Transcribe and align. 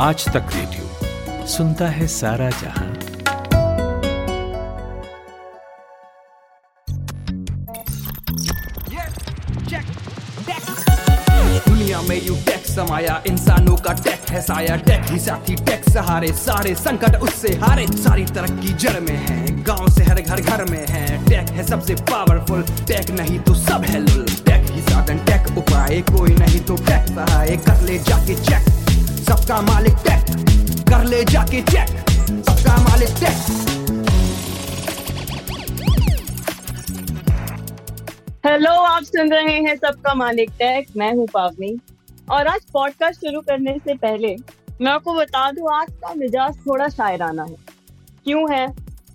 आज 0.00 0.24
तक 0.26 0.46
रेडियो 0.54 1.46
सुनता 1.46 1.86
है 1.88 2.06
सारा 2.06 2.48
जहाँ। 2.50 2.86
दुनिया 11.66 12.00
में 12.00 12.22
यू 12.22 12.34
टेक 12.46 12.66
समाया, 12.66 13.22
इंसानों 13.26 13.76
का 13.76 13.92
टेक 13.92 14.30
है 14.30 14.40
साया। 14.40 14.76
टेक 14.88 15.04
ही 15.10 15.18
साथी 15.18 15.54
टेक 15.66 15.88
सहारे, 15.90 16.32
सारे 16.38 16.74
संकट 16.76 17.16
उससे 17.18 17.54
हारे। 17.62 17.86
सारी 17.98 18.24
तरक्की 18.24 18.72
जड़ 18.74 18.98
में 19.00 19.16
है, 19.16 19.62
गाँव 19.62 19.88
से 19.90 20.04
हर 20.04 20.20
घर 20.20 20.40
घर 20.40 20.64
में 20.70 20.84
है। 20.86 21.24
टेक 21.28 21.50
है 21.50 21.66
सबसे 21.66 21.94
पावरफुल 22.10 22.62
टेक 22.88 23.10
नहीं 23.20 23.38
तो 23.40 23.54
सब 23.54 23.84
है 23.84 24.00
लुल 24.00 24.26
टेक 24.46 24.70
ही 24.70 24.82
साधन 24.82 25.24
टेक 25.26 25.56
उपाय, 25.58 26.00
कोई 26.12 26.34
नहीं 26.36 26.60
तो 26.60 26.76
टेक 26.88 27.14
सहाय। 27.14 27.56
कर 27.68 27.80
ले 27.82 27.98
जाके 28.00 28.42
चेक 28.42 28.78
सबका 29.20 29.60
मालिक 29.62 29.94
टेक 30.06 30.88
कर 30.88 31.04
ले 31.04 31.24
जाके 31.24 31.60
चेक 31.62 31.88
सबका 32.48 32.76
मालिक 32.82 33.08
टेक 33.20 33.58
हेलो 38.46 38.70
आप 38.70 39.02
सुन 39.02 39.32
रहे 39.32 39.54
हैं 39.60 39.74
सबका 39.76 40.14
मालिक 40.14 40.50
टेक 40.50 40.86
मैं 40.96 41.12
हूँ 41.14 41.26
पावनी। 41.34 41.78
और 42.30 42.46
आज 42.46 42.60
पॉडकास्ट 42.72 43.20
शुरू 43.20 43.40
करने 43.40 43.76
से 43.78 43.94
पहले, 43.94 44.36
मैं 44.80 44.92
आपको 44.92 45.14
बता 45.14 45.50
दूँ, 45.50 45.68
आज 45.72 45.92
का 45.94 46.14
मिजाज 46.14 46.56
थोड़ा 46.56 46.88
शायराना 46.88 47.44
है। 47.44 47.56
क्यों 48.24 48.52
है? 48.54 48.66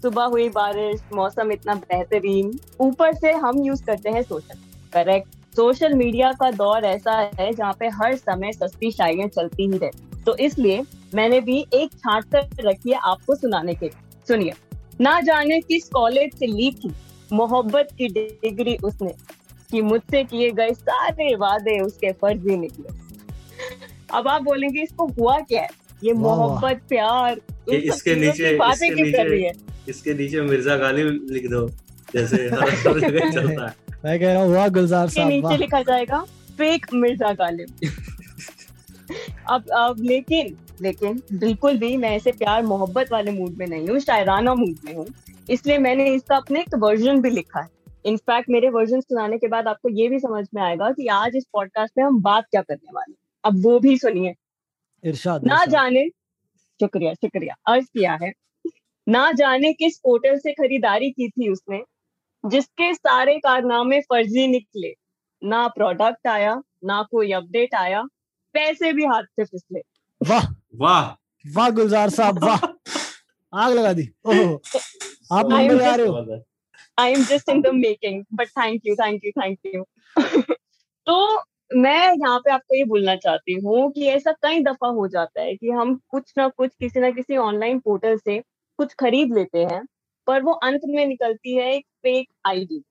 सुबह 0.01 0.23
हुई 0.23 0.49
बारिश, 0.49 1.01
मौसम 1.13 1.51
इतना 1.51 1.75
बेहतरीन, 1.75 2.59
ऊपर 2.79 3.13
से 3.13 3.31
हम 3.31 3.63
यूज़ 3.63 3.83
करते 3.83 4.09
हैं 4.09 4.21
सोशल 4.23 4.57
करेक्ट 4.93 5.27
सोशल 5.55 5.93
मीडिया 5.93 6.31
का 6.31 6.49
दौर 6.51 6.85
ऐसा 6.85 7.17
है 7.39 7.51
जहाँ 7.53 7.73
पे 7.79 7.87
हर 7.87 8.15
समय 8.15 8.51
सस्ती 8.51 8.91
शायरियाँ 8.91 9.27
चलती 9.27 9.67
ही 9.71 9.77
रहती 9.77 10.23
तो 10.23 10.35
इसलिए 10.37 10.81
मैंने 11.15 11.39
भी 11.41 11.59
एक 11.73 11.91
छाट 11.93 12.23
कर 12.31 12.67
रखी 12.67 12.91
है 12.91 12.99
आपको 13.03 13.35
सुनाने 13.35 13.73
के 13.75 13.85
लिए। 13.85 14.23
सुनिए। 14.27 14.53
ना 15.01 15.19
जाने 15.21 15.59
किस 15.59 15.87
कॉलेज 15.89 16.33
से 16.33 16.47
ली 16.47 16.71
थी 16.71 16.91
मोहब्बत 17.33 17.87
की 17.97 18.07
डिग्री 18.09 18.75
उसने 18.83 19.13
कि 19.71 19.81
मुझसे 19.81 20.23
किए 20.23 20.51
गए 20.51 20.73
सारे 20.73 21.35
वादे 21.35 21.79
उसके 21.79 22.11
फर्जी 22.11 22.57
निकले। 22.57 22.97
अब 24.13 24.27
आप 24.27 24.41
बोलेंगे 24.41 24.81
इसको 24.81 25.07
हुआ 25.19 25.37
क्या 25.39 25.61
है? 25.61 25.69
ये। 26.03 26.13
मोहब्बत 26.13 26.81
प्यार 26.89 27.41
ये 27.69 27.77
इसके 27.77 28.15
नीचे 28.15 28.55
बातें 28.55 28.87
इसके 28.87 28.95
क्यों 28.95 29.11
कर 29.13 29.29
रही 29.29 29.43
है? 29.43 29.51
नीचे 29.51 29.91
इसके 29.91 30.13
नीचे 30.13 30.41
मिर्ज़ा 30.41 30.75
गालिब 30.77 31.27
लिख 31.31 31.49
दो 31.49 31.67
जैसे 32.13 32.37
हर 32.53 32.69
हर 32.69 32.99
जगह 32.99 33.31
चलता 33.31 33.67
है। 33.67 33.84
मैं 34.05 34.19
कह 34.19 34.33
रहा 34.33 34.41
हूँ 34.43 34.53
वाह 34.53 34.67
गुलजार 34.69 35.07
साहब 35.09 35.27
नीचे 35.27 35.57
लिखा 35.57 35.81
जाएगा 35.81 36.19
फेक 36.57 36.85
मिर्ज़ा 36.93 37.31
गालिब। 37.33 37.69
अब 39.49 39.69
अब 39.77 40.01
लेकिन 40.01 40.55
लेकिन 40.81 41.21
बिल्कुल 41.33 41.77
भी 41.77 41.95
मैं 41.97 42.09
ऐसे 42.15 42.31
प्यार 42.31 42.63
मोहब्बत 42.63 43.11
वाले 43.11 43.31
मूड 43.31 43.55
में 43.57 43.65
नहीं 43.67 43.87
हूँ 43.87 43.99
शायराना 43.99 44.53
मूड 44.55 44.75
में 44.85 44.93
हूँ। 44.93 45.05
इसलिए 45.49 45.77
मैंने 45.77 46.05
इसका 46.13 46.35
अपने 46.35 46.59
एक 46.59 46.75
वर्जन 46.75 47.21
भी 47.21 47.29
लिखा 47.29 47.61
है। 47.61 47.69
इनफैक्ट 48.05 48.49
मेरे 48.49 48.69
वर्जन 48.69 49.01
सुनाने 49.01 49.37
के 49.37 49.47
बाद 49.47 49.67
आपको 49.67 49.89
ये 49.89 50.07
भी 50.07 50.19
समझ 50.19 50.45
में 50.55 50.61
आएगा 50.61 50.91
कि 50.91 51.07
आज 51.07 51.35
इस 51.35 51.45
पॉडकास्ट 51.53 51.93
में 51.97 52.05
हम 52.05 52.21
बात 52.21 52.45
क्या 52.51 52.61
करने 52.61 52.91
वाले 52.93 53.11
हैं। 53.11 53.17
अब 53.43 53.61
वो 53.63 53.79
भी 53.79 53.97
सुनिए। 53.97 54.33
इरशाद 55.03 55.47
ना। 55.47 55.63
जाने 55.65 56.07
शुक्रिया 56.79 57.13
शुक्रिया 57.13 57.55
अर्ज़ 57.67 57.85
किया 57.85 58.17
है। 58.21 58.31
ना 59.07 59.31
जाने 59.31 59.73
किस 59.73 59.97
पोर्टल 59.97 60.37
से 60.37 60.53
खरीदारी 60.53 61.11
की 61.11 61.29
थी 61.29 61.49
उसने। 61.49 61.81
जिसके 62.45 62.93
सारे 62.93 63.37
कारनामे 63.39 63.99
फर्जी 64.01 64.47
निकले। 64.47 64.93
ना 65.41 65.67
प्रोडक्ट 65.67 66.27
आया 66.27 66.55
ना 66.83 67.01
कोई 67.11 67.31
अपडेट 67.31 67.75
आया 67.75 68.01
पैसे 68.55 68.91
भी 68.93 69.05
हाथ 69.05 69.23
से 69.23 69.43
फिसले। 69.45 69.81
वाह। 70.21 70.47
वाह। 70.75 71.09
वाह 71.45 71.69
गुलजार 71.69 72.09
साहब 72.09 72.43
वाह। 72.43 72.65
आग 73.53 73.73
लगा 73.73 73.93
दी। 73.93 74.09
ओहो। 74.25 74.61
आप 75.31 75.49
मुंबई 75.49 75.83
आ 75.85 75.95
रहे 75.95 76.07
हो। 76.07 76.43
I 76.99 77.11
am 77.11 77.23
just 77.23 77.49
in 77.49 77.61
the 77.61 77.67
making 77.73 78.23
but 78.33 78.47
thank 78.49 78.81
you 78.85 78.95
thank 78.95 79.25
you 79.25 79.31
thank 79.31 79.59
you 79.75 79.83
तो 81.07 81.15
मैं 81.75 81.99
यहाँ 82.13 82.39
पे 82.39 82.51
आपको 82.51 82.75
ये 82.75 82.83
बोलना 82.83 83.15
चाहती 83.15 83.53
हूँ 83.53 83.91
कि 83.91 84.05
ऐसा 84.07 84.31
कई 84.41 84.59
दफ़ा 84.63 84.87
हो 84.87 85.07
जाता 85.07 85.41
है 85.41 85.55
कि 85.55 85.69
हम 85.69 85.95
कुछ 86.09 86.33
ना 86.37 86.47
कुछ 86.47 86.71
किसी 86.79 86.99
ना 86.99 87.09
किसी 87.11 87.37
ऑनलाइन 87.37 87.79
पोर्टल 87.79 88.17
से 88.17 88.39
कुछ 88.79 88.93
खरीद 88.93 89.33
लेते 89.33 89.63
हैं 89.63 89.81
पर 90.27 90.41
वो 90.41 90.51
अंत 90.51 90.81
में 90.85 91.05
निकलती 91.05 91.55
है 91.55 91.75
एक 91.75 91.85
फेक 92.03 92.27
आईडी 92.47 92.83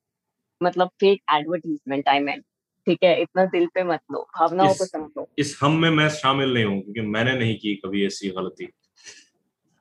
मतलब 0.62 0.89
फेक 0.89 1.22
एडवर्टीजमेंट 1.33 2.09
आई 2.09 2.21
मीन 2.21 2.43
ठीक 2.87 2.99
है 3.05 3.22
इतना 3.22 3.45
दिल 3.45 3.67
पे 3.67 3.83
मत 3.83 4.00
लो 4.12 4.28
भावनाओं 4.39 4.75
को 4.75 4.84
समझो। 4.84 5.28
इस 5.39 5.59
हम 5.62 5.72
में 5.72 5.91
मैं 5.91 6.09
शामिल 6.09 6.55
नहीं 6.55 6.65
हूँ 6.65 6.81
क्योंकि 6.81 7.00
मैंने 7.00 7.39
नहीं 7.39 7.56
की 7.56 7.75
कभी 7.75 8.06
ऐसी 8.06 8.28
गलती। 8.28 8.69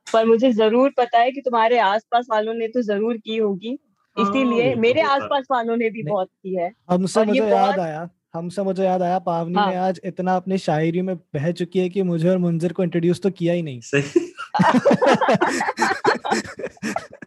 पर 0.08 0.26
मुझे 0.26 0.52
ज़रूर 0.52 0.94
पता 0.98 1.20
है 1.20 1.32
कि 1.32 1.42
तुम्हारे 1.42 1.80
आसपास 1.80 2.28
वालों 2.30 2.54
ने 2.54 2.68
तो 2.68 2.82
ज़रूर 2.82 3.18
की 3.18 3.38
होगी 3.38 3.80
हाँ, 4.18 4.30
इसीलिए 4.30 4.76
मेरे। 4.76 5.02
आसपास 5.02 5.46
वालों 5.52 5.78
ने 5.78 5.90
भी 5.90 6.04
बहुत 6.04 6.28
की 6.28 6.56
है। 6.56 6.74
हमसे 6.90 7.26
मुझे 7.26 7.40
याद 7.40 7.80
आया 7.80 8.10
हमसे 8.34 8.62
मुझे 8.62 8.84
याद 8.84 9.02
आया 9.02 9.20
पावनी 9.20 9.56
हाँ। 9.56 9.70
ने 9.70 9.78
आज 9.78 10.02
इतना 10.04 10.36
अपनी 10.36 10.58
शायरी 10.58 11.02
में 11.02 11.16
बह 11.16 11.52
चुकी 11.52 11.80
है 11.80 11.90
कि 11.90 12.04
मुझे 12.04 12.30
और 12.30 12.38
मुंजिर 12.38 12.74
को 12.74 12.84
इंट्रोड्यूस 12.84 13.22
तो 13.22 13.32
किया 13.32 13.54
ही 13.54 13.62
नहीं। 13.62 13.80
सही। 13.84 14.34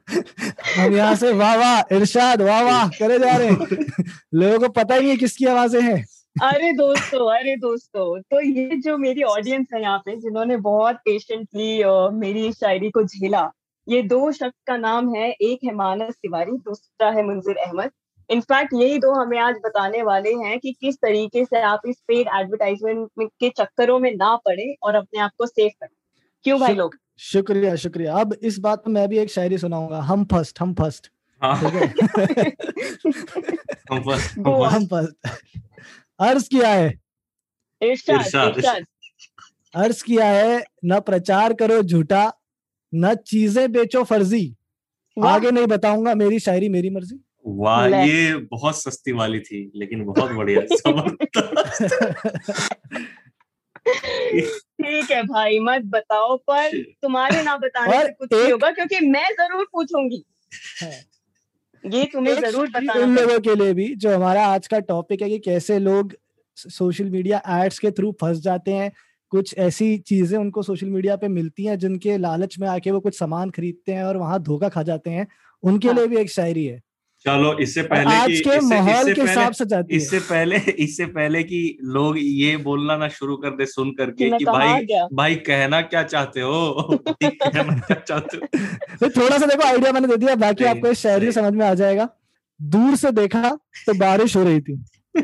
हम 0.76 0.96
यहाँ 0.96 1.14
से 1.16 1.32
वाह 1.34 1.56
वाह 1.56 1.94
इरशाद 1.96 2.42
वाह 2.42 2.62
वाह 2.62 2.88
करे 2.90 3.18
जा 3.18 3.36
रहे 3.36 3.48
हैं। 3.48 4.04
लोगों 4.34 4.58
को 4.58 4.68
पता 4.70 4.94
ही 4.94 5.00
नहीं 5.00 5.10
है 5.10 5.16
किसकी 5.16 5.46
आवाज़ें 5.46 5.80
हैं। 5.82 6.04
अरे 6.36 6.72
दोस्तों 6.74 7.30
अरे 7.32 7.56
दोस्तों 7.58 8.20
तो 8.22 8.40
ये 8.42 8.76
जो 8.78 8.96
मेरी 8.98 9.22
ऑडियंस 9.24 9.66
है 9.74 9.80
यहाँ 9.82 9.98
पे 9.98 10.16
जिन्होंने 10.16 10.56
बहुत 10.64 10.96
पेशेंटली 11.04 11.82
मेरी 12.18 12.52
शायरी 12.54 12.90
को 12.90 13.02
झेला 13.04 13.50
ये 13.86 14.02
दो 14.04 14.30
शख्स 14.32 14.58
का 14.66 14.76
नाम 14.78 15.14
है 15.14 15.30
एक 15.32 15.64
है 15.64 15.74
मानस 15.74 16.14
तिवारी 16.14 16.52
दूसरा 16.52 17.10
है 17.10 17.22
मुंजिर 17.22 17.56
अहमद। 17.58 17.90
इनफैक्ट 18.30 18.72
यही 18.74 18.98
दो 18.98 19.12
हमें 19.14 19.38
आज 19.38 19.56
बताने 19.64 20.02
वाले 20.02 20.32
हैं 20.36 20.58
कि 20.60 20.72
किस 20.74 20.96
तरीके 20.96 21.44
से 21.44 21.60
आप 21.62 21.80
इस 21.88 21.96
पेड 22.08 22.28
एडवर्टाइजमेंट 22.36 23.30
के 23.40 23.48
चक्करों 23.50 23.98
में 23.98 24.10
ना 24.14 24.34
पड़े 24.46 24.74
और 24.82 24.94
अपने 24.94 25.20
आप 25.20 25.30
को 25.38 25.46
सेफ़ 25.46 25.72
करें 25.72 25.94
क्यों 26.44 26.58
भाई 26.60 26.74
लोग? 26.74 26.94
शुक्रिया 27.18 27.76
शुक्रिया। 27.76 28.14
अब 28.14 28.36
इस 28.42 28.58
बात 28.58 28.88
में 28.88 28.94
मैं 28.94 29.08
भी 29.08 29.18
एक 29.18 29.30
शायरी 29.30 29.58
सुनाऊँगा। 29.58 30.00
हम 30.00 30.24
फ़र्स्ट 30.24 30.60
हम 30.60 30.74
फ़र्स्ट। 30.74 31.10
हाँ। 31.42 31.60
ठीक 31.60 31.74
है? 31.74 31.86
हम 33.92 34.02
फ़र्स्ट 34.02 34.38
हम 34.74 34.86
फ़र्स्ट। 34.86 35.28
अर्ज़ 36.20 36.48
किया 36.48 36.68
है। 36.68 37.00
इरशाद 37.80 38.20
इरशाद, 38.20 38.58
इरशाद। 38.58 38.84
अर्ज़ 39.74 40.04
किया 40.04 40.26
है 40.26 40.64
न 40.84 41.00
प्रचार 41.00 41.52
करो 41.52 41.82
झूठा 41.82 42.32
न 42.94 43.14
चीज़ें 43.14 43.72
बेचो 43.72 44.04
फर्जी। 44.04 44.56
आगे 45.16 45.50
नहीं 45.50 45.66
बताऊँगा 45.66 46.14
मेरी 46.14 46.40
शायरी 46.40 46.68
मेरी 46.68 46.90
मर्ज़ी। 46.90 47.20
वाह 47.46 47.86
ये 47.86 48.36
बहुत 48.36 48.82
सस्ती 48.82 49.12
वाली 49.12 49.40
थी 49.40 49.72
लेकिन 49.76 50.04
बहुत 50.04 50.32
बढ़िया 50.32 50.60
ठीक 54.86 55.10
है 55.10 55.22
भाई 55.22 55.58
मत 55.58 55.82
बताओ 55.86 56.36
पर 56.48 56.76
तुम्हारे 57.02 57.42
ना 57.42 57.56
बताने 57.56 58.02
से 58.02 58.12
कुछ 58.12 58.32
नहीं 58.32 58.50
होगा 58.52 58.70
क्योंकि 58.70 59.06
मैं 59.06 59.28
ज़रूर 59.32 59.64
पूछूँगी। 59.72 60.22
ये 61.84 62.04
तुम्हें 62.04 62.34
ज़रूर 62.34 62.68
बताना 62.68 63.02
उन 63.02 63.14
लोगों 63.16 63.38
के 63.40 63.54
लिए 63.54 63.74
भी 63.74 63.94
जो 63.94 64.14
हमारा 64.14 64.46
आज 64.46 64.66
का 64.66 64.78
टॉपिक 64.84 65.22
है 65.22 65.28
कि 65.30 65.38
कैसे 65.38 65.78
लोग 65.78 66.14
सोशल 66.56 67.10
मीडिया 67.10 67.42
एड्स 67.56 67.78
के 67.78 67.90
थ्रू 67.90 68.12
फंस 68.20 68.38
जाते 68.38 68.72
हैं 68.72 68.90
कुछ 69.32 69.54
ऐसी 69.58 69.96
चीज़ें 69.98 70.38
उनको 70.38 70.62
सोशल 70.62 70.86
मीडिया 70.86 71.16
पे 71.16 71.28
मिलती 71.28 71.64
हैं 71.64 71.78
जिनके 71.78 72.16
लालच 72.18 72.58
में 72.58 72.68
आके 72.68 72.90
वो 72.90 73.00
कुछ 73.00 73.18
सामान 73.18 73.50
खरीदते 73.50 73.92
हैं 73.92 74.04
और 74.04 74.16
वहाँ 74.16 74.42
धोखा 74.42 74.68
खा 74.68 74.82
जाते 74.82 75.10
हैं 75.10 75.26
उनके 75.62 75.88
हाँ। 75.88 75.96
लिए 75.96 76.06
भी 76.06 76.16
एक 76.16 76.30
शायरी 76.30 76.64
है। 76.66 76.80
चलो 77.26 77.52
इससे 77.58 77.82
पहले 77.82 78.14
आज 78.14 78.26
कि 78.26 78.40
के 78.40 78.56
इससे, 78.56 78.60
माहौल 78.60 79.04
के 79.04 79.12
पहले 79.14 79.30
हिसाब 79.30 79.52
से 79.52 79.64
जाती 79.66 79.94
है। 79.94 80.00
इससे 80.00 80.18
पहले 80.18 80.56
इससे 80.56 81.06
पहले 81.06 81.42
कि 81.42 81.78
लोग 81.82 82.18
ये 82.18 82.56
बोलना 82.56 82.96
ना 82.96 83.08
शुरू 83.08 83.36
कर 83.36 83.50
दे 83.50 83.66
सुन 83.66 83.90
करके 83.90 84.30
कि 84.38 84.44
भाई 84.44 84.86
भाई 85.12 85.34
कहना 85.34 85.80
क्या 85.80 86.02
चाहते 86.02 86.40
हो? 86.40 86.82
कहना 87.22 87.78
क्या 87.78 87.96
चाहते 88.08 88.36
हो? 88.36 88.46
तो 89.00 89.08
थोड़ा 89.08 89.38
सा 89.38 89.46
देखो 89.46 89.62
आइडिया 89.62 89.92
मैंने 89.92 90.08
दे 90.08 90.16
दिया 90.16 90.34
बाकी 90.34 90.64
आपको 90.64 90.88
इस 90.88 91.00
शायरी 91.00 91.32
समझ 91.32 91.52
में 91.52 91.66
आ 91.66 91.74
जाएगा। 91.74 92.08
दूर 92.62 92.96
से 92.96 93.12
देखा 93.12 93.50
तो 93.86 93.94
बारिश 93.94 94.36
हो 94.36 94.44
रही 94.44 94.60
थी। 94.60 94.84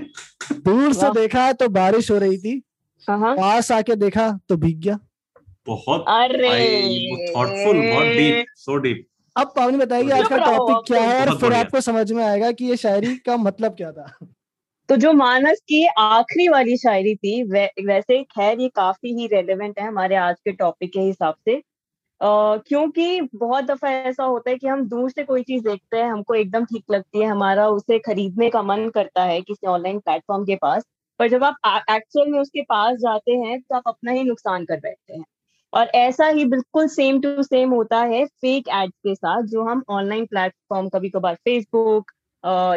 दूर 0.53 0.93
से 0.93 1.11
देखा 1.11 1.53
तो 1.53 1.69
बारिश 1.69 2.11
हो 2.11 2.19
रही 2.19 2.39
थी। 2.39 2.63
पास 3.11 3.73
आके 3.73 3.95
देखा 3.97 4.41
तो 4.49 4.57
भीग 4.57 4.81
गया। 4.81 4.99
बहुत 5.67 6.05
अरे! 6.09 6.51
थॉटफुल 7.37 7.81
बहुत 7.91 8.07
डीप 8.07 8.45
सो 8.57 8.77
डीप 8.77 9.07
अब 9.37 9.53
पावनी 9.57 9.79
बताइए 9.79 10.11
आज 10.13 10.29
का 10.29 10.37
टॉपिक 10.41 10.81
क्या 10.87 11.03
है 11.03 11.21
और 11.21 11.31
फिर 11.35 11.53
आपको 11.55 11.81
समझ 11.81 12.11
में 12.13 12.23
आएगा 12.25 12.51
कि 12.53 12.65
ये 12.67 12.77
शायरी 12.79 13.17
का 13.19 13.37
मतलब 13.39 13.75
क्या 13.77 13.93
था। 13.93 14.07
तो 14.89 14.97
जो 14.97 15.13
मानस 15.15 15.61
की 15.69 15.87
आखिरी 15.99 16.49
वाली 16.49 16.77
शायरी 16.79 17.15
थी 17.17 17.43
वै, 17.45 17.67
वैसे 17.83 18.23
खैर 18.27 18.61
ये 18.61 18.69
काफ़ी 18.77 19.13
ही 19.17 19.27
रेलेवेंट 19.29 19.79
है 19.79 19.87
हमारे 19.87 20.17
आज 20.19 20.37
के 20.41 20.53
टॉपिक 20.55 20.93
के 20.93 21.01
हिसाब 21.01 21.35
से। 21.41 21.61
क्योंकि 22.21 23.21
बहुत 23.37 23.65
दफ़ा 23.67 23.91
ऐसा 24.03 24.25
होता 24.25 24.51
है 24.51 24.57
कि 24.59 24.69
हम 24.69 24.85
दूर 24.89 25.11
से 25.11 25.25
कोई 25.25 25.43
चीज़ 25.45 25.65
देखते 25.65 25.97
हैं 25.97 26.11
हमको 26.11 26.35
एकदम 26.35 26.65
ठीक 26.67 26.85
लगती 26.91 27.21
है 27.21 27.27
हमारा 27.29 27.69
उसे 27.71 27.99
खरीदने 28.01 28.51
का 28.51 28.63
मन 28.65 28.89
करता 28.95 29.25
है 29.25 29.41
किसी 29.43 29.67
ऑनलाइन 29.69 29.99
प्लेटफॉर्म 30.01 30.45
के 30.47 30.57
पास 30.63 30.85
पर 31.21 31.29
जब 31.31 31.45
आप 31.45 31.85
एक्चुअल 31.93 32.33
में 32.33 32.39
उसके 32.41 32.63
पास 32.65 32.97
जाते 33.01 33.33
हैं 33.39 33.61
तो 33.63 33.77
आप 33.77 33.83
अपना 33.89 34.13
ही 34.13 34.25
नुकसान 34.25 34.65
कर 34.65 34.81
बैठते 34.81 35.15
हैं। 35.15 35.25
और 35.73 35.87
ऐसा 35.97 36.27
ही 36.29 36.45
बिल्कुल 36.47 36.87
सेम 36.89 37.21
टू 37.21 37.43
सेम 37.43 37.71
होता 37.73 37.99
है 38.05 38.25
फेक 38.27 38.69
एड्स 38.71 38.93
के 38.99 39.15
साथ, 39.15 39.43
जो 39.45 39.63
हम 39.65 39.83
ऑनलाइन 39.91 40.27
प्लेटफॉर्म 40.27 40.89
कभी 40.91 41.11
कभार 41.11 41.35
फेसबुक 41.37 42.11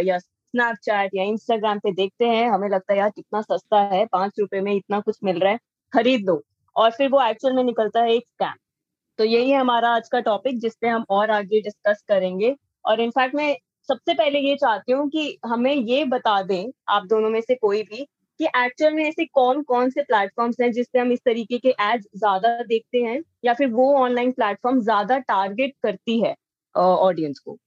या 0.04 0.18
स्नैपचैट 0.20 1.12
या 1.16 1.24
इंस्टाग्राम 1.26 1.80
पे 1.80 1.92
देखते 1.94 2.26
हैं, 2.28 2.50
हमें 2.50 2.68
लगता 2.70 2.94
है, 2.94 3.00
यार, 3.00 3.10
कितना 3.12 3.42
सस्ता 3.44 3.80
है, 3.94 4.06
पाँच 4.08 4.40
रुपए 4.40 4.62
में 4.62 4.74
इतना 4.74 5.00
कुछ 5.02 5.18
मिल 5.24 5.40
रहा 5.40 5.52
है, 5.52 5.60
खरीद 5.94 6.26
लो। 6.30 6.42
और 6.76 6.92
फिर 6.92 7.10
वो 7.12 7.22
एक्चुअल 7.24 7.54
में 7.56 7.64
निकलता 7.64 8.02
है 8.04 8.14
एक 8.14 8.24
स्कैम 8.24 8.54
तो 9.20 9.24
यही 9.26 9.52
है 9.52 9.60
हमारा 9.60 9.90
आज 9.92 10.08
का 10.10 10.20
टॉपिक 10.22 10.60
जिसपे 10.62 10.88
हम 10.90 11.06
और 11.12 11.32
आगे 11.32 11.62
डिस्कस 11.62 12.04
करेंगे। 12.10 12.56
और 12.86 13.02
इनफैक्ट 13.02 13.36
मैं 13.36 13.56
सबसे 13.90 14.14
पहले 14.14 14.40
ये 14.42 14.56
चाहती 14.58 14.92
हूँ 14.92 15.08
कि 15.10 15.38
हमें 15.46 15.74
ये 15.74 16.04
बता 16.08 16.42
दें, 16.44 16.66
आप 16.90 17.06
दोनों 17.08 17.30
में 17.30 17.40
से 17.42 17.56
कोई 17.58 17.82
भी 17.84 18.08
कि 18.40 18.46
एक्चुअल 18.46 18.94
में 18.94 19.04
ऐसे 19.04 19.26
कौन 19.26 19.64
कौन 19.64 19.90
से 19.90 20.02
प्लेटफॉर्म्स 20.02 20.56
हैं 20.62 20.72
जिससे 20.72 21.00
हम 21.00 21.12
इस 21.12 21.20
तरीके 21.26 21.58
के 21.58 21.70
एड्स 21.70 22.08
ज़्यादा 22.16 22.64
देखते 22.64 22.98
हैं 22.98 23.24
या 23.46 23.54
फिर 23.54 23.68
वो 23.68 23.98
ऑनलाइन 23.98 24.32
प्लेटफॉर्म 24.32 24.82
ज़्यादा 24.82 25.18
टारगेट 25.18 25.74
करती 25.84 26.22
है 26.22 26.36
ऑडियंस 26.76 27.40
को? 27.40 27.58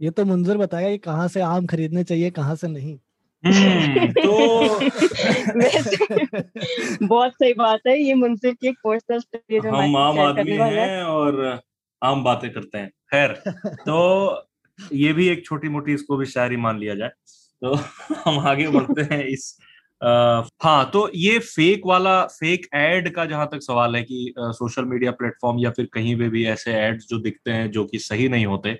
ये 0.00 0.10
तो 0.10 0.24
मुंजर 0.24 0.56
बताया 0.56 0.90
कि 0.90 0.98
कहाँ 0.98 1.28
से 1.28 1.40
आम 1.40 1.66
खरीदने 1.66 2.04
चाहिए 2.04 2.30
कहाँ 2.30 2.56
से 2.56 2.68
नहीं। 2.68 2.98
हम्म, 3.44 4.12
तो 4.12 4.80
बहुत 7.06 7.32
सही 7.32 7.52
बात 7.52 7.80
है 7.86 8.02
ये 8.02 8.14
मुंसिर 8.14 8.54
की 8.54 8.68
एक 8.68 8.76
पर्सनल 8.84 9.18
स्टोरी 9.18 9.60
जो 9.60 9.70
हम 9.70 9.96
आम 9.96 10.18
आदमी 10.18 10.52
हैं। 10.52 10.78
हैं 10.78 11.02
और 11.02 11.60
आम 12.02 12.24
बातें 12.24 12.50
करते 12.50 12.78
हैं 12.78 12.88
खैर 12.88 13.42
तो 13.86 14.46
ये 14.92 15.12
भी 15.12 15.28
एक 15.28 15.44
छोटी 15.44 15.68
मोटी 15.68 15.94
इसको 15.94 16.16
भी 16.16 16.26
शायरी 16.26 16.56
मान 16.56 16.78
लिया 16.78 16.94
जाए 16.94 17.10
तो 17.62 17.74
हम 18.24 18.38
आगे 18.38 18.68
बढ़ते 18.68 19.14
हैं 19.14 19.24
इस 19.24 19.58
आ, 20.00 20.42
हाँ 20.62 20.90
तो 20.92 21.08
ये 21.14 21.38
फेक 21.40 21.82
वाला 21.86 22.22
फेक 22.30 22.66
एड 22.74 23.08
का 23.14 23.24
जहाँ 23.24 23.46
तक 23.52 23.60
सवाल 23.62 23.96
है 23.96 24.02
कि 24.02 24.32
सोशल 24.38 24.84
मीडिया 24.84 25.10
प्लेटफॉर्म 25.12 25.58
या 25.60 25.70
फिर 25.70 25.88
कहीं 25.94 26.16
पे 26.18 26.28
भी 26.28 26.44
ऐसे 26.46 26.72
एड्स 26.78 27.06
जो 27.08 27.18
दिखते 27.20 27.50
हैं 27.52 27.70
जो 27.70 27.84
कि 27.84 27.98
सही 27.98 28.28
नहीं 28.28 28.46
होते 28.46 28.72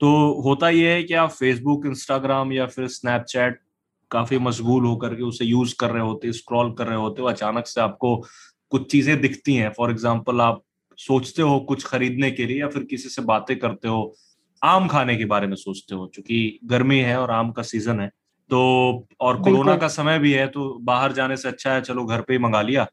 तो 0.00 0.08
होता 0.42 0.68
ये 0.70 0.92
है 0.92 1.02
कि 1.02 1.14
आप 1.16 1.30
फेसबुक 1.32 1.86
इंस्टाग्राम 1.86 2.52
या 2.52 2.66
फिर 2.66 2.86
स्नैपचैट 2.88 3.60
काफ़ी 4.10 4.38
मशगूल 4.38 4.84
होकर 4.86 5.14
के 5.14 5.22
उसे 5.22 5.44
यूज़ 5.44 5.74
कर 5.80 5.90
रहे 5.90 6.02
होते 6.02 6.32
स्क्रॉल 6.32 6.72
कर 6.74 6.86
रहे 6.86 6.96
होते 6.98 7.22
हो 7.22 7.28
अचानक 7.28 7.66
से 7.66 7.80
आपको 7.80 8.16
कुछ 8.72 8.90
चीज़ें 8.92 9.20
दिखती 9.20 9.54
हैं। 9.56 9.70
फॉर 9.72 9.90
एग्ज़ाम्पल 9.90 10.40
आप 10.40 10.62
सोचते 10.98 11.42
हो 11.42 11.58
कुछ 11.60 11.84
खरीदने 11.86 12.30
के 12.30 12.46
लिए 12.46 12.60
या 12.60 12.68
फिर 12.68 12.82
किसी 12.90 13.08
से 13.08 13.22
बातें 13.24 13.58
करते 13.58 13.88
हो 13.88 14.14
आम 14.62 14.88
खाने 14.88 15.16
के 15.16 15.24
बारे 15.26 15.46
में 15.46 15.56
सोचते 15.56 15.94
हो 15.94 16.06
चूँकि 16.14 16.58
गर्मी 16.66 16.98
है 17.00 17.16
और 17.20 17.30
आम 17.30 17.50
का 17.52 17.62
सीज़न 17.64 18.00
है। 18.00 18.10
तो 18.50 19.06
और 19.20 19.40
कोरोना 19.42 19.76
का 19.76 19.88
समय 19.88 20.18
भी 20.18 20.32
है 20.32 20.46
तो 20.48 20.68
बाहर 20.82 21.12
जाने 21.12 21.36
से 21.36 21.48
अच्छा 21.48 21.72
है 21.72 21.80
चलो 21.82 22.04
घर 22.04 22.20
पे 22.20 22.32
ही 22.32 22.38
मंगा 22.38 22.62
लिया। 22.62 22.86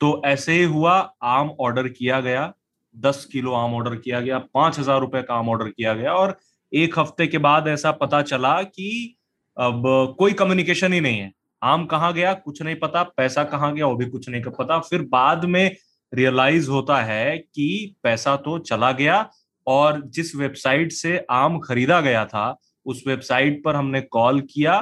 तो 0.00 0.20
ऐसे 0.26 0.52
ही 0.52 0.62
हुआ 0.64 0.94
आम 1.22 1.50
ऑर्डर 1.60 1.88
किया 1.88 2.20
गया 2.20 2.52
दस 2.94 3.24
किलो 3.32 3.52
आम 3.54 3.74
ऑर्डर 3.74 3.94
किया 3.96 4.20
गया 4.20 4.38
पाँच 4.54 4.78
हज़ार 4.78 5.00
रुपए 5.00 5.22
का 5.22 5.34
आम 5.34 5.48
ऑर्डर 5.48 5.68
किया 5.68 5.94
गया 5.94 6.14
और 6.14 6.36
एक 6.72 6.98
हफ़्ते 6.98 7.26
के 7.26 7.38
बाद 7.40 7.68
ऐसा 7.68 7.90
पता 7.92 8.22
चला 8.22 8.62
कि 8.62 9.16
अब 9.56 9.82
कोई 10.18 10.32
कम्युनिकेशन 10.32 10.92
ही 10.92 11.00
नहीं 11.00 11.18
है। 11.18 11.30
आम 11.62 11.84
कहाँ 11.86 12.12
गया 12.12 12.32
कुछ 12.34 12.62
नहीं 12.62 12.76
पता 12.76 13.02
पैसा 13.16 13.44
कहाँ 13.44 13.72
गया 13.74 13.86
वो 13.86 13.96
भी 13.96 14.06
कुछ 14.06 14.28
नहीं 14.28 14.42
पता। 14.42 14.78
फिर 14.80 15.02
बाद 15.02 15.44
में 15.44 15.76
रियलाइज़ 16.12 16.68
होता 16.70 17.00
है 17.02 17.36
कि 17.38 17.94
पैसा 18.02 18.36
तो 18.36 18.58
चला 18.60 18.90
गया 18.92 19.28
और 19.66 20.00
जिस 20.06 20.34
वेबसाइट 20.36 20.92
से 20.92 21.24
आम 21.30 21.58
खरीदा 21.60 22.00
गया 22.00 22.24
था 22.26 22.50
उस 22.86 23.04
वेबसाइट 23.06 23.62
पर 23.64 23.76
हमने 23.76 24.00
कॉल 24.00 24.40
किया 24.40 24.80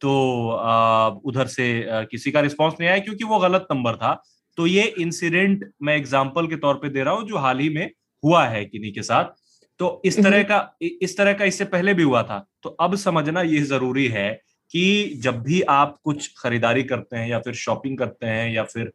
तो 0.00 0.48
आ, 0.50 1.08
उधर 1.08 1.46
से 1.46 1.88
आ, 1.88 2.02
किसी 2.02 2.30
का 2.30 2.40
रिस्पॉन्स 2.40 2.74
नहीं 2.80 2.90
आया 2.90 2.98
क्योंकि 2.98 3.24
वो 3.24 3.38
गलत 3.38 3.66
नंबर 3.72 3.96
था। 3.96 4.22
तो 4.56 4.66
ये 4.66 4.82
इंसिडेंट 4.82 5.72
मैं 5.82 5.96
एग्ज़ाम्पल 5.96 6.46
के 6.46 6.56
तौर 6.56 6.74
पे 6.74 6.88
दे 6.88 7.02
रहा 7.02 7.14
हूँ 7.14 7.28
जो 7.28 7.38
हाल 7.38 7.58
ही 7.58 7.68
में 7.68 7.90
हुआ 8.24 8.44
है 8.46 8.64
किन्हीं 8.64 8.92
के 8.92 9.02
साथ। 9.02 9.24
तो 9.78 10.02
इस 10.04 10.22
तरह 10.22 10.42
का 10.42 10.76
इस 10.82 11.16
तरह 11.16 11.32
का 11.32 11.44
इससे 11.44 11.64
पहले 11.64 11.94
भी 11.94 12.02
हुआ 12.02 12.22
था। 12.22 12.46
तो 12.62 12.68
अब 12.68 12.96
समझना 12.96 13.42
ये 13.42 13.60
ज़रूरी 13.60 14.08
है 14.08 14.40
कि 14.70 15.12
जब 15.16 15.42
भी 15.42 15.62
आप 15.62 15.98
कुछ 16.04 16.34
खरीदारी 16.38 16.82
करते 16.82 17.16
हैं 17.16 17.28
या 17.28 17.38
फिर 17.38 17.54
शॉपिंग 17.54 17.98
करते 17.98 18.26
हैं 18.26 18.52
या 18.52 18.64
फिर 18.64 18.92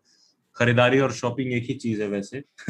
खरीदारी 0.58 1.00
और 1.00 1.12
शॉपिंग 1.12 1.54
एक 1.54 1.64
ही 1.64 1.74
चीज़ 1.74 2.02
है 2.02 2.08
वैसे। 2.08 2.44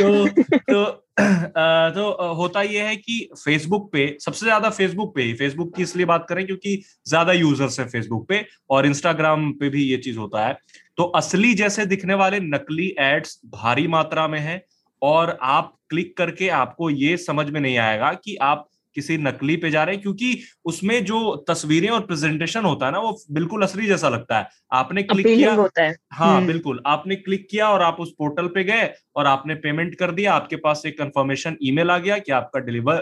तो 0.00 0.28
तो 0.28 0.84
अ, 0.84 1.03
तो 1.16 2.34
होता 2.34 2.62
यह 2.62 2.84
है 2.84 2.96
कि 2.96 3.28
फेसबुक 3.34 3.90
पे, 3.92 4.16
सबसे 4.20 4.46
ज़्यादा 4.46 4.70
फेसबुक 4.70 5.14
पे 5.14 5.22
ही 5.22 5.34
फेसबुक 5.34 5.74
की 5.76 5.82
इसलिए 5.82 6.06
बात 6.06 6.26
करें 6.28 6.44
क्योंकि 6.46 6.76
ज़्यादा 7.06 7.32
यूज़र्स 7.32 7.78
है 7.80 7.86
फेसबुक 7.88 8.26
पे 8.28 8.44
और 8.70 8.86
इंस्टाग्राम 8.86 9.50
पे 9.52 9.68
भी 9.68 9.82
ये 9.82 9.96
चीज़ 9.98 10.18
होता 10.18 10.46
है। 10.46 10.56
तो 10.98 11.04
असली 11.16 11.52
जैसे 11.54 11.86
दिखने 11.86 12.14
वाले 12.14 12.40
नकली 12.40 12.94
एड्स 13.00 13.40
भारी 13.46 13.86
मात्रा 13.88 14.26
में 14.28 14.38
है 14.40 14.64
और 15.02 15.36
आप 15.42 15.72
क्लिक 15.90 16.16
करके 16.16 16.48
आपको 16.50 16.90
ये 16.90 17.16
समझ 17.18 17.48
में 17.50 17.60
नहीं 17.60 17.76
आएगा 17.78 18.12
कि 18.14 18.36
आप 18.42 18.68
किसी 18.94 19.16
नकली 19.18 19.56
पे 19.56 19.70
जा 19.70 19.84
रहे 19.84 19.94
हैं 19.94 20.02
क्योंकि 20.02 20.38
उसमें 20.64 21.04
जो 21.04 21.34
तस्वीरें 21.48 21.88
और 21.90 22.00
प्रेजेंटेशन 22.00 22.64
होता 22.64 22.86
है 22.86 22.92
ना 22.92 22.98
वो 22.98 23.16
बिल्कुल 23.32 23.62
असली 23.62 23.86
जैसा 23.86 24.08
लगता 24.08 24.38
है। 24.38 24.48
आपने 24.72 25.02
क्लिक 25.04 25.26
किया 25.26 25.52
होता 25.54 25.82
है। 25.82 25.94
हाँ 26.12 26.36
हम्म। 26.36 26.46
बिल्कुल। 26.46 26.82
आपने 26.86 27.16
क्लिक 27.16 27.46
किया 27.50 27.68
और 27.70 27.82
आप 27.82 27.96
उस 28.00 28.12
पोर्टल 28.18 28.46
पे 28.48 28.64
गए 28.64 28.88
और 29.16 29.26
आपने 29.26 29.54
पेमेंट 29.56 29.94
कर 29.94 30.10
दिया। 30.10 30.34
आपके 30.34 30.56
पास 30.56 30.82
एक 30.86 30.98
कंफर्मेशन 30.98 31.56
ईमेल 31.62 31.90
आ 31.90 31.98
गया 31.98 32.18
कि 32.18 32.32
आपका 32.32 32.60
डिलीवर 32.60 32.96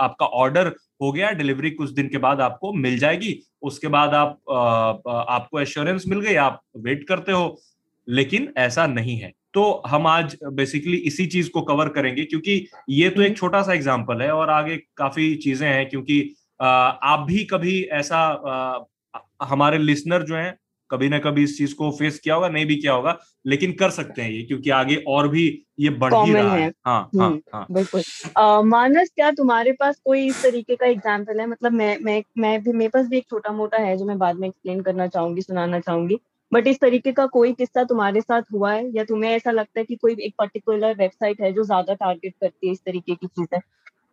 आपका 0.00 0.26
ऑर्डर 0.26 0.72
हो 1.02 1.12
गया। 1.12 1.30
डिलीवरी 1.32 1.70
कुछ 1.70 1.90
दिन 1.90 2.08
के 2.08 2.18
बाद 2.18 2.40
आपको 2.40 2.72
मिल 2.74 2.98
जाएगी। 2.98 3.38
उसके 3.62 3.88
बाद 3.88 4.14
आप 4.14 4.38
अ, 4.50 5.10
आपको 5.30 5.60
एश्योरेंस 5.60 6.04
मिल 6.08 6.20
गई। 6.20 6.34
आप 6.40 6.60
वेट 6.78 7.08
करते 7.08 7.32
हो। 7.32 7.56
लेकिन 8.08 8.52
ऐसा 8.58 8.86
नहीं 8.86 9.16
है। 9.18 9.32
तो 9.54 9.82
हम 9.86 10.06
आज 10.06 10.36
बेसिकली 10.52 10.96
इसी 10.96 11.26
चीज़ 11.26 11.50
को 11.50 11.62
कवर 11.62 11.88
करेंगे 11.88 12.24
क्योंकि 12.24 12.66
ये 12.90 13.10
तो 13.10 13.22
एक 13.22 13.36
छोटा 13.36 13.62
सा 13.62 13.72
एग्ज़ाम्पल 13.72 14.22
है 14.22 14.30
और 14.32 14.50
आगे 14.50 14.76
काफ़ी 14.96 15.34
चीज़ें 15.36 15.68
हैं 15.68 15.88
क्योंकि 15.88 16.20
आप 16.60 17.24
भी 17.28 17.44
कभी 17.44 17.80
ऐसा 17.92 18.20
हमारे 19.42 19.78
लिसनर 19.78 20.22
जो 20.22 20.36
हैं 20.36 20.56
कभी 20.90 21.08
ना 21.08 21.18
कभी 21.18 21.42
इस 21.42 21.56
चीज़ 21.58 21.74
को 21.74 21.90
फेस 21.90 22.18
किया 22.18 22.34
होगा 22.34 22.48
नहीं 22.48 22.66
भी 22.66 22.76
किया 22.76 22.92
होगा 22.92 23.18
लेकिन 23.46 23.72
कर 23.72 23.90
सकते 23.90 24.22
हैं 24.22 24.30
ये 24.30 24.42
क्योंकि 24.42 24.70
आगे 24.70 24.96
और 25.08 25.28
भी 25.28 25.44
ये 25.80 25.90
बढ़ 25.90 26.14
ही 26.14 26.32
रहा 26.32 26.54
है। 26.54 26.62
है। 26.62 26.72
हाँ 26.86 27.00
हाँ 27.18 27.28
हम्म। 27.28 27.40
हाँ 27.54 27.66
बिल्कुल। 27.70 28.02
अ, 28.36 28.62
मानस 28.62 29.10
क्या 29.14 29.30
तुम्हारे 29.30 29.72
पास 29.72 30.00
कोई 30.04 30.26
इस 30.26 30.42
तरीके 30.42 30.76
का 30.76 30.86
एग्ज़ाम्पल 30.86 31.40
है? 31.40 31.46
मतलब 31.46 31.72
मैं 31.72 31.96
मैं 32.02 32.22
मैं 32.38 32.62
भी 32.62 32.72
मेरे 32.72 32.88
पास 32.88 33.06
भी 33.06 33.18
एक 33.18 33.26
छोटा 33.30 33.52
मोटा 33.52 33.78
है 33.78 33.96
जो 33.96 34.04
मैं 34.04 34.18
बाद 34.18 34.36
में 34.36 34.48
एक्सप्लेन 34.48 34.80
करना 34.80 35.06
चाहूँगी 35.08 35.42
सुनाना 35.42 35.80
चाहूँगी। 35.80 36.18
बट 36.52 36.66
इस 36.66 36.80
तरीके 36.80 37.12
का 37.12 37.26
कोई 37.28 37.52
किस्सा 37.52 37.84
तुम्हारे 37.84 38.20
साथ 38.20 38.42
हुआ 38.52 38.72
है? 38.72 38.90
या 38.96 39.04
तुम्हें 39.04 39.30
ऐसा 39.30 39.50
लगता 39.50 39.80
है 39.80 39.84
कि 39.84 39.96
कोई 39.96 40.16
एक 40.20 40.34
पर्टिकुलर 40.38 40.94
वेबसाइट 40.94 41.40
है 41.40 41.52
जो 41.52 41.64
ज़्यादा 41.64 41.94
टारगेट 41.94 42.34
करती 42.40 42.66
है 42.66 42.72
इस 42.72 42.80
तरीके 42.80 43.14
की 43.14 43.26
चीज़ें? 43.26 43.60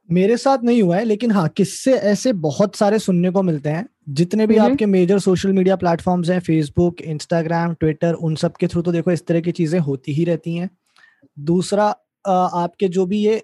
मेरे 0.10 0.36
साथ 0.38 0.64
नहीं 0.64 0.82
हुआ 0.82 0.96
है 0.98 1.04
लेकिन 1.04 1.32
हाँ 1.32 1.48
किससे 1.50 1.94
ऐसे 1.94 2.34
बहुत 2.42 2.76
सारे 2.76 3.00
सुनने 3.00 3.30
को 3.30 3.42
मिलते 3.44 3.70
हैं। 3.70 3.86
जितने 4.10 4.48
भी। 4.48 4.58
आपके 4.58 4.86
मेजर 4.86 5.20
सोशल 5.20 5.52
मीडिया 5.54 5.76
प्लेटफॉर्म्स 5.76 6.30
हैं 6.30 6.40
फेसबुक 6.40 7.02
इंस्टाग्राम 7.04 7.74
ट्विटर 7.74 8.14
उन 8.14 8.36
सब 8.36 8.56
के 8.58 8.68
थ्रू 8.68 8.82
तो 8.82 8.92
देखो 8.92 9.12
इस 9.12 9.26
तरह 9.28 9.42
की 9.42 9.52
चीज़ें 9.52 9.80
होती 9.80 10.14
ही 10.14 10.24
रहती 10.26 10.56
हैं। 10.56 10.70
दूसरा 11.38 11.96
आपके 12.28 12.88
जो 12.88 13.06
भी 13.06 13.20
ये 13.20 13.36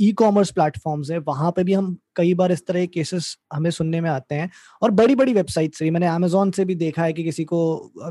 ई 0.00 0.12
कॉमर्स 0.18 0.50
प्लेटफॉर्म्स 0.50 1.10
है 1.10 1.18
वहाँ 1.18 1.50
पे 1.52 1.64
भी 1.64 1.72
हम 1.72 1.96
कई 2.16 2.34
बार 2.34 2.52
इस 2.52 2.66
तरह 2.66 2.80
के 2.80 2.86
केसेस 2.86 3.36
हमें 3.52 3.70
सुनने 3.70 4.00
में 4.00 4.08
आते 4.10 4.34
हैं। 4.34 4.50
और 4.82 4.90
बड़ी 4.92 5.14
बड़ी 5.14 5.32
वेबसाइट 5.34 5.74
से 5.74 5.84
भी 5.84 5.90
मैंने 5.90 6.06
अमेजोन 6.06 6.50
से 6.50 6.64
भी 6.64 6.74
देखा 6.74 7.02
है 7.04 7.12
कि 7.12 7.24
किसी 7.24 7.44
को 7.44 7.58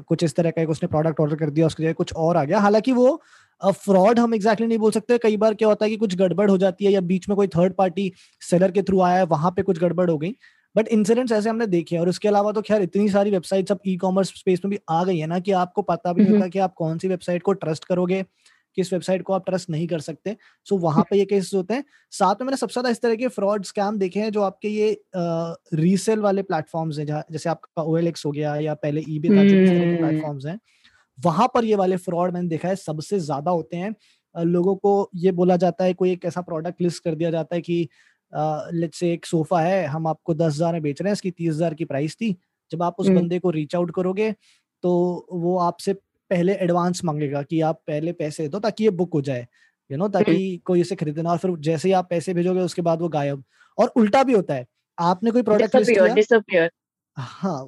कुछ 0.08 0.24
इस 0.24 0.36
तरह 0.36 0.52
का 0.52 0.62
एक 0.62 0.70
उसने 0.70 0.88
प्रोडक्ट 0.88 1.20
ऑर्डर 1.20 1.36
कर 1.36 1.50
दिया 1.50 1.68
उसके 1.68 1.84
जगह 1.84 1.94
कुछ 1.94 2.14
और 2.14 2.38
आ 2.38 2.44
गया। 2.44 2.60
हालाँकि 2.60 2.92
वो 2.92 3.22
फ्रॉड 3.62 4.20
हम 4.20 4.34
एग्जैक्टली 4.34 4.68
नहीं 4.68 4.78
बोल 4.78 4.92
सकते। 4.92 5.18
कई 5.18 5.38
बार 5.38 5.54
क्या 5.54 5.68
होता 5.68 5.86
है 5.86 5.92
कि 5.92 5.98
कुछ 5.98 6.16
गड़बड़ 6.18 6.50
हो 6.50 6.58
जाती 6.58 6.86
है 6.86 6.92
या 6.92 7.02
बीच 7.04 7.30
में 7.30 7.36
कोई 7.36 7.48
थर्ड 7.48 7.74
पार्टी 7.74 8.12
सेलर 8.42 8.72
के 8.72 8.82
थ्रू 8.84 9.02
आया 9.02 9.18
है 9.18 9.26
वहाँ 9.28 9.52
पे 9.52 9.62
कुछ 9.62 9.80
गड़बड़ 9.80 10.10
हो 10.10 10.18
गई। 10.18 10.36
बट 10.76 10.88
इंसिडेंट्स 10.88 11.32
ऐसे 11.32 11.50
हमने 11.50 11.66
देखे 11.68 11.96
हैं। 11.96 12.02
और 12.02 12.10
उसके 12.10 12.28
अलावा 12.28 12.52
तो 12.52 12.62
खैर 12.62 12.82
इतनी 12.82 13.10
सारी 13.10 13.32
वेबसाइट्स 13.32 13.72
अब 13.72 13.80
ई 13.88 13.96
कॉमर्स 13.98 14.30
स्पेस 14.38 14.62
में 14.66 14.70
भी 14.72 14.80
आ 14.90 15.04
गई 15.04 15.18
है 15.18 15.28
ना 15.28 15.40
कि 15.40 15.52
आपको 15.54 15.82
पता 15.82 16.14
भी 16.14 16.22
नहीं 16.22 16.30
हम्म। 16.30 16.42
होता 16.42 16.50
कि 16.50 16.60
आप 16.60 16.74
कौन 16.74 16.98
सी 16.98 17.08
वेबसाइट 17.08 17.44
को 17.44 17.54
ट्रस्ट 17.54 17.86
करोगे। 17.86 18.24
किस 18.76 18.92
वेबसाइट 18.94 19.22
को 19.24 19.34
आप 19.34 19.46
ट्रस्ट 19.46 19.70
नहीं 19.70 19.88
कर 19.88 20.00
सकते। 20.02 20.36
सो 20.68 20.78
वहाँ 20.80 21.04
पे 21.10 21.18
ये 21.18 21.26
केसेस 21.26 21.54
होते 21.54 21.74
हैं। 21.74 21.84
साथ 22.14 22.36
में 22.36 22.46
मैंने 22.46 22.58
सबसे 22.58 22.74
ज़्यादा 22.74 22.90
इस 22.90 23.02
तरह 23.02 23.16
के 23.16 23.28
फ्रॉड 23.30 23.66
स्कैम 23.66 23.98
देखे 23.98 24.20
हैं 24.20 24.32
जो 24.32 24.42
आपके 24.42 24.70
ये 24.70 24.92
रीसेल 25.76 26.20
वाले 26.20 26.42
प्लेटफॉर्म्स 26.44 27.00
हैं 27.00 27.06
जैसे 27.06 27.50
आपका 27.50 27.84
ओ 27.84 27.98
हो 28.26 28.32
गया 28.32 28.56
या 28.58 28.74
पहले 28.76 29.02
के 29.02 29.28
हम्म। 29.28 29.98
प्लेटफॉर्म्स 29.98 30.46
हैं। 30.46 30.60
वहाँ 31.20 31.48
पर 31.54 31.66
ये 31.66 31.76
वाले 31.76 31.98
फ्रॉड 32.00 32.34
मैंने 32.34 32.48
देखा 32.48 32.68
है 32.68 32.76
सबसे 32.78 33.20
ज़्यादा 33.22 33.52
होते 33.52 33.78
हैं। 33.78 33.96
लोगों 34.36 34.76
को 34.78 35.10
ये 35.18 35.32
बोला 35.34 35.56
जाता 35.58 35.84
है 35.84 35.94
कोई 35.94 36.12
एक 36.12 36.26
ऐसा 36.26 36.42
प्रोडक्ट 36.44 36.82
लिस्ट 36.82 37.04
कर 37.04 37.16
दिया 37.16 37.30
जाता 37.32 37.56
है 37.56 37.62
कि 37.62 37.88
लेट्स 38.34 39.00
से 39.00 39.12
एक 39.14 39.26
सोफा 39.26 39.60
है 39.62 39.86
हम 39.88 40.08
आपको 40.08 40.34
दस 40.34 40.54
हज़ार 40.54 40.74
में 40.74 40.82
बेच 40.82 41.02
रहे 41.02 41.10
हैं 41.10 41.14
इसकी 41.14 41.32
तीस 41.32 41.50
हज़ार 41.50 41.74
की 41.74 41.86
प्राइस 41.86 42.16
थी। 42.16 42.36
जब 42.72 42.84
आप 42.84 42.96
उस 43.00 43.08
हम्म। 43.08 43.20
बंदे 43.20 43.40
को 43.40 43.50
रीच 43.52 43.76
आउट 43.76 43.92
करोगे 43.96 44.32
तो 44.84 44.94
वो 45.34 45.58
आपसे 45.60 45.94
पहले 46.32 46.54
एडवांस 46.56 47.04
मांगेगा 47.06 47.42
कि 47.44 47.62
आप 47.62 47.82
पहले 47.88 48.12
पैसे 48.14 48.48
दो 48.48 48.60
ताकि 48.60 48.84
ये 48.84 48.90
बुक 48.92 49.14
हो 49.14 49.22
जाए 49.22 49.48
यू 49.90 49.98
नो 49.98 50.08
ताकि 50.10 50.62
कोई 50.66 50.82
इसे 50.82 50.96
खरीदना 50.96 51.30
और 51.32 51.38
फिर 51.38 51.56
जैसे 51.62 51.88
ही 51.88 51.94
आप 51.94 52.08
पैसे 52.10 52.34
भेजोगे 52.34 52.62
उसके 52.62 52.82
बाद 52.82 53.02
वो 53.02 53.10
गायब। 53.10 53.44
और 53.78 53.94
उल्टा 53.98 54.24
भी 54.24 54.34
होता 54.34 54.54
है 54.54 54.66
आपने 54.98 55.32
कोई 55.32 55.42
प्रोडक्ट 55.44 55.76
लिस्ट 55.76 56.34
किया? 56.42 56.68
हाँ 57.18 57.62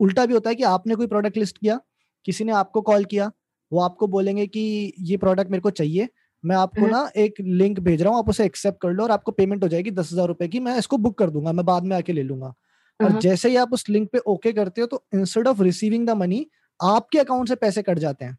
उल्टा 0.00 0.26
भी 0.26 0.34
होता 0.34 0.50
है 0.50 0.56
कि 0.56 0.62
आपने 0.64 0.94
कोई 0.94 1.06
प्रोडक्ट 1.06 1.36
लिस्ट 1.36 1.58
किया 1.58 1.80
किसी 2.26 2.44
ने 2.44 2.52
आपको 2.54 2.80
कॉल 2.82 3.04
किया 3.04 3.30
वो 3.72 3.80
आपको 3.80 4.06
बोलेंगे 4.06 4.46
कि 4.46 4.92
ये 5.00 5.16
प्रोडक्ट 5.16 5.50
मेरे 5.50 5.60
को 5.60 5.70
चाहिए 5.72 6.08
मैं 6.44 6.56
आपको 6.56 6.80
हम्म। 6.80 6.90
ना 6.90 7.10
एक 7.16 7.34
लिंक 7.40 7.78
भेज 7.80 8.02
रहा 8.02 8.10
हूँ 8.10 8.18
आप 8.18 8.28
उसे 8.28 8.44
एक्सेप्ट 8.44 8.80
कर 8.82 8.90
लो 8.90 9.02
और 9.02 9.10
आपको 9.10 9.32
पेमेंट 9.32 9.62
हो 9.62 9.68
जाएगी 9.68 9.90
दस 9.90 10.12
हज़ार 10.12 10.26
रुपए 10.28 10.48
की 10.48 10.60
मैं 10.60 10.76
इसको 10.78 10.98
बुक 10.98 11.18
कर 11.18 11.30
दूँगा 11.30 11.52
मैं 11.52 11.64
बाद 11.66 11.84
में 11.84 11.96
आके 11.96 12.12
ले 12.12 12.22
लूँगा। 12.22 12.54
और 13.00 13.10
हाँ। 13.10 13.20
जैसे 13.20 13.48
ही 13.48 13.56
आप 13.56 13.72
उस 13.72 13.88
लिंक 13.88 14.08
पे 14.10 14.18
ओके 14.26 14.52
करते 14.52 14.80
हो 14.80 14.86
तो 14.86 15.02
instead 15.14 15.48
of 15.48 15.62
receiving 15.62 16.06
the 16.06 16.10
money 16.16 16.46
आपके 16.80 17.18
अकाउंट 17.18 17.48
से 17.48 17.54
पैसे 17.54 17.82
कट 17.82 17.98
जाते 17.98 18.24
हैं। 18.24 18.38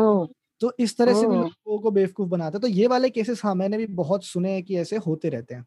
ओह, 0.00 0.26
तो 0.60 0.72
इस 0.78 0.96
तरह 0.98 1.14
से 1.14 1.26
भी 1.26 1.36
लोगों 1.36 1.78
को 1.78 1.90
बेवकूफ़ 1.90 2.28
बनाते 2.28 2.56
हैं। 2.56 2.60
तो 2.62 2.68
ये 2.68 2.86
वाले 2.86 3.10
केसेस 3.10 3.40
हाँ 3.44 3.54
मैंने 3.54 3.78
भी 3.78 3.86
बहुत 3.86 4.24
सुने 4.24 4.52
हैं 4.52 4.62
कि 4.62 4.76
ऐसे 4.76 4.96
होते 4.96 5.28
रहते 5.28 5.54
हैं। 5.54 5.64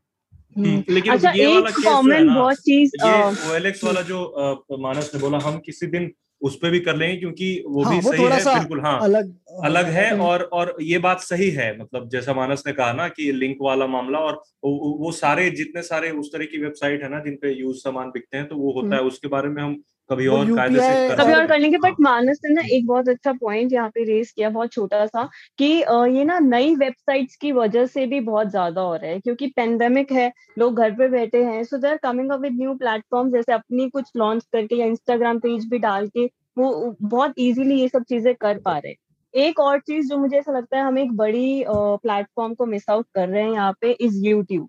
हम्म। 0.57 0.83
लेकिन 0.89 1.13
अच्छा 1.13 1.31
ये 1.31 1.47
वाला 1.47 1.69
एक 1.69 1.75
केस 1.75 1.85
कॉमन 1.85 2.33
बहुत 2.35 2.57
चीज़ 2.57 2.91
ये 3.05 3.11
OLX 3.49 3.83
वाला 3.83 4.01
जो 4.01 4.21
मानस 4.79 5.11
ने 5.15 5.21
बोला 5.21 5.37
हम 5.37 5.57
किसी 5.59 5.87
दिन 5.87 6.11
उस 6.41 6.55
पे 6.55 6.69
भी 6.69 6.79
कर 6.79 6.95
लेंगे 6.95 7.15
क्योंकि 7.17 7.63
वो 7.67 7.83
हाँ, 7.83 7.93
भी 7.93 7.99
वो 7.99 8.11
सही 8.11 8.23
है 8.23 8.59
बिल्कुल 8.59 8.81
हाँ। 8.81 8.99
अलग 9.01 9.33
अलग 9.63 9.85
है 9.85 10.09
हम्म। 10.11 10.21
और 10.21 10.41
और 10.53 10.75
ये 10.81 10.97
बात 10.99 11.19
सही 11.19 11.49
है 11.49 11.77
मतलब 11.79 12.09
जैसा 12.09 12.33
मानस 12.33 12.63
ने 12.67 12.73
कहा 12.73 12.91
ना 12.93 13.07
कि 13.07 13.31
लिंक 13.31 13.57
वाला 13.61 13.87
मामला 13.87 14.19
और 14.19 14.33
वो, 14.63 14.97
वो 14.99 15.11
सारे 15.11 15.49
जितने 15.51 15.81
सारे 15.81 16.11
उस 16.11 16.29
तरह 16.33 16.45
की 16.45 16.57
वेबसाइट 16.57 17.03
है 17.03 17.09
ना 17.09 17.19
जिन 17.19 17.35
पे 17.41 17.53
यूज़ 17.53 17.77
सामान 17.77 18.09
बिकते 18.09 18.37
हैं 18.37 18.47
तो 18.47 18.55
वो 18.55 18.71
होता 18.81 18.95
है। 18.95 19.01
उसके 19.01 19.27
बारे 19.27 19.49
में 19.49 19.61
हम 19.63 19.81
कभी 20.09 20.27
और 20.27 20.55
कायदे 20.55 20.79
से 20.79 21.07
कर 21.07 21.15
कभी 21.15 21.33
और 21.33 21.47
कर 21.47 21.59
लेंगे 21.59 21.77
बट 21.77 21.95
मानस 21.99 22.39
ने 22.45 22.53
ना 22.53 22.61
एक 22.71 22.85
बहुत 22.87 23.09
अच्छा 23.09 23.33
पॉइंट 23.33 23.73
यहाँ 23.73 23.89
पे 23.89 24.03
रेस 24.03 24.31
किया 24.31 24.49
बहुत 24.49 24.71
छोटा 24.71 25.05
सा 25.05 25.27
कि 25.59 25.65
ये 26.17 26.23
ना 26.23 26.39
नई 26.39 26.75
वेबसाइट्स 26.75 27.35
की 27.35 27.51
वजह 27.51 27.85
से 27.85 28.05
भी 28.05 28.19
बहुत 28.21 28.49
ज़्यादा 28.49 28.81
हो 28.81 28.95
रहा 28.95 29.11
है 29.11 29.19
क्योंकि 29.19 29.47
पेंडेमिक 29.47 30.11
है 30.11 30.31
लोग 30.59 30.77
घर 30.77 30.91
पे 30.91 31.07
बैठे 31.07 31.43
हैं 31.43 31.63
so 31.63 31.77
they 31.77 31.87
are 31.87 31.97
coming 31.97 32.31
up 32.31 32.41
with 32.41 32.53
new 32.53 32.73
platform 32.75 33.31
जैसे 33.31 33.53
अपनी 33.53 33.89
कुछ 33.89 34.11
लॉन्च 34.17 34.45
करके 34.53 34.75
या 34.75 34.85
इंस्टाग्राम 34.85 35.39
पेज 35.39 35.67
भी 35.69 35.79
डाल 35.79 36.07
के 36.07 36.25
वो 36.57 36.95
बहुत 37.01 37.33
इजीली 37.39 37.79
ये 37.81 37.87
सब 37.87 38.03
चीज़ें 38.03 38.33
कर 38.35 38.59
पा 38.59 38.77
रहे 38.77 38.91
हैं। 38.91 38.97
एक 39.33 39.59
और 39.59 39.79
चीज़ 39.79 40.07
जो 40.09 40.17
मुझे 40.17 40.37
ऐसा 40.37 40.51
लगता 40.51 40.77
है 40.77 40.83
हम 40.83 40.97
एक 40.97 41.11
बड़ी 41.17 41.63
प्लेटफॉर्म 41.69 42.53
को 42.53 42.65
मिस 42.65 42.89
आउट 42.89 43.05
कर 43.15 43.27
रहे 43.29 43.43
हैं 43.43 43.51
यहाँ 43.51 43.73
पे 43.81 43.91
इज़ 43.91 44.25
यूट्यूब 44.25 44.67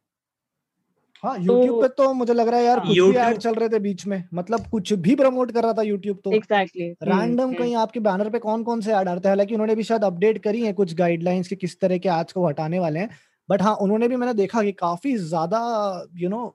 हाँ 1.23 1.37
यूट्यूब 1.39 1.81
पे 1.81 1.89
तो 1.91 2.13
मुझे 2.15 2.33
लग 2.35 2.49
रहा 2.49 2.59
है 2.61 2.67
यार। 2.67 2.81
कुछ 2.81 2.99
भी 3.01 3.17
ऐड 3.17 3.39
चल 3.39 3.55
रहे 3.55 3.69
थे 3.69 3.79
बीच 3.81 4.07
में। 4.07 4.23
मतलब 4.35 4.67
कुछ 4.71 4.93
भी 4.99 5.15
प्रमोट 5.17 5.51
कर 5.53 5.63
रहा 5.63 5.73
था 5.73 5.83
यूट्यूब 5.83 6.21
तो। 6.25 6.31
एग्जैक्टली 6.33 6.89
रैंडम 7.03 7.53
कहीं 7.55 7.75
आपके 7.77 8.01
बैनर 8.01 8.31
पे 8.31 8.39
कौन 8.39 8.63
कौन 8.65 8.81
से 8.81 8.93
ऐड 8.93 9.09
आते 9.09 9.29
हैं 9.29 9.31
हालाँकि 9.31 9.55
उन्होंने 9.55 9.75
भी 9.75 9.83
शायद 9.85 10.05
अपडेट 10.05 10.39
करी 10.45 10.63
है 10.63 10.73
कुछ 10.75 10.95
गाइडलाइंस 10.95 11.49
कि 11.49 11.57
किस 11.57 11.81
तरह 11.81 11.99
के 11.99 12.09
आज 12.11 12.33
को 12.33 12.47
हटाने 12.49 12.79
वाले 12.79 13.01
हैं। 13.01 13.11
बट 13.49 13.63
हाँ 13.63 13.75
उन्होंने 13.77 14.09
भी 14.09 14.17
मैंने 14.17 14.35
देखा 14.35 14.63
कि 14.63 14.73
काफ़ी 14.75 15.17
ज़्यादा 15.19 15.61
यू 16.17 16.29
नो 16.29 16.47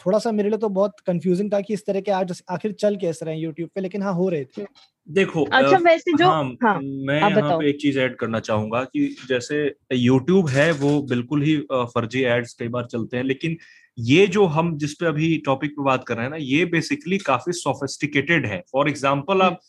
थोड़ा 0.00 0.18
सा 0.18 0.30
मेरे 0.32 0.48
लिए 0.48 0.58
तो 0.58 0.68
बहुत 0.70 1.00
कंफ्यूजिंग 1.06 1.52
था 1.52 1.60
कि 1.60 1.74
इस 1.74 1.86
तरह 1.86 2.00
के 2.00 2.10
आज 2.12 2.42
आखिर 2.50 2.72
चल 2.72 2.96
कैसे 2.96 3.26
रहे 3.26 3.34
हैं 3.34 3.42
यूट्यूब 3.42 3.70
पे 3.74 3.80
लेकिन 3.80 4.02
हाँ 4.02 4.12
हो 4.14 4.28
रहे 4.28 4.44
थे। 4.58 4.64
देखो 5.08 5.44
अच्छा 5.44 5.76
वैसे 5.78 6.12
जो 6.18 6.26
हाँ, 6.26 6.44
हाँ 6.62 6.80
मैं 6.80 7.20
यहाँ 7.20 7.58
पे 7.58 7.68
एक 7.68 7.80
चीज़ 7.80 7.98
ऐड 7.98 8.16
करना 8.16 8.40
चाहूँगा 8.40 8.82
कि 8.84 9.06
जैसे 9.28 9.74
यूट्यूब 9.92 10.48
है 10.48 10.70
वो 10.72 11.00
बिल्कुल 11.02 11.42
ही 11.42 11.56
फर्जी 11.72 12.22
एड्स 12.22 12.52
कई 12.54 12.68
बार 12.68 12.86
चलते 12.86 13.16
हैं 13.16 13.24
लेकिन 13.24 13.56
ये 13.98 14.26
जो 14.26 14.44
हम 14.46 14.76
जिस 14.78 14.94
पे 14.94 15.06
अभी 15.06 15.36
टॉपिक 15.46 15.70
पे 15.70 15.84
बात 15.84 16.04
कर 16.04 16.14
रहे 16.14 16.24
हैं 16.24 16.30
ना 16.30 16.36
ये 16.40 16.64
बेसिकली 16.64 17.18
काफ़ी 17.18 17.52
सोफिस्टिकेटेड 17.52 18.46
है। 18.46 18.62
फॉर 18.72 18.88
एग्ज़ाम्पल 18.88 19.42
आप 19.42 19.60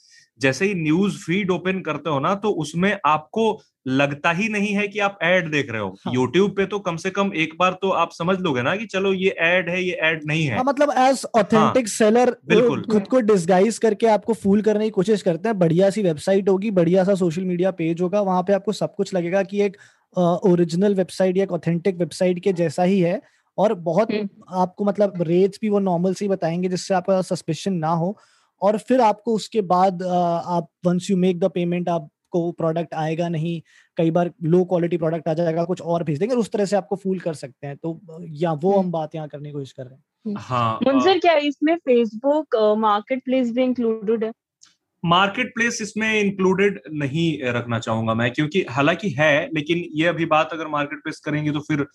जैसे 0.42 0.66
ही 0.66 0.74
न्यूज़ 0.74 1.18
फ़ीड 1.18 1.52
ओपन 1.52 1.82
करते 1.82 2.10
हो 2.10 2.20
ना 2.20 2.36
तो 2.36 2.50
उसमें 2.50 2.98
आपको 3.06 3.62
लगता 3.88 4.32
ही 4.32 4.48
नहीं 4.50 4.74
है 4.74 4.88
कि 4.88 5.00
आप 5.00 5.20
ऐड 5.24 5.52
देख 5.52 5.72
रहे 5.72 5.82
हो 5.82 5.96
हाँ। 6.06 6.14
YouTube 6.14 6.56
पे 6.56 6.66
तो 6.66 6.80
कम 6.80 6.96
से 6.96 7.10
कम 7.10 7.32
एक 7.34 7.54
बार 7.60 7.74
तो 7.74 7.90
आप 7.90 8.12
समझ 8.12 8.38
लोगे 8.40 8.62
ना 8.62 8.76
कि 8.76 8.86
चलो 8.86 9.14
ये 9.14 9.30
ऐड 9.30 9.70
है 9.70 9.84
ये 9.84 9.92
ऐड 9.92 10.24
नहीं 10.26 10.46
है 10.46 10.56
हाँ 10.56 10.64
मतलब 10.64 10.94
एज 10.98 11.26
ऑथेंटिक 11.36 11.88
सेलर 11.88 12.36
बिल्कुल। 12.46 12.84
खुद 12.84 13.08
को 13.08 13.20
डिस्गाइज 13.20 13.78
करके 13.78 14.08
आपको 14.08 14.34
फूल 14.34 14.62
करने 14.62 14.84
की 14.84 14.90
कोशिश 14.90 15.22
करते 15.22 15.50
हैं 15.50 15.60
बढ़िया 15.60 15.90
सी 15.90 16.02
वेबसाइट 16.02 16.50
होगी 16.50 16.72
बढ़िया 16.72 17.04
सा 17.04 17.16
सोशल 17.16 17.44
मीडिया 17.44 17.72
पेज 17.72 18.02
होगा 18.02 18.22
वहाँ 18.22 18.44
पे 18.44 18.54
आपको 18.54 18.72
सब 18.72 18.96
कुछ 18.96 19.14
लगेगा 19.14 19.44
कि 19.44 19.62
एक 19.62 19.78
ओरिजिनल 20.18 20.96
वेबसाइट 20.96 21.38
या 21.38 21.44
एक 21.44 21.52
ऑथेंटिक 21.52 21.98
वेबसाइट 21.98 22.40
के 22.40 22.54
जैसा 22.54 22.84
ही 22.84 23.00
है 23.00 23.22
और 23.58 23.74
बहुत 23.74 24.12
हम्म। 24.12 24.30
आपको 24.50 24.86
मतलब 24.86 25.22
रेट्स 25.22 25.60
भी 25.62 25.70
वो 25.70 25.80
नॉर्मल 25.80 26.14
से 26.14 26.26
ही 26.26 26.30
बताएँगे 26.30 26.70
जिससे 26.70 26.94
आपका 26.94 27.22
सस्पेशन 27.22 27.74
ना 27.74 27.90
हो 27.94 28.18
और 28.62 28.78
फिर 28.78 29.02
आपको 29.02 29.36
उसके 29.36 29.62
बाद 29.62 30.04
आप 30.04 30.70
once 30.86 31.10
you 31.12 31.18
make 31.18 31.40
the 31.40 31.50
payment 31.54 31.90
आपको 31.90 32.52
प्रोडक्ट 32.52 32.94
आएगा 32.94 33.30
नहीं 33.30 33.62
कई 33.98 34.12
बार 34.12 34.32
लो 34.46 34.64
क्वालिटी 34.66 34.98
प्रोडक्ट 34.98 35.28
आ 35.28 35.34
जाएगा 35.34 35.64
कुछ 35.66 35.82
और 35.84 36.04
भेज 36.04 36.20
देंगे 36.20 36.36
उस 36.36 36.52
तरह 36.52 36.66
से 36.66 36.76
आपको 36.76 36.96
फूल 36.96 37.20
कर 37.20 37.34
सकते 37.34 37.68
हैं। 37.68 37.78
तो 37.78 38.00
या 38.42 38.52
वो 38.54 38.78
हम 38.80 38.92
बात 38.92 39.16
यहाँ 39.16 39.28
करने 39.28 39.50
की 39.50 39.54
कोशिश 39.54 39.72
कर 39.72 39.84
रहे 39.84 39.96
हैं। 39.96 40.36
हाँ 40.40 40.78
अ, 40.78 40.92
मुंजर 40.92 41.20
क्या 41.20 41.34
इसमें 41.50 41.76
फेसबुक 41.78 42.56
मार्केट 42.80 43.24
प्लेस 43.26 43.52
भी 43.52 43.64
इंक्लूडेड 43.64 44.24
है? 44.24 44.32
मार्केट 45.04 45.54
प्लेस 45.56 45.82
इसमें 45.82 46.14
इंक्लूडेड 46.22 46.80
नहीं 46.94 47.52
रखना 47.54 47.80
चाहूँगा 47.80 48.14
मैं 48.14 48.32
क्योंकि 48.32 48.66
हालाँकि 48.70 49.10
है 49.10 49.34
लेकिन 49.56 49.84
ये 49.94 50.06
अभी 50.08 50.26
बात 50.26 50.50
अगर 50.54 50.68
मार्केट 50.68 51.04
प्लेस 51.04 51.20
करेंगे 51.20 51.52
तो 51.52 51.60
फिर 51.60 51.86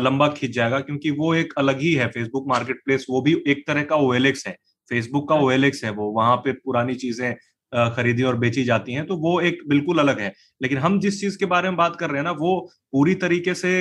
लंबा 0.00 0.28
खींच 0.28 0.50
जाएगा 0.50 0.80
क्योंकि 0.80 1.10
वो 1.10 1.34
एक 1.34 1.52
अलग 1.58 1.80
ही 1.80 1.92
है 1.94 2.06
फेसबुक 2.08 2.44
मार्केट 2.48 2.80
प्लेस 2.84 3.06
वो 3.10 3.20
भी 3.22 3.34
एक 3.46 3.64
तरह 3.66 3.82
का 3.84 3.96
ओएलएक्स 3.96 4.46
है। 4.46 4.56
फेसबुक 4.90 5.28
का 5.28 5.34
ओएलएक्स 5.40 5.84
है 5.84 5.90
वो 5.92 6.10
वहाँ 6.12 6.36
पे 6.36 6.52
पुरानी 6.54 6.94
चीज़ें 6.96 7.34
खरीदी 7.72 8.22
और 8.22 8.36
बेची 8.38 8.64
जाती 8.64 8.92
हैं 8.92 9.04
तो 9.06 9.16
वो 9.16 9.40
एक 9.40 9.58
बिल्कुल 9.68 9.98
अलग 9.98 10.20
है। 10.20 10.32
लेकिन 10.60 10.78
हम 10.78 10.98
जिस 11.00 11.20
चीज़ 11.20 11.38
के 11.38 11.46
बारे 11.46 11.68
में 11.68 11.76
बात 11.76 11.96
कर 11.96 12.10
रहे 12.10 12.18
हैं 12.18 12.24
ना 12.24 12.30
वो 12.32 12.52
पूरी 12.92 13.14
तरीके 13.14 13.54
से 13.54 13.72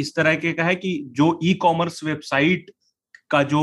इस 0.00 0.12
तरह 0.16 0.34
के 0.34 0.52
का 0.52 0.64
है 0.64 0.74
कि 0.76 0.92
जो 1.16 1.38
ई 1.44 1.54
कॉमर्स 1.62 2.02
वेबसाइट 2.04 2.70
का 3.30 3.42
जो 3.44 3.62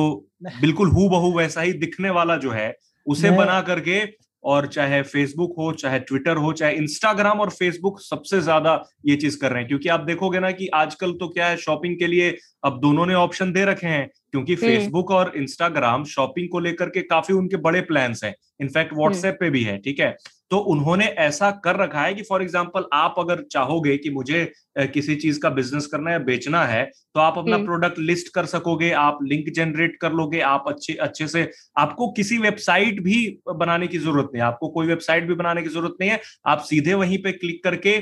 बिल्कुल 0.61 0.89
हु 0.89 1.07
बहू 1.09 1.31
वैसा 1.37 1.61
ही 1.61 1.73
दिखने 1.79 2.09
वाला 2.09 2.37
जो 2.37 2.51
है 2.51 2.73
उसे 3.07 3.31
बना 3.31 3.61
करके 3.61 3.99
और 4.43 4.67
चाहे 4.67 5.01
फेसबुक 5.03 5.53
हो 5.57 5.71
चाहे 5.73 5.99
ट्विटर 5.99 6.37
हो 6.37 6.51
चाहे 6.53 6.75
इंस्टाग्राम 6.75 7.39
और 7.39 7.49
फेसबुक 7.49 7.99
सबसे 8.01 8.41
ज़्यादा 8.41 8.81
ये 9.05 9.15
चीज़ 9.15 9.37
कर 9.39 9.51
रहे 9.51 9.59
हैं। 9.59 9.67
क्योंकि 9.67 9.89
आप 9.89 9.99
देखोगे 9.99 10.39
ना 10.39 10.51
कि 10.51 10.67
आजकल 10.75 11.11
तो 11.13 11.27
क्या 11.27 11.47
है 11.47 11.57
शॉपिंग 11.57 11.97
के 11.99 12.07
लिए 12.07 12.35
अब 12.65 12.79
दोनों 12.79 13.05
ने 13.05 13.13
ऑप्शन 13.13 13.51
दे 13.53 13.65
रखे 13.65 13.87
हैं 13.87 14.07
क्योंकि 14.31 14.55
फेसबुक 14.57 15.11
और 15.11 15.31
इंस्टाग्राम 15.37 16.03
शॉपिंग 16.05 16.49
को 16.49 16.59
लेकर 16.59 16.89
के 16.89 17.01
काफ़ी 17.01 17.33
उनके 17.33 17.57
बड़े 17.59 17.81
प्लान्स 17.81 18.23
हैं। 18.23 18.33
इनफैक्ट 18.61 18.93
व्हाट्सएप 18.93 19.37
पे 19.39 19.49
भी 19.49 19.63
है 19.63 19.77
ठीक 19.77 19.99
है? 19.99 20.15
तो 20.53 20.57
उन्होंने 20.69 21.05
ऐसा 21.19 21.49
कर 21.63 21.75
रखा 21.75 22.01
है 22.01 22.13
कि 22.13 22.23
फॉर 22.23 22.41
एग्ज़ाम्पल 22.41 22.83
आप 22.93 23.15
अगर 23.19 23.41
चाहोगे 23.51 23.95
कि 23.97 24.09
मुझे 24.09 24.41
किसी 24.87 25.15
चीज़ 25.15 25.39
का 25.39 25.49
बिज़नेस 25.51 25.85
करना 25.85 26.11
है 26.11 26.23
बेचना 26.23 26.63
है 26.65 26.83
तो 26.85 27.19
आप 27.19 27.37
अपना 27.37 27.55
हम्म। 27.55 27.65
प्रोडक्ट 27.65 27.99
लिस्ट 27.99 28.27
कर 28.35 28.45
सकोगे 28.45 28.91
आप 28.97 29.19
लिंक 29.23 29.49
जनरेट 29.51 29.97
कर 30.01 30.11
लोगे 30.11 30.39
आप 30.43 30.65
अच्छे 30.67 30.93
अच्छे 31.03 31.27
से 31.27 31.49
आपको 31.77 32.11
किसी 32.11 32.37
वेबसाइट 32.37 33.01
भी 33.03 33.17
बनाने 33.55 33.87
की 33.87 33.97
ज़रूरत 33.97 34.29
नहीं 34.33 34.41
है 34.41 34.47
आपको 34.47 34.69
कोई 34.69 34.87
वेबसाइट 34.87 35.27
भी 35.27 35.33
बनाने 35.33 35.63
की 35.63 35.69
ज़रूरत 35.69 35.95
नहीं 36.01 36.09
है 36.09 36.21
आप 36.47 36.61
सीधे 36.63 36.93
वहीं 36.95 37.21
पे 37.23 37.31
क्लिक 37.33 37.63
करके 37.63 37.99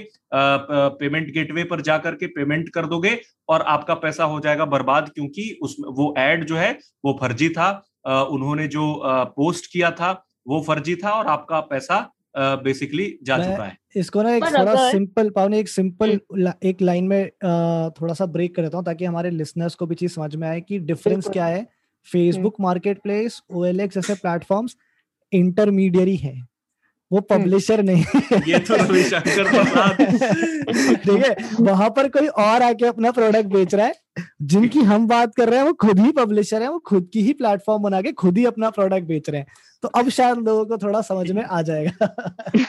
पेमेंट 1.00 1.34
गेटवे 1.34 1.64
पर 1.66 1.82
जा 1.84 1.98
करके 2.00 2.28
पेमेंट 2.34 2.70
कर 2.70 2.86
दोगे 2.88 3.20
और 3.50 3.62
आपका 3.72 3.94
पैसा 4.00 4.24
हो 4.26 4.40
जाएगा 4.40 4.66
बर्बाद 4.70 5.10
क्योंकि 5.10 5.52
उसमें 5.64 5.90
वो 5.96 6.14
एड 6.20 6.46
जो 6.46 6.58
है 6.58 6.72
वो 7.04 7.18
फर्जी 7.22 7.50
था 7.52 7.72
उन्होंने 8.08 8.68
जो 8.70 8.94
पोस्ट 9.36 9.72
किया 9.72 9.92
था 9.94 10.12
वो 10.48 10.62
फर्जी 10.64 10.96
था 10.98 11.12
और 11.12 11.28
आपका 11.30 11.60
पैसा 11.68 12.10
बेसिकली 12.38 13.20
जा 13.24 13.38
चुका 13.38 13.66
है। 13.66 13.78
इसको 13.96 14.24
ना 14.24 14.36
एक 14.36 14.44
थोड़ा 14.44 14.72
अगर- 14.72 14.92
सिंपल 14.92 15.30
पावनी 15.30 15.60
एक 15.60 15.70
सिंपल 15.70 16.10
एक 16.64 16.82
लाइन 16.82 17.04
में 17.04 17.30
थोड़ा 17.92 18.14
सा 18.14 18.26
ब्रेक 18.26 18.56
कर 18.56 18.62
देता 18.62 18.78
हूँ 18.78 18.86
ताकि 18.86 19.06
हमारे 19.06 19.30
लिसनर्स 19.30 19.76
को 19.76 19.86
भी 19.86 19.96
चीज़ 19.96 20.12
समझ 20.12 20.36
में 20.36 20.48
आए 20.48 20.62
कि 20.62 20.80
डिफरेंस 20.80 21.28
क्या 21.34 21.46
है। 21.46 21.68
फेसबुक 22.12 22.56
मार्केट 22.60 23.02
प्लेस 23.02 23.42
ओएलएक्स 23.54 23.96
जैसे 23.96 24.14
प्लेटफॉर्म्स 24.14 24.78
इंटरमीडियरी 25.34 26.16
हैं। 26.16 26.48
वो 27.12 27.20
पब्लिशर 27.22 27.82
नहीं 27.84 28.04
ये 28.48 28.60
तो 28.60 28.76
रविशंकर 28.76 29.48
ठीक 30.96 31.26
है 31.26 31.36
वहाँ 31.60 31.90
पर 31.90 32.08
कोई 32.10 32.28
और 32.28 32.62
आके 32.62 32.86
अपना 32.86 33.12
प्रोडक्ट 33.12 33.46
बेच 33.46 33.76
रहा 33.76 33.86
है 33.86 33.94
जिनकी 34.42 34.80
हम 34.80 35.08
बात 35.08 35.36
कर 35.36 35.50
रहे 35.50 35.60
हैं 35.60 35.66
वो 35.66 35.74
खुद 35.74 36.00
ही 36.00 36.12
पब्लिशर 36.12 36.62
है 36.62 36.70
वो 36.70 36.80
खुद 36.80 37.10
की 37.14 37.22
ही 37.22 37.34
प्लेटफॉर्म 37.34 37.84
बना 37.84 38.02
के 38.02 38.12
खुद 38.12 38.38
ही 38.38 38.46
अपना 38.46 38.70
प्रोडक्ट 38.70 39.04
बेच 39.04 39.30
रहे 39.30 39.42
हैं। 39.42 39.48
तो 39.84 39.88
अब 39.88 40.10
शायद 40.10 40.38
लोगों 40.38 40.66
को 40.66 40.78
थोड़ा 40.78 41.02
समझ 41.02 41.32
में 41.32 41.44
आ 41.44 41.62
जाएगा। 41.62 42.16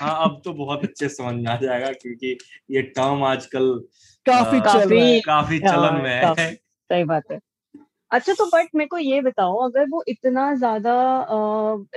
हाँ 0.00 0.24
अब 0.24 0.40
तो 0.44 0.52
बहुत 0.52 0.84
अच्छे 0.84 1.08
समझ 1.08 1.34
में 1.34 1.46
आ 1.46 1.56
जाएगा 1.56 1.90
क्योंकि 1.92 2.38
ये 2.70 2.82
टर्म 2.82 3.24
आजकल 3.24 3.68
काफ़ी 4.26 4.58
आ, 4.58 4.60
चल 4.60 5.20
काफ़ी 5.20 5.58
हाँ, 5.58 5.72
चलन 5.72 6.02
में 6.02 6.10
है। 6.10 6.54
सही 6.54 7.04
बात 7.04 7.22
है। 7.32 7.38
अच्छा 8.12 8.32
तो 8.32 8.46
बट 8.46 8.68
मेरे 8.74 8.88
को 8.88 8.98
ये 8.98 9.20
बताओ 9.20 9.56
अगर 9.56 9.86
वो 9.90 10.04
इतना 10.08 10.54
ज़्यादा 10.54 10.92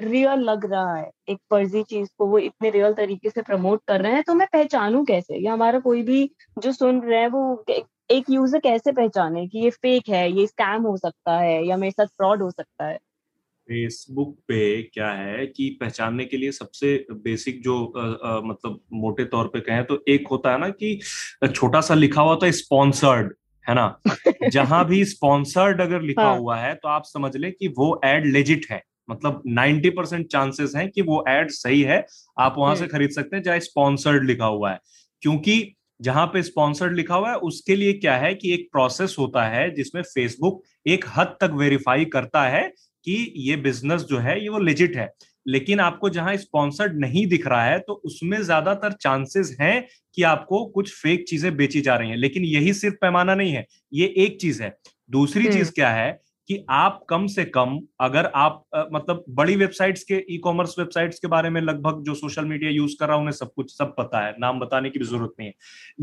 रियल 0.02 0.40
लग 0.40 0.66
रहा 0.72 0.96
है 0.96 1.12
एक 1.30 1.38
फर्जी 1.50 1.84
चीज़ 1.84 2.10
को 2.18 2.28
वो 2.28 2.40
इतने 2.40 2.70
रियल 2.70 2.94
तरीके 2.94 3.30
से 3.30 3.42
प्रमोट 3.42 3.82
कर 3.88 4.02
रहे 4.02 4.12
हैं 4.14 4.24
तो 4.24 4.34
मैं 4.34 4.48
पहचानू 4.54 5.04
कैसे? 5.04 5.38
या 5.38 5.54
हमारा 5.54 5.80
कोई 5.80 6.02
भी 6.02 6.32
जो 6.60 6.72
सुन 6.72 7.02
रहे 7.02 7.20
हैं 7.20 7.28
वो 7.28 7.66
एक- 7.70 8.30
यूज़र 8.30 8.60
कैसे 8.60 8.92
पहचाने 8.92 9.48
कि 9.48 9.60
ये 9.60 9.70
फेक 9.70 10.10
है 10.10 10.32
ये 10.32 10.48
स्कैम 10.48 10.82
हो 10.82 10.98
सकता 10.98 11.38
है 11.38 11.66
या 11.68 11.78
मेरे 11.78 11.92
साथ 11.92 12.06
फ्रॉड 12.06 12.42
हो 12.42 12.52
सकता 12.52 12.86
है? 12.86 12.98
फेसबुक 13.70 14.36
पे 14.48 14.82
क्या 14.84 15.12
है 15.12 15.46
कि 15.48 15.78
पहचानने 15.82 16.26
के 16.26 16.38
लिए 16.38 16.52
सबसे 16.52 17.08
बेसिक 17.12 17.62
जो 17.64 17.86
अ, 17.86 18.00
अ, 18.02 18.42
मतलब 18.46 18.80
मोटे 18.94 19.26
तौर 19.26 19.48
पे 19.48 19.60
कहें 19.60 19.84
तो 19.86 20.04
एक 20.08 20.28
होता 20.32 20.52
है 20.52 20.60
ना 20.60 20.70
कि 20.70 21.00
छोटा 21.56 21.82
सा 21.82 21.94
लिखा 21.94 22.22
हुआ 22.22 22.36
था 22.36 22.52
स्पॉन्सर्ड 22.52 23.34
है 23.70 23.76
ना? 23.76 24.00
जहाँ 24.50 24.86
भी 24.86 25.06
स्पॉन्सर्ड 25.06 25.82
अगर 25.82 26.02
लिखा 26.02 26.24
हाँ। 26.24 26.38
हुआ 26.38 26.58
है 26.58 26.76
तो 26.76 26.88
आप 26.88 27.04
समझ 27.06 27.36
ले 27.38 27.52
कि 27.52 27.68
वो 27.68 28.02
एड 28.06 28.26
लेजिट 28.26 28.66
है। 28.72 28.82
मतलब 29.10 29.44
90 29.48 29.90
परसेंट 29.90 30.28
चांसेस 30.28 30.74
हैं 30.76 30.90
कि 30.90 31.02
वो 31.02 31.26
एड 31.30 31.50
सही 31.50 31.82
है। 31.82 32.06
आप 32.40 32.56
वहाँ 32.58 32.76
से 32.76 32.82
हम्म। 32.82 32.92
खरीद 32.92 33.10
सकते 33.10 33.36
हैं 33.36 33.44
चाहे 33.44 33.60
स्पॉन्सर्ड 33.60 34.26
लिखा 34.26 34.46
हुआ 34.46 34.72
है। 34.72 34.80
क्योंकि 35.22 35.76
जहाँ 36.02 36.26
पे 36.28 36.44
स्पॉन्सर्ड 36.44 36.96
लिखा 36.96 37.16
हुआ 37.16 37.30
है 37.30 37.36
उसके 37.36 37.76
लिए 37.76 37.94
क्या 37.94 38.18
है 38.18 38.36
कि 38.36 38.54
एक 38.54 38.70
प्रोसेस 38.72 39.16
होता 39.20 39.44
है 39.44 39.76
जिसमें 39.76 40.02
फेसबुक 40.02 40.64
एक 40.88 41.06
हद 41.18 41.28
तक 41.42 41.50
वेरीफाई 41.54 42.06
करता 42.06 42.44
है 42.44 42.74
कि 43.06 43.34
ये 43.38 43.56
बिज़नेस 43.56 44.02
जो 44.02 44.18
है 44.18 44.42
ये 44.44 44.50
वो 44.50 44.60
लेजिट 44.60 44.96
है। 44.96 45.14
लेकिन 45.46 45.80
आपको 45.80 46.10
जहाँ 46.10 46.36
स्पॉन्सर्ड 46.38 47.00
नहीं 47.00 47.26
दिख 47.28 47.48
रहा 47.48 47.64
है 47.64 47.80
तो 47.80 47.94
उसमें 48.06 48.42
ज़्यादातर 48.42 48.92
चांसेस 48.92 49.56
हैं 49.62 49.86
कि 50.18 50.24
आपको 50.24 50.66
कुछ 50.66 50.94
फेक 50.94 51.26
चीज़ें 51.28 51.56
बेची 51.58 51.82
जा 51.82 51.96
रही 51.96 52.10
हैं 52.10 52.18
लेकिन 52.18 52.44
यही 52.44 52.74
सिर्फ़ 52.74 52.96
पैमाना 53.02 53.36
नहीं 53.36 53.52
है 53.52 53.66
ये 53.94 54.14
एक 54.18 54.40
चीज़ 54.42 54.62
है 54.64 54.76
दूसरी 55.10 55.44
हम्म। 55.44 55.54
चीज़ 55.54 55.72
क्या 55.72 55.90
है 55.90 56.12
कि 56.50 56.64
आप 56.70 57.00
कम 57.10 57.26
से 57.28 57.44
कम 57.46 57.80
अगर 58.02 58.26
आप 58.36 58.64
अ, 58.76 58.84
मतलब 58.94 59.24
बड़ी 59.30 59.56
वेबसाइट्स 59.56 60.04
के 60.04 60.24
ई 60.32 60.38
कॉमर्स 60.38 60.76
वेबसाइट्स 60.80 61.20
के 61.20 61.28
बारे 61.28 61.50
में 61.50 61.60
लगभग 61.62 62.04
जो 62.04 62.14
सोशल 62.16 62.46
मीडिया 62.46 62.72
यूज़ 62.72 62.96
कर 63.00 63.08
रहा 63.08 63.16
है 63.16 63.22
उन्हें 63.22 63.34
सब 63.34 63.52
कुछ 63.56 63.72
सब 63.78 63.94
पता 63.98 64.26
है 64.26 64.36
नाम 64.40 64.60
बताने 64.60 64.90
की 64.90 65.00
भी 65.00 65.06
ज़रूरत 65.06 65.34
नहीं 65.40 65.48
है 65.48 65.54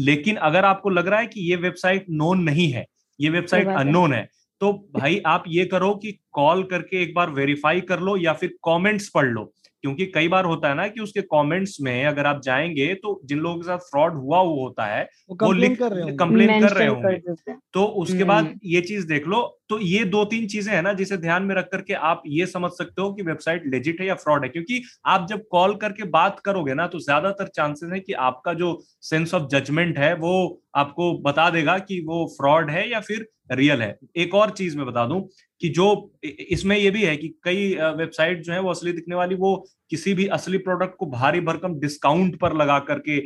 लेकिन 0.04 0.36
अगर 0.48 0.64
आपको 0.64 0.90
लग 0.90 1.08
रहा 1.08 1.20
है 1.20 1.26
कि 1.26 1.50
ये 1.50 1.56
वेबसाइट 1.58 2.06
नोन 2.12 2.42
नहीं 2.42 2.70
है 2.72 2.86
ये 3.20 3.30
वेबसाइट। 3.30 3.66
अननोन 3.78 4.12
है 4.12 4.28
तो 4.62 4.72
भाई 4.94 5.20
आप 5.26 5.44
ये 5.48 5.64
करो 5.64 5.94
कि 5.94 6.10
कॉल 6.32 6.62
करके 6.64 7.02
एक 7.02 7.14
बार 7.14 7.30
वेरीफाई 7.30 7.80
कर 7.80 8.00
लो 8.00 8.16
या 8.16 8.32
फिर 8.32 8.50
कमेंट्स 8.64 9.08
पढ़ 9.08 9.26
लो। 9.26 9.52
क्योंकि 9.84 10.04
कई 10.06 10.28
बार 10.28 10.44
होता 10.44 10.68
है 10.68 10.74
ना 10.74 10.86
कि 10.88 11.00
उसके 11.00 11.20
कमेंट्स 11.22 11.76
में 11.80 12.04
अगर 12.06 12.26
आप 12.26 12.40
जाएँगे 12.44 12.92
तो 12.94 13.20
जिन 13.24 13.38
लोगों 13.38 13.56
के 13.56 13.66
साथ 13.66 13.78
फ्रॉड 13.78 14.14
हुआ 14.14 14.38
हुआ 14.38 14.60
होता 14.62 14.84
है 14.86 15.02
वो 15.30 15.36
वो 15.42 15.52
लिख 15.52 15.78
कर 15.78 15.92
रहे 15.92 16.02
होंगे। 16.02 16.16
कंप्लेन 16.16 16.60
कर 16.60 16.72
रहे 16.72 16.86
होंगे। 16.86 17.54
तो 17.74 17.84
उसके 18.02 18.24
बाद 18.24 18.44
हम्म। 18.44 18.58
ये 18.64 18.80
चीज़ 18.80 19.06
देख 19.06 19.26
लो। 19.26 19.40
तो 19.68 19.78
ये 19.80 20.04
दो 20.04 20.24
तीन 20.24 20.46
चीज़ें 20.46 20.72
हैं 20.74 20.82
ना 20.82 20.92
जिसे 20.92 21.16
ध्यान 21.16 21.42
में 21.42 21.54
रख 21.54 21.68
करके 21.72 21.94
आप 22.06 22.22
ये 22.26 22.46
समझ 22.46 22.70
सकते 22.72 23.02
हो 23.02 23.12
कि 23.12 23.22
वेबसाइट 23.22 23.62
लेजिट 23.66 24.00
है 24.00 24.06
या 24.06 24.14
फ्रॉड 24.14 24.44
है। 24.44 24.48
क्योंकि 24.48 24.82
आप 25.06 25.26
जब 25.30 25.42
कॉल 25.50 25.74
करके 25.76 26.04
बात 26.10 26.40
करोगे 26.40 26.74
ना 26.74 26.86
तो 26.86 26.98
ज़्यादातर 26.98 27.46
चांसेस 27.46 27.92
है 27.92 28.00
कि 28.00 28.12
आपका 28.12 28.52
जो 28.54 28.78
सेंस 29.02 29.34
ऑफ़ 29.34 29.48
जजमेंट 29.48 29.98
है 29.98 30.14
वो 30.16 30.34
आपको 30.74 31.12
बता 31.20 31.48
देगा 31.50 31.78
कि 31.80 32.00
वो 32.06 32.24
फ्रॉड 32.32 32.70
है 32.70 32.88
या 32.90 33.00
फिर 33.02 33.26
रियल 33.52 33.82
है। 33.82 33.96
एक 34.16 34.34
और 34.34 34.50
चीज़ 34.52 34.76
मैं 34.76 34.86
बता 34.86 35.04
दूँ 35.06 35.20
कि 35.60 35.68
जो 35.70 35.86
इसमें 36.22 36.76
ये 36.76 36.90
भी 36.90 37.02
है 37.02 37.16
कि 37.16 37.28
कई 37.44 37.74
वेबसाइट 37.96 38.42
जो 38.42 38.52
है 38.52 38.60
वो 38.60 38.70
असली 38.70 38.92
दिखने 38.92 39.14
वाली, 39.14 39.34
वो 39.34 39.66
किसी 39.90 40.14
भी 40.14 40.26
असली 40.28 40.58
प्रोडक्ट 40.60 40.96
को 40.98 41.06
भारी 41.08 41.40
भरकम 41.42 41.78
डिस्काउंट 41.80 42.38
पर 42.40 42.56
लगा 42.56 42.78
करके 42.80 43.18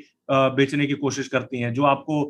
बेचने 0.57 0.87
की 0.87 0.95
कोशिश 0.97 1.29
करती 1.29 1.61
हैं। 1.61 1.73
जो 1.75 1.85
आपको 1.85 2.25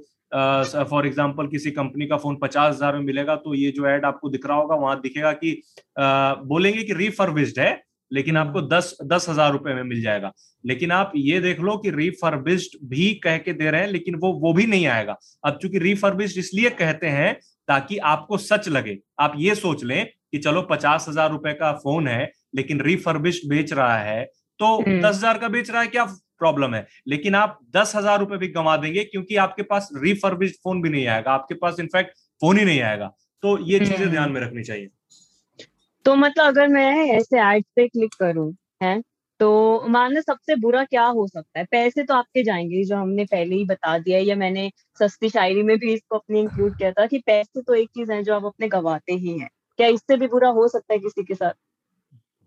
फॉर 0.85 1.07
एग्ज़ाम्पल 1.07 1.47
किसी 1.49 1.71
कंपनी 1.71 2.07
का 2.07 2.17
फ़ोन 2.17 2.37
पचास 2.37 2.75
हज़ार 2.75 2.95
में 2.95 3.05
मिलेगा 3.05 3.37
तो 3.39 3.55
ये 3.55 3.71
जो 3.71 3.87
एड 3.89 4.05
आपको 4.05 4.29
दिख 4.29 4.47
रहा 4.47 4.57
होगा, 4.57 4.75
वहाँ 4.77 5.01
दिखेगा 5.01 5.33
कि 5.35 5.61
बोलेंगे 5.99 6.83
कि 6.83 6.93
रिफर्बिश्ड 6.95 7.61
है 7.61 7.75
लेकिन 8.11 8.37
आपको 8.37 8.61
दस 8.65 8.97
दस 9.05 9.29
हज़ार 9.29 9.53
रुपए 9.53 9.75
में 9.75 9.83
मिल 9.85 10.03
जाएगा। 10.03 10.33
लेकिन 10.65 10.93
आप 10.93 11.13
ये 11.17 11.41
देख 11.41 11.61
लो 11.61 11.77
कि 11.77 11.91
रिफर्बिश्ड 11.93 12.77
भी 12.89 13.13
कह 13.25 13.39
के 13.39 13.53
दे 13.55 13.71
रहे 13.71 13.81
हैं 13.81 13.89
लेकिन 13.89 14.15
वो 14.15 14.33
वो 14.41 14.53
भी 14.53 14.67
नहीं 14.67 14.87
आएगा। 14.89 15.17
अब 15.45 15.59
चूँकि 15.63 15.79
रिफर्बिश्ड 15.79 16.39
इसलिए 16.39 16.71
कहते 16.73 17.07
हैं 17.09 17.33
ताकि 17.69 17.99
आपको 18.07 18.39
सच 18.39 18.69
लगे। 18.69 18.97
आप 19.21 19.33
ये 19.39 19.55
सोच 19.57 19.85
लें 19.85 20.07
कि 20.07 20.39
चलो 20.39 20.63
पचास 20.71 21.07
हज़ार 21.09 21.31
रुपए 21.31 21.53
का 21.55 21.73
फ़ोन 21.75 22.09
है 22.09 22.31
लेकिन 22.55 22.81
रिफर्बिश्ड 22.83 23.49
बेच 23.51 23.73
रहा 23.73 23.99
है 23.99 24.25
तो 24.61 24.67
हम्म। 24.77 25.01
दस 25.01 25.17
हज़ार 25.17 25.39
का 25.39 25.49
बेच 25.49 25.71
रहा 25.71 25.81
है 25.83 25.87
क्या 25.89 26.05
प्रॉब्लम 26.39 26.75
है? 26.75 26.87
लेकिन 27.09 27.35
आप 27.35 27.59
दस 27.77 27.93
हज़ार 27.97 28.19
रुपए 28.21 28.37
भी 28.37 28.49
गंवा 28.51 28.77
देंगे 28.77 29.05
क्योंकि 29.05 29.37
आपके 29.39 29.63
पास 29.65 29.89
रिफर्बिश्ड 29.97 30.55
फ़ोन 30.57 30.83
भी 30.83 30.89
नहीं 30.91 31.07
आएगा। 31.07 31.33
आपके 31.33 31.55
पास 31.57 31.77
इनफैक्ट 31.81 32.11
फ़ोन 32.43 32.59
ही 32.59 32.65
नहीं 32.65 32.81
आएगा। 32.83 33.07
तो 33.43 33.59
ये 33.61 33.79
चीज़ें 33.79 33.97
हम्म। 33.97 34.11
ध्यान 34.11 34.31
में 34.33 34.41
रखनी 34.41 34.63
चाहिए। 34.63 34.89
तो 36.07 36.15
मतलब 36.15 36.45
अगर 36.45 36.69
मैं 36.69 36.91
ऐसे 37.09 37.39
एड 37.43 37.65
पे 37.77 37.87
क्लिक 37.89 38.15
करूँ 38.15 38.53
है 38.83 39.01
तो 39.41 39.49
मानो 39.89 40.21
सबसे 40.21 40.55
बुरा 40.57 40.83
क्या 40.85 41.05
हो 41.07 41.27
सकता 41.27 41.59
है 41.59 41.65
पैसे 41.71 42.03
तो 42.03 42.15
आपके 42.15 42.43
जाएँगे 42.43 42.83
जो 42.85 42.97
हमने 42.97 43.25
पहले 43.25 43.57
ही 43.57 43.65
बता 43.65 43.97
दिया 43.99 44.19
या 44.19 44.37
मैंने 44.37 44.71
सस्ती 45.01 45.29
शायरी 45.29 45.63
में 45.63 45.77
भी 45.79 45.93
इसको 45.95 46.19
अपने 46.19 46.41
इंक्लूड 46.41 46.77
किया 46.79 46.91
था 46.93 47.07
कि 47.07 47.19
पैसे 47.27 47.63
तो 47.63 47.75
एक 47.75 47.89
चीज़ 47.89 48.13
है 48.13 48.23
जो 48.23 48.35
आप 48.35 48.45
अपने 48.45 48.69
गवाते 48.69 49.15
ही 49.15 49.39
हैं 49.39 49.49
क्या 49.79 49.89
इससे 49.89 50.17
भी 50.17 50.27
बुरा 50.27 50.49
हो 50.51 50.69
सकता 50.69 50.95
है 50.95 50.99
किसी 50.99 51.25
के 51.25 51.35
साथ 51.35 51.53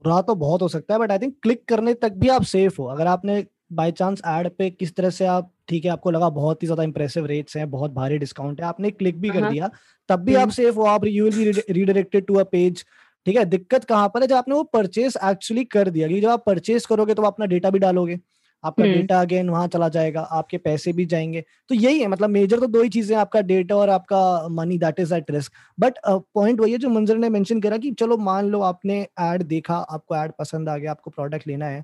बुरा 0.03 0.21
तो 0.21 0.35
बहुत 0.37 0.61
हो 0.61 0.67
सकता 0.67 0.93
है 0.93 0.99
बट 0.99 1.11
आई 1.11 1.19
थिंक 1.19 1.35
क्लिक 1.43 1.63
करने 1.67 1.93
तक 1.97 2.13
भी 2.13 2.29
आप 2.29 2.43
सेफ़ 2.45 2.81
हो 2.81 2.85
अगर 2.85 3.07
आपने 3.07 3.45
बाई 3.73 3.91
चांस 3.91 4.21
एड 4.27 4.49
पे 4.49 4.69
किस 4.69 4.95
तरह 4.95 5.09
से 5.09 5.25
आप 5.27 5.51
ठीक 5.67 5.85
है 5.85 5.91
आपको 5.91 6.11
लगा 6.11 6.29
बहुत 6.29 6.63
ही 6.63 6.67
ज़्यादा 6.67 6.83
इंप्रेसिव 6.83 7.25
रेट्स 7.25 7.57
हैं 7.57 7.69
बहुत 7.71 7.91
भारी 7.91 8.17
डिस्काउंट 8.17 8.61
है 8.61 8.67
आपने 8.67 8.91
क्लिक 8.91 9.19
भी 9.21 9.29
कर 9.29 9.43
हाँ। 9.43 9.51
दिया 9.51 9.69
तब 10.09 10.19
भी 10.19 10.35
आप 10.35 10.41
हम्म। 10.41 10.51
सेफ़ 10.51 10.75
हो 10.75 10.83
आप 10.85 11.05
you 11.07 11.25
will 11.25 11.53
be 11.53 11.73
redirected 11.73 12.25
to 12.25 12.35
a 12.35 12.43
page 12.51 12.83
ठीक 13.25 13.35
है 13.37 13.43
दिक्कत 13.45 13.83
कहाँ 13.85 14.09
पर 14.09 14.21
है? 14.21 14.27
जब 14.27 14.35
आपने 14.35 14.55
वो 14.55 14.63
परचेस 14.65 15.17
एक्चुअली 15.25 15.63
कर 15.67 15.89
दिया 15.89 16.07
क्योंकि 16.07 16.21
जब 16.21 16.29
आप 16.29 16.43
परचेस 16.45 16.85
करोगे 16.85 17.13
तो 17.13 17.23
अपना 17.23 17.45
डेटा 17.47 17.69
भी 17.69 17.79
डालोगे। 17.79 18.19
आपका। 18.63 18.85
डेटा 18.85 19.19
अगेन 19.21 19.49
वहाँ 19.49 19.67
चला 19.67 19.87
जाएगा 19.89 20.21
आपके 20.21 20.57
पैसे 20.59 20.93
भी 20.93 21.05
जाएँगे। 21.05 21.43
तो 21.69 21.75
यही 21.75 21.99
है 21.99 22.07
मतलब 22.07 22.29
मेजर 22.29 22.59
तो 22.59 22.67
दो 22.67 22.81
ही 22.83 22.89
चीज़ें 22.89 23.15
आपका 23.17 23.41
डेटा 23.43 23.75
और 23.75 23.89
आपका 23.89 24.47
money 24.51 24.77
that 24.77 24.99
is 24.99 25.13
at 25.13 25.31
risk 25.31 25.53
but 25.77 25.99
point 26.07 26.59
वही 26.61 26.71
है 26.71 26.77
जो 26.77 26.89
मंजर 26.89 27.17
ने 27.17 27.29
मेंशन 27.29 27.61
करा 27.61 27.77
कि 27.77 27.91
चलो 27.99 28.17
मान 28.19 28.49
लो 28.49 28.61
आपने 28.63 28.99
एड 29.21 29.43
देखा 29.45 29.75
आपको 29.75 30.15
एड 30.15 30.31
पसंद 30.39 30.69
आ 30.69 30.77
गया 30.77 30.91
आपको 30.91 31.11
प्रोडक्ट 31.11 31.47
लेना 31.47 31.65
है 31.67 31.83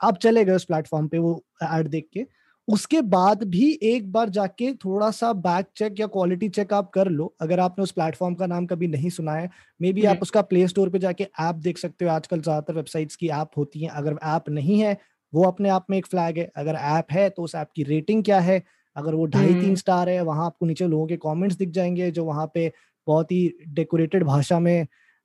आप 0.00 0.18
चले 0.18 0.44
गए 0.44 0.54
उस 0.54 0.64
प्लेटफॉर्म 0.64 1.08
पे 1.08 1.18
वो 1.18 1.42
एड 1.64 1.88
देख 1.88 2.08
के। 2.12 2.26
उसके 2.68 3.00
बाद 3.02 3.42
भी 3.44 3.70
एक 3.82 4.10
बार 4.12 4.28
जाके 4.28 4.72
थोड़ा 4.74 5.10
सा 5.10 5.32
बैक 5.34 5.66
चेक 5.76 6.00
या 6.00 6.06
क्वालिटी 6.06 6.48
चेक 6.48 6.72
आप 6.72 6.90
कर 6.90 7.08
लो। 7.08 7.34
अगर 7.40 7.60
आपने 7.60 7.82
उस 7.82 7.90
प्लेटफॉर्म 7.92 8.34
का 8.34 8.46
नाम 8.46 8.66
कभी 8.66 8.86
नहीं 8.88 9.10
सुना 9.10 9.32
है 9.32 9.48
मे 9.80 9.92
बी 9.92 10.04
आप 10.04 10.10
हम्म। 10.10 10.22
उसका 10.22 10.42
प्ले 10.42 10.66
स्टोर 10.68 10.90
पे 10.90 10.98
जाके 10.98 11.24
ऐप 11.40 11.54
देख 11.56 11.78
सकते 11.78 12.04
हो। 12.04 12.10
आजकल 12.10 12.40
ज़्यादातर 12.40 12.74
वेबसाइट्स 12.74 13.16
की 13.16 13.28
ऐप 13.30 13.50
होती 13.56 13.82
हैं। 13.82 13.90
अगर 13.90 14.18
ऐप 14.24 14.48
नहीं 14.50 14.80
है 14.80 14.96
वो 15.32 15.44
अपने 15.44 15.68
आप 15.68 15.86
में 15.90 15.96
एक 15.98 16.06
फ्लैग 16.06 16.38
है। 16.38 16.50
अगर 16.56 16.74
ऐप 16.74 17.12
है 17.12 17.28
तो 17.30 17.42
उस 17.42 17.54
ऐप 17.54 17.68
की 17.76 17.82
रेटिंग 17.84 18.24
क्या 18.24 18.40
है? 18.40 18.62
अगर 18.96 19.14
वो 19.14 19.26
ढाई 19.26 19.46
तीन 19.46 19.64
हम्म। 19.64 19.74
स्टार 19.74 20.08
है 20.08 20.20
वहाँ 20.22 20.46
आपको 20.46 20.66
नीचे 20.66 20.86
लोगों 20.88 21.06
के 21.06 21.16
कमेंट्स 21.16 21.56
दिख 21.56 21.70
जाएँगे 21.70 22.10
जो 22.10 22.24
वहाँ 22.24 22.50
पे 22.54 22.70
बहुत 23.06 23.32
ही 23.32 23.52
डेकोरेटेड 23.68 24.24
भाषा 24.24 24.58
में 24.60 24.80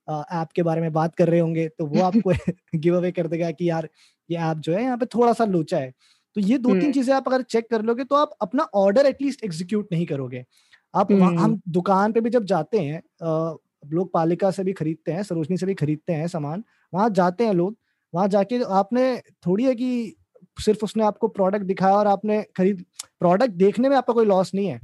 ऐप 0.07 0.49
के 0.55 0.63
बारे 0.63 0.81
में 0.81 0.91
बात 0.93 1.15
कर 1.15 1.29
रहे 1.29 1.39
होंगे 1.39 1.67
तो 1.69 1.85
वो 1.85 2.01
आपको 2.03 2.33
गिव 2.75 2.97
अवे 2.97 3.11
कर 3.11 3.27
देगा 3.27 3.51
कि 3.51 3.69
यार 3.69 3.87
ये 4.29 4.37
ऐप 4.37 4.57
जो 4.57 4.73
है 4.73 4.83
यहाँ 4.83 4.97
पे 4.97 5.05
थोड़ा 5.05 5.33
सा 5.33 5.45
लोचा 5.45 5.77
है। 5.77 5.93
तो 6.35 6.41
ये 6.41 6.57
दो 6.57 6.69
तीन। 6.71 6.91
चीज़ें 6.91 7.13
आप 7.15 7.27
अगर 7.27 7.41
चेक 7.43 7.69
कर 7.69 7.81
लोगे 7.81 8.03
तो 8.03 8.15
आप 8.15 8.35
अपना 8.41 8.63
ऑर्डर 8.75 9.05
एटलीस्ट 9.05 9.43
एग्जीक्यूट 9.43 9.87
नहीं 9.91 10.05
करोगे 10.05 10.43
आप। 10.93 11.11
हम 11.11 11.59
दुकान 11.69 12.11
पे 12.11 12.21
भी 12.21 12.29
जब 12.29 12.45
जाते 12.45 12.79
हैं 12.79 13.01
लोग 13.91 14.11
पालिका 14.13 14.51
से 14.51 14.63
भी 14.63 14.73
खरीदते 14.73 15.11
हैं 15.11 15.23
सरोजनी 15.23 15.57
से 15.57 15.65
भी 15.65 15.73
खरीदते 15.75 16.13
हैं 16.13 16.27
सामान 16.27 16.63
वहाँ 16.93 17.09
जाते 17.11 17.45
हैं 17.45 17.53
लोग 17.53 17.75
वहाँ 18.13 18.27
जाके 18.27 18.61
आपने 18.73 19.05
थोड़ी 19.45 19.63
है 19.63 19.73
कि 19.75 20.15
सिर्फ़ 20.57 20.83
उसने 20.85 21.03
आपको 21.03 21.27
प्रोडक्ट 21.29 21.63
दिखाया 21.65 21.95
और 21.95 22.07
आपने 22.07 22.41
खरीद 22.57 22.83
प्रोडक्ट 23.19 23.51
देखने 23.55 23.89
में 23.89 23.95
आपका 23.97 24.13
कोई 24.13 24.25
लॉस 24.25 24.53
नहीं 24.55 24.67
है 24.67 24.79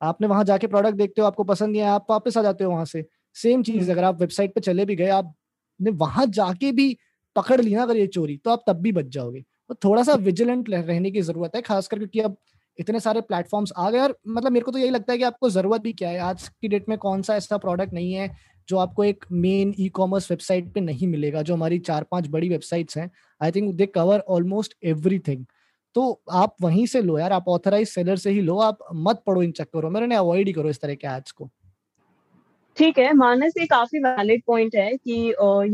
आपने 0.00 0.26
वहाँ 0.26 0.44
जाके 0.44 0.66
प्रोडक्ट 0.66 0.96
देखते 0.96 1.20
हो 1.20 1.26
आपको 1.26 1.44
पसंद 1.44 1.72
नहीं 1.72 1.82
आया 1.82 1.92
आप 1.94 2.06
वापस 2.10 2.36
आ 2.38 2.42
जाते 2.42 2.64
हो 2.64 2.70
वहाँ 2.70 2.84
से 2.84 3.04
सेम 3.36 3.62
चीज़। 3.62 3.90
अगर 3.90 4.04
आप 4.04 4.20
वेबसाइट 4.20 4.54
पे 4.54 4.60
चले 4.60 4.84
भी 4.84 4.96
गए 4.96 5.08
आपने 5.10 5.90
वहाँ 5.96 6.26
जाके 6.30 6.72
भी 6.72 6.96
पकड़ 7.36 7.60
ली 7.60 7.74
ना 7.74 7.82
अगर 7.82 7.96
ये 7.96 8.06
चोरी 8.08 8.36
तो 8.36 8.50
आप 8.50 8.64
तब 8.68 8.80
भी 8.80 8.92
बच 8.92 9.06
जाओगे 9.08 9.44
तो 9.70 9.74
थोड़ा 9.84 10.02
सा 10.02 10.14
विजिलेंट 10.14 10.70
रहने 10.70 11.10
की 11.10 11.20
ज़रूरत 11.22 11.56
है, 11.56 11.62
खासकर 11.62 11.98
क्योंकि 11.98 12.20
अब 12.20 12.36
इतने 12.78 13.00
सारे 13.00 13.20
प्लेटफॉर्म्स 13.22 13.72
आ 13.76 13.90
गए 13.90 13.98
और 13.98 14.16
मतलब 14.28 14.52
मेरे 14.52 14.64
को 14.64 14.72
तो 14.72 14.78
यही 14.78 14.90
लगता 14.90 15.12
है 15.12 15.18
कि 15.18 15.24
आपको 15.24 15.50
ज़रूरत 15.50 15.80
भी 15.80 15.92
क्या 15.92 16.08
है। 16.10 16.18
आज 16.20 16.48
की 16.50 16.68
डेट 16.68 16.88
में 16.88 16.96
कौन 16.98 17.22
सा 17.22 17.36
ऐसा 17.36 17.56
प्रोडक्ट 17.58 17.92
नहीं 17.92 18.12
है 18.12 18.30
जो 18.68 18.78
आपको 18.78 19.04
एक 19.04 19.24
मेन 19.32 19.74
ई 19.80 19.88
कॉमर्स 19.90 20.30
वेबसाइट 20.30 20.72
पे 20.74 20.80
नहीं 20.80 21.08
मिलेगा, 21.08 21.42
जो 21.42 21.54
हमारी 21.54 21.78
चार 21.80 22.04
पाँच 22.10 22.28
बड़ी 22.28 22.48
वेबसाइट्स 22.48 22.98
हैं। 22.98 23.10
I 23.40 23.50
think 23.52 23.74
they 23.74 23.86
cover 23.88 24.20
almost 24.28 24.74
everything 24.84 25.44
तो 25.96 26.22
आप 26.32 26.54
वहीं 26.62 26.86
से 26.86 27.00
लो 27.02 27.18
यार, 27.18 27.32
आप 27.32 27.48
ऑथराइज 27.48 27.88
सेलर 27.88 28.16
से 28.16 28.30
ही 28.30 28.40
लो, 28.40 28.58
आप 28.58 28.78
मत 28.94 29.22
पढ़ो 29.26 29.42
इन 29.42 29.52
चक्करों 29.52 29.90
में 29.90 30.16
अवॉइड 30.16 30.46
ही 30.46 30.52
करो 30.52 30.70
इस 30.70 30.80
तरह 30.80 30.94
के 30.94 31.06
एड्स 31.08 31.32
को। 31.32 31.50
ठीक 32.76 32.98
है, 32.98 33.12
मानस 33.14 33.52
ये 33.58 33.64
काफ़ी 33.66 33.98
वैलिड 34.00 34.42
पॉइंट 34.46 34.74
है 34.76 34.96
कि 34.98 35.14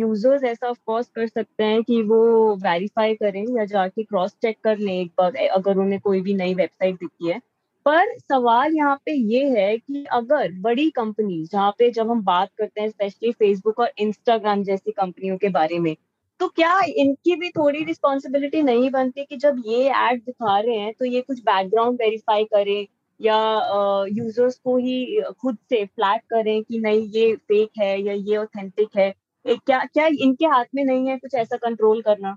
यूज़र्स 0.01 0.43
ऐसा 0.45 0.69
ऑफ़ 0.69 0.79
कोर्स 0.87 1.09
कर 1.15 1.27
सकते 1.29 1.65
हैं 1.65 1.83
कि 1.85 2.01
वो 2.05 2.19
वेरीफाई 2.65 3.15
करें 3.17 3.45
या 3.57 3.65
जाके 3.67 4.03
क्रॉस 4.05 4.35
चेक 4.43 4.57
कर 4.65 4.79
लें 4.79 4.93
एक 4.95 5.11
बार 5.19 5.37
अगर 5.49 5.79
उन्हें 5.79 6.01
कोई 6.01 6.21
भी 6.21 6.35
नई 6.35 6.55
वेबसाइट 6.55 6.95
दिखी 6.97 7.29
है। 7.29 7.39
पर 7.87 8.15
सवाल 8.21 8.75
यहाँ 8.77 8.97
पे 9.07 9.13
ये 9.33 9.45
है 9.51 9.77
कि 9.79 10.05
अगर 10.13 10.53
बड़ी 10.61 10.89
कंपनी 10.91 11.43
जहाँ 11.45 11.71
पे 11.79 11.91
जब 11.91 12.11
हम 12.11 12.23
बात 12.25 12.51
करते 12.59 12.81
हैं 12.81 12.89
स्पेशली 12.91 13.33
फेसबुक 13.33 13.79
और 13.81 13.93
इंस्टाग्राम 13.99 14.63
जैसी 14.65 14.91
कंपनियों 14.93 15.37
के 15.39 15.49
बारे 15.51 15.79
में 15.79 15.95
तो 16.41 16.49
क्या 16.51 16.81
इनकी 16.89 17.35
भी 17.37 17.49
थोड़ी 17.51 17.83
रिस्पॉन्सिबिलिटी 17.85 18.63
नहीं 18.63 18.91
बनती 18.91 19.25
कि 19.25 19.37
जब 19.37 19.63
ये 19.67 19.89
एड 20.03 20.23
दिखा 20.25 20.59
रहे 20.61 20.77
हैं 20.77 20.93
तो 20.99 21.05
ये 21.05 21.21
कुछ 21.23 21.41
बैकग्राउंड 21.43 21.99
वेरीफाई 22.03 22.45
करें 22.47 22.87
या 23.21 24.07
यूज़र्स 24.09 24.61
को 24.65 24.77
ही 24.77 25.23
खुद 25.41 25.57
से 25.71 25.85
फ्लैग 25.87 26.21
करें 26.31 26.63
कि 26.63 26.79
नहीं 26.79 27.09
ये 27.13 27.35
फेक 27.39 27.71
है 27.79 28.01
या 28.03 28.13
ये 28.13 28.37
ऑथेंटिक 28.37 28.97
है। 28.97 29.13
क्या 29.45 29.79
क्या 29.85 30.07
इनके 30.07 30.47
हाथ 30.47 30.65
में 30.75 30.85
नहीं 30.85 31.09
है 31.09 31.17
कुछ 31.19 31.35
ऐसा 31.35 31.57
कंट्रोल 31.59 32.01
करना? 32.03 32.37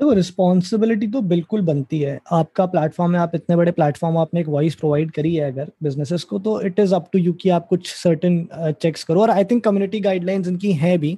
देखो 0.00 0.12
रिस्पॉन्सिबिलिटी 0.12 1.06
तो 1.06 1.20
बिल्कुल 1.22 1.60
बनती 1.62 1.98
है। 1.98 2.18
आपका 2.32 2.64
प्लेटफॉर्म 2.66 3.14
है 3.14 3.20
आप 3.20 3.34
इतने 3.34 3.56
बड़े 3.56 3.72
प्लेटफॉर्म 3.72 4.16
आपने 4.18 4.40
एक 4.40 4.48
वॉइस 4.48 4.74
प्रोवाइड 4.74 5.10
करी 5.10 5.34
है 5.34 5.50
अगर 5.50 5.70
बिजनेसेस 5.82 6.24
को 6.24 6.38
तो 6.38 6.60
it 6.60 6.78
is 6.80 6.94
up 6.94 7.08
to 7.12 7.18
you 7.18 7.32
कि 7.32 7.48
आप 7.48 7.66
कुछ 7.68 7.92
सर्टेन 7.92 8.46
चेक्स 8.72 9.04
करो। 9.04 9.20
और 9.20 9.30
आई 9.30 9.44
थिंक 9.44 9.62
कम्युनिटी 9.64 10.00
गाइडलाइंस 10.00 10.48
इनकी 10.48 10.72
हैं 10.72 10.98
भी। 10.98 11.16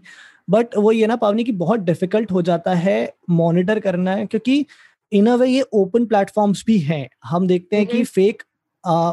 बट 0.49 0.77
वो 0.77 0.93
ये 0.93 1.07
ना 1.07 1.17
पावनी 1.17 1.45
की 1.45 1.53
बहुत 1.55 1.81
डिफ़िकल्ट 1.81 2.33
हो 2.33 2.43
जाता 2.43 2.75
है 2.75 2.99
मॉनिटर 3.31 3.81
करना 3.81 4.15
है 4.15 4.27
क्योंकि 4.27 4.65
इन 5.13 5.27
अ 5.27 5.35
वे 5.37 5.49
ये 5.49 5.65
ओपन 5.75 6.07
प्लेटफॉर्म्स 6.07 6.65
भी 6.67 6.79
हैं। 6.81 7.09
हम 7.25 7.47
देखते 7.47 7.77
हैं 7.77 7.87
कि 7.87 8.05
फेक 8.05 8.43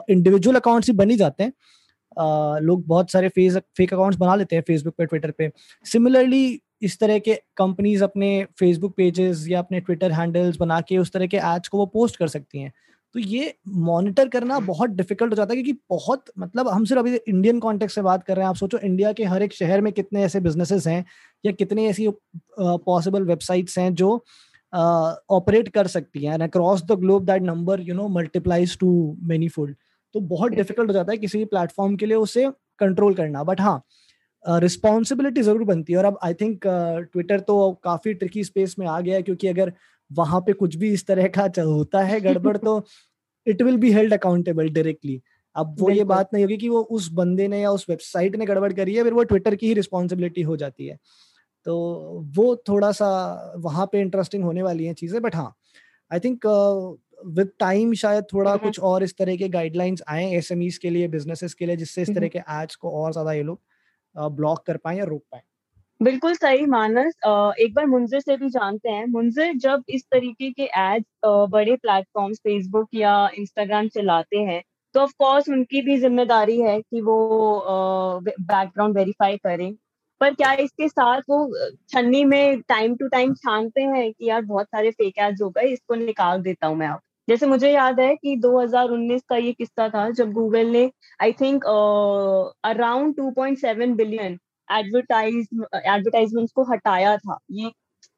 इंडिविजुअल 0.09 0.55
अकाउंट्स 0.55 0.89
ही 0.89 0.93
बन 0.95 1.09
ही 1.09 1.15
जाते 1.17 1.43
हैं। 1.43 1.51
uh, 1.51 2.61
लोग 2.61 2.85
बहुत 2.87 3.11
सारे 3.11 3.29
फेस 3.29 3.57
फेक 3.77 3.93
अकाउंट्स 3.93 4.17
बना 4.19 4.35
लेते 4.35 4.55
हैं 4.55 4.63
फेसबुक 4.67 4.95
पे 4.97 5.05
ट्विटर 5.05 5.31
पे। 5.31 5.51
सिमिलरली 5.85 6.61
इस 6.81 6.99
तरह 6.99 7.19
के 7.19 7.33
कंपनीज़ 7.57 8.03
अपने 8.03 8.45
फेसबुक 8.59 8.93
पेजेस 8.97 9.45
या 9.49 9.59
अपने 9.59 9.79
ट्विटर 9.79 10.11
हैंडल्स 10.11 10.57
बना 10.57 10.79
के 10.81 10.97
उस 10.97 11.11
तरह 11.11 11.27
के 11.27 11.37
एड्स 11.37 11.67
को 11.67 11.77
वो 11.77 11.85
पोस्ट 11.85 12.17
कर 12.17 12.27
सकती 12.27 12.59
हैं। 12.59 12.71
तो 13.15 13.19
ये 13.19 13.53
मॉनिटर 13.67 14.27
करना 14.27 14.59
बहुत 14.59 14.89
डिफ़िकल्ट 14.89 15.31
हो 15.31 15.35
जाता 15.35 15.53
है 15.53 15.61
क्योंकि 15.61 15.79
बहुत 15.89 16.31
मतलब 16.39 16.67
हम 16.67 16.85
सिर्फ़ 16.85 16.99
अभी 16.99 17.15
इंडियन 17.17 17.59
कॉन्टेक्स्ट 17.59 17.95
से 17.95 18.01
बात 18.01 18.23
कर 18.23 18.35
रहे 18.35 18.43
हैं। 18.43 18.49
आप 18.49 18.55
सोचो 18.55 18.77
इंडिया 18.77 19.11
के 19.13 19.23
हर 19.23 19.43
एक 19.43 19.53
शहर 19.53 19.81
में 19.81 19.91
कितने 19.93 20.23
ऐसे 20.23 20.39
बिजनेसेस 20.39 20.87
हैं 20.87 21.03
या 21.45 21.51
कितने 21.51 21.87
ऐसी 21.89 22.07
पॉसिबल 22.59 23.23
वेबसाइट्स 23.23 23.77
हैं 23.79 23.93
जो 23.93 24.23
ऑपरेट 24.73 25.67
uh, 25.67 25.73
कर 25.73 25.87
सकती 25.87 26.25
हैं 26.25 26.37
across 26.39 26.83
the 26.83 26.99
globe 26.99 27.25
that 27.25 27.41
number 27.41 27.81
you 27.81 27.95
know 27.95 28.07
multiplies 28.09 28.77
to 28.79 28.91
many 29.23 29.47
fold 29.47 29.75
तो 30.15 30.19
बहुत 30.19 30.51
डिफ़िकल्ट 30.51 30.89
हो 30.89 30.93
जाता 30.93 31.11
है 31.11 31.17
किसी 31.17 31.37
भी 31.37 31.45
प्लेटफॉर्म 31.45 31.95
के 31.95 32.05
लिए 32.05 32.17
उसे 32.17 32.49
कंट्रोल 32.79 33.13
करना। 33.13 33.43
बट 33.43 33.61
हाँ 33.61 33.83
रिस्पॉन्सिबिलिटी 34.45 35.41
uh, 35.41 35.45
ज़रूर 35.45 35.63
बनती 35.63 35.93
है 35.93 35.99
और 35.99 36.05
अब 36.05 36.17
आई 36.23 36.33
थिंक 36.33 36.67
ट्विटर 37.13 37.39
तो 37.39 37.71
काफ़ी 37.83 38.13
ट्रिकी 38.13 38.43
स्पेस 38.43 38.75
में 38.79 38.87
आ 38.87 38.99
गया 39.01 39.15
है 39.15 39.21
क्योंकि 39.21 39.47
अगर 39.47 39.73
वहाँ 40.11 40.41
पे 40.41 40.53
कुछ 40.53 40.75
भी 40.75 40.91
इस 40.93 41.05
तरह 41.07 41.27
का 41.37 41.49
होता 41.61 42.01
है 42.03 42.19
गड़बड़ 42.21 42.57
तो 42.57 42.85
it 43.47 43.61
will 43.61 43.77
be 43.77 43.91
held 43.91 44.13
accountable 44.13 44.69
directly 44.69 45.21
अब 45.55 45.75
वो 45.79 45.89
ये 45.89 46.03
बात 46.03 46.29
नहीं 46.33 46.43
होगी 46.43 46.57
कि 46.57 46.69
वो 46.69 46.81
उस 46.91 47.11
बंदे 47.11 47.47
ने 47.47 47.61
या 47.61 47.71
उस 47.71 47.85
वेबसाइट 47.89 48.35
ने 48.35 48.45
गड़बड़ 48.45 48.71
करी 48.73 48.95
है 48.95 49.03
फिर 49.03 49.13
वो 49.13 49.23
ट्विटर 49.23 49.55
की 49.55 49.67
ही 49.67 49.73
रिस्पॉन्सिबिलिटी 49.73 50.41
हो 50.41 50.55
जाती 50.57 50.87
है। 50.87 50.97
तो 51.65 51.75
वो 52.35 52.55
थोड़ा 52.69 52.91
सा 52.91 53.09
वहाँ 53.57 53.85
पे 53.91 54.01
इंटरेस्टिंग 54.01 54.43
होने 54.43 54.63
वाली 54.63 54.85
है 54.85 54.93
चीज़ें 54.95 55.21
बट 55.21 55.35
हाँ 55.35 55.53
आई 56.11 56.19
थिंक 56.19 56.45
विद 57.27 57.51
टाइम 57.59 57.93
शायद 57.95 58.25
थोड़ा 58.33 58.51
हम्म, 58.51 58.59
हम्म। 58.59 58.69
कुछ 58.69 58.79
और 58.81 59.03
इस 59.03 59.17
तरह 59.17 59.35
के 59.37 59.47
गाइडलाइंस 59.49 60.01
आए 60.09 60.25
एस 60.33 60.49
के 60.81 60.89
लिए 60.89 61.07
बिजनेसेस 61.09 61.53
के 61.53 61.65
लिए 61.65 61.75
जिससे 61.75 62.01
इस 62.01 62.09
तरह 62.09 62.17
हम्म, 62.17 62.29
के 62.29 62.61
एड्स 62.61 62.75
को 62.75 62.91
और 63.03 63.11
ज़्यादा 63.11 63.33
ये 63.33 63.43
लोग 63.43 63.59
ब्लॉक 64.35 64.65
कर 64.65 64.77
पाए 64.77 64.97
या 64.97 65.03
रोक 65.05 65.23
पाए। 65.31 65.41
बिल्कुल 66.01 66.33
सही 66.35 66.65
मानस। 66.65 67.13
एक 67.59 67.73
बार 67.73 67.85
मुंजिर 67.87 68.19
से 68.19 68.35
भी 68.37 68.49
जानते 68.49 68.89
हैं 68.89 69.05
मुंजिर 69.07 69.53
जब 69.57 69.83
इस 69.89 70.03
तरीके 70.11 70.49
के 70.51 70.63
एड्स 70.79 71.05
बड़े 71.51 71.75
प्लेटफॉर्म 71.77 72.33
फेसबुक 72.35 72.89
या 72.95 73.13
इंस्टाग्राम 73.37 73.87
चलाते 73.89 74.37
हैं 74.41 74.61
तो 74.95 74.99
ऑफ़ 74.99 75.11
कोर्स 75.19 75.49
उनकी 75.49 75.81
भी 75.81 75.97
ज़िम्मेदारी 75.97 76.59
है 76.61 76.79
कि 76.81 77.01
वो 77.01 77.17
बैकग्राउंड 78.21 78.97
वेरीफाई 78.97 79.37
करें। 79.37 79.71
पर 80.23 80.33
क्या 80.35 80.51
इसके 80.55 80.87
साथ 80.89 81.21
वो 81.29 81.37
छन्नी 81.89 82.23
में 82.25 82.61
टाइम 82.63 82.95
टू 82.97 83.07
टाइम 83.09 83.33
छानते 83.35 83.81
हैं 83.83 84.11
कि 84.13 84.29
यार 84.29 84.41
बहुत 84.43 84.67
सारे 84.67 84.91
फेक 84.91 85.17
एड्स 85.19 85.41
हो 85.41 85.49
गए, 85.49 85.67
इसको 85.69 85.95
निकाल 85.95 86.41
देता 86.41 86.67
हूँ 86.67 86.75
मैं 86.77 86.87
अब। 86.87 86.99
जैसे 87.27 87.45
मुझे 87.47 87.71
याद 87.71 87.99
है 87.99 88.15
कि 88.15 88.35
2019 88.37 89.21
का 89.29 89.35
ये 89.37 89.51
किस्सा 89.53 89.87
था 89.89 90.09
जब 90.11 90.31
गूगल 90.33 90.67
ने 90.67 90.89
I 91.19 91.31
think 91.33 91.65
around 92.65 93.15
2.7 93.15 93.95
billion 93.97 94.37
advertise 94.67 95.47
advertisements 95.75 96.51
को 96.53 96.63
हटाया 96.71 97.15
था। 97.17 97.37
ये, 97.51 97.71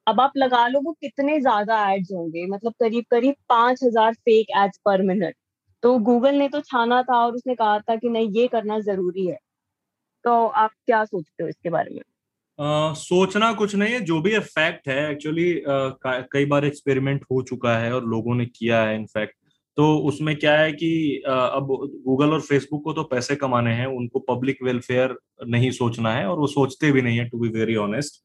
अब 0.07 0.19
आप 0.21 0.31
लगा 0.37 0.67
लो 0.67 0.81
वो 0.81 0.91
कितने 1.01 1.39
ज़्यादा 1.41 1.79
एड्स 1.91 2.11
होंगे 2.13 2.45
मतलब 2.47 2.73
करीब 2.79 3.05
करीब 3.11 3.35
पाँच 3.49 3.83
हज़ार 3.83 4.13
फेक 4.15 4.57
एड्स 4.57 4.79
पर 4.85 5.01
मिनट 5.03 5.35
तो 5.83 5.97
गूगल 6.01 6.35
ने 6.35 6.47
तो 6.49 6.61
छाना 6.61 7.01
था 7.03 7.17
और 7.17 7.35
उसने 7.35 7.55
कहा 7.55 7.79
था 7.79 7.95
कि 7.95 8.09
नहीं, 8.09 8.29
ये 8.31 8.47
करना 8.47 8.79
ज़रूरी 8.81 9.25
है। 9.27 9.37
तो 10.25 10.45
आप 10.47 10.71
क्या 10.85 11.03
सोचते 11.05 11.43
हो 11.43 11.49
इसके 11.49 11.69
बारे 11.69 11.95
में? 11.95 12.01
Uh, 12.59 12.95
सोचना 12.95 13.51
कुछ 13.53 13.75
नहीं 13.75 13.93
है 13.93 13.99
जो 13.99 14.19
भी 14.21 14.37
फैक्ट 14.39 14.87
है। 14.87 15.11
एक्चुअली 15.11 15.53
uh, 15.53 16.23
कई 16.33 16.45
बार 16.45 16.65
एक्सपेरिमेंट 16.65 17.25
हो 17.31 17.41
चुका 17.41 17.77
है 17.77 17.93
और 17.93 18.05
लोगों 18.05 18.35
ने 18.35 18.45
किया 18.45 18.81
है 18.83 18.95
इनफैक्ट 18.95 19.35
तो 19.77 19.85
उसमें 19.99 20.35
क्या 20.35 20.53
है 20.59 20.71
कि 20.73 21.21
अब 21.27 21.67
गूगल 22.05 22.33
और 22.33 22.41
फेसबुक 22.41 22.83
को 22.83 22.93
तो 22.93 23.03
पैसे 23.03 23.35
कमाने 23.35 23.73
हैं 23.73 23.85
उनको 23.85 24.19
पब्लिक 24.19 24.63
वेलफेयर 24.63 25.15
नहीं 25.47 25.71
सोचना 25.71 26.13
है 26.13 26.25
और 26.27 26.39
वो 26.39 26.47
सोचते 26.47 26.91
भी 26.91 27.01
नहीं 27.01 27.17
है 27.17 27.25
टू 27.29 27.39
बी 27.39 27.49
वेरी 27.49 27.75
ऑनेस्ट 27.75 28.21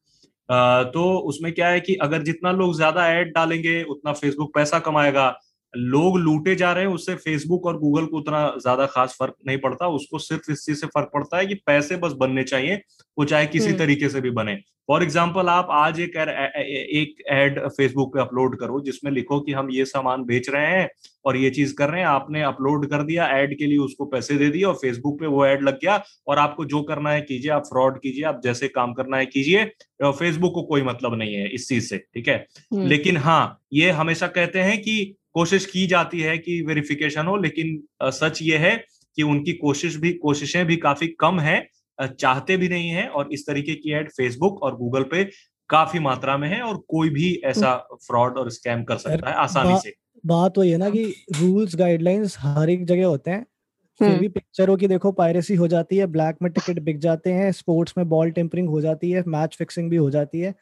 तो 0.95 1.03
उसमें 1.29 1.53
क्या 1.53 1.69
है 1.69 1.81
कि 1.81 1.95
अगर 1.95 2.23
जितना 2.23 2.53
लोग 2.53 2.75
ज़्यादा 2.77 3.07
ऐड 3.09 3.33
डालेंगे 3.35 3.83
उतना 3.83 4.13
फेसबुक 4.13 4.55
पैसा 4.55 4.79
कमाएगा। 4.79 5.29
लोग 5.75 6.19
लूटे 6.19 6.55
जा 6.55 6.73
रहे 6.73 6.85
हैं 6.85 6.93
उससे 6.93 7.15
फेसबुक 7.17 7.67
और 7.67 7.79
गूगल 7.79 8.07
को 8.07 8.19
उतना 8.19 8.47
ज़्यादा 8.57 8.87
खास 8.89 9.17
फ़र्क 9.19 9.35
नहीं 9.47 9.59
पड़ता 9.59 9.89
उसको 9.91 10.19
सिर्फ़ 10.21 10.51
इस 10.53 10.65
चीज़ 10.65 10.79
से 10.79 10.87
फ़र्क 10.89 11.11
पड़ता 11.15 11.39
है 11.39 11.47
कि 11.47 11.55
पैसे 11.67 11.97
बस 11.97 12.13
बनने 12.21 12.45
चाहिए 12.45 12.81
वो 13.19 13.25
चाहे 13.25 13.47
किसी 13.49 13.67
हम्म। 13.67 13.79
तरीके 13.79 14.09
से 14.09 14.21
भी 14.21 14.31
बने 14.33 14.57
फॉर 14.89 15.03
एग्ज़ाम्पल 15.03 15.49
आप 15.49 15.69
आज 15.73 15.99
एक 16.01 16.17
एक 16.17 17.23
एड 17.31 17.59
फेसबुक 17.69 18.13
पे 18.15 18.21
अपलोड 18.21 18.59
करो 18.59 18.81
जिसमें 18.81 19.11
लिखो 19.13 19.39
कि 19.41 19.53
हम 19.53 19.69
ये 19.71 19.85
सामान 19.85 20.25
बेच 20.25 20.49
रहे 20.51 20.67
हैं 20.69 20.89
और 21.25 21.37
ये 21.37 21.51
चीज़ 21.51 21.75
कर 21.75 21.91
रहे 21.91 22.01
हैं 22.01 22.09
आपने 22.09 22.43
अपलोड 22.43 22.89
कर 22.91 23.03
दिया 23.03 23.27
एड 23.33 23.57
के 23.59 23.67
लिए 23.67 23.79
उसको 23.81 24.05
पैसे 24.07 24.37
दे 24.37 24.49
दिए 24.49 24.65
और 24.65 24.75
फेसबुक 24.77 25.21
पे 25.21 25.27
वो 25.27 25.45
एड 25.47 25.63
लग 25.63 25.79
गया 25.79 26.03
और 26.27 26.39
आपको 26.39 26.65
जो 26.65 26.83
करना 26.83 27.11
है 27.11 27.21
कीजिए 27.23 27.51
आप 27.53 27.67
फ्रॉड 27.67 28.01
कीजिए 28.01 28.25
आप 28.25 28.41
जैसे 28.45 28.69
काम 28.71 28.93
करना 28.93 29.17
है 29.17 29.27
कीजिए 29.29 29.65
फेसबुक 30.03 30.55
को 30.55 30.63
कोई 30.65 30.83
मतलब 30.83 31.19
नहीं 31.19 31.35
है 31.35 31.49
इस 31.51 31.69
चीज़ 31.69 31.89
से 31.89 31.99
ठीक 31.99 32.29
है 32.29 32.37
हम्म। 32.73 32.87
लेकिन 32.87 33.17
हाँ 33.19 33.43
ये 33.75 33.91
हमेशा 33.93 34.27
कहते 34.29 34.61
हैं 34.61 34.81
कि 34.81 34.99
कोशिश 35.35 35.67
की 35.67 35.87
जाती 35.87 36.21
है 36.21 36.39
कि 36.39 36.63
वेरिफिकेशन 36.63 37.27
हो 37.27 37.37
लेकिन 37.37 37.83
सच 38.03 38.39
ये 38.43 38.57
है 38.57 38.85
कि 39.17 39.23
उनकी 39.23 39.53
कोशिश 39.53 39.97
भी 39.97 40.13
कोशिशें 40.13 40.67
भी 40.67 40.77
काफ़ी 40.77 41.07
कम 41.09 41.41
है 41.41 41.69
चाहते 42.01 42.57
भी 42.57 42.69
नहीं 42.69 42.89
है 42.89 43.09
और 43.09 43.29
इस 43.33 43.47
तरीके 43.47 43.75
की 43.75 43.93
एड 43.93 44.11
फेसबुक 44.11 44.63
और 44.63 44.77
गूगल 44.77 45.03
पे 45.03 45.25
काफ़ी 45.69 45.99
मात्रा 45.99 46.37
में 46.37 46.49
है 46.49 46.61
और 46.63 46.85
कोई 46.89 47.11
भी 47.11 47.41
ऐसा 47.45 47.89
फ्रॉड 47.95 48.39
और 48.39 48.51
स्कैम 48.51 48.85
कर 48.85 48.97
सकता 48.97 49.31
है 49.31 49.35
आसानी 49.37 49.79
से। 49.81 49.95
बात 50.27 50.59
वही 50.59 50.71
है 50.71 50.79
ना 50.79 50.91
कि 50.91 51.05
रूल्स 51.33 51.77
गाइडलाइंस 51.77 52.37
हर 52.39 52.71
एक 52.71 52.87
जगह 52.87 53.07
होते 53.07 53.31
हैं। 53.31 53.47
फिर 54.01 54.09
हम्म। 54.09 54.21
भी 54.21 54.29
पिक्चरों 54.29 54.77
की 54.77 54.89
देखो 54.89 55.13
पायरेसी 55.13 55.55
हो 55.55 55.69
जाती 55.69 55.97
है 55.97 56.07
ब्लैक 56.07 56.37
में 56.43 56.53
टिकट 56.53 56.79
बिक 56.79 56.99
जाते 56.99 57.33
हैं 57.33 57.53
स्पोर्ट्स 57.53 57.95
में 57.99 58.09
बॉल 58.09 58.31
टेम्परिंग 58.31 58.69
हो 58.69 58.81
जाती 58.81 59.11
है 59.11 59.25
मैच 59.27 59.57
फिक्सिंग 59.57 59.91
भी 59.91 59.97
हो 59.97 60.11
जाती 60.11 60.41
है। 60.41 60.55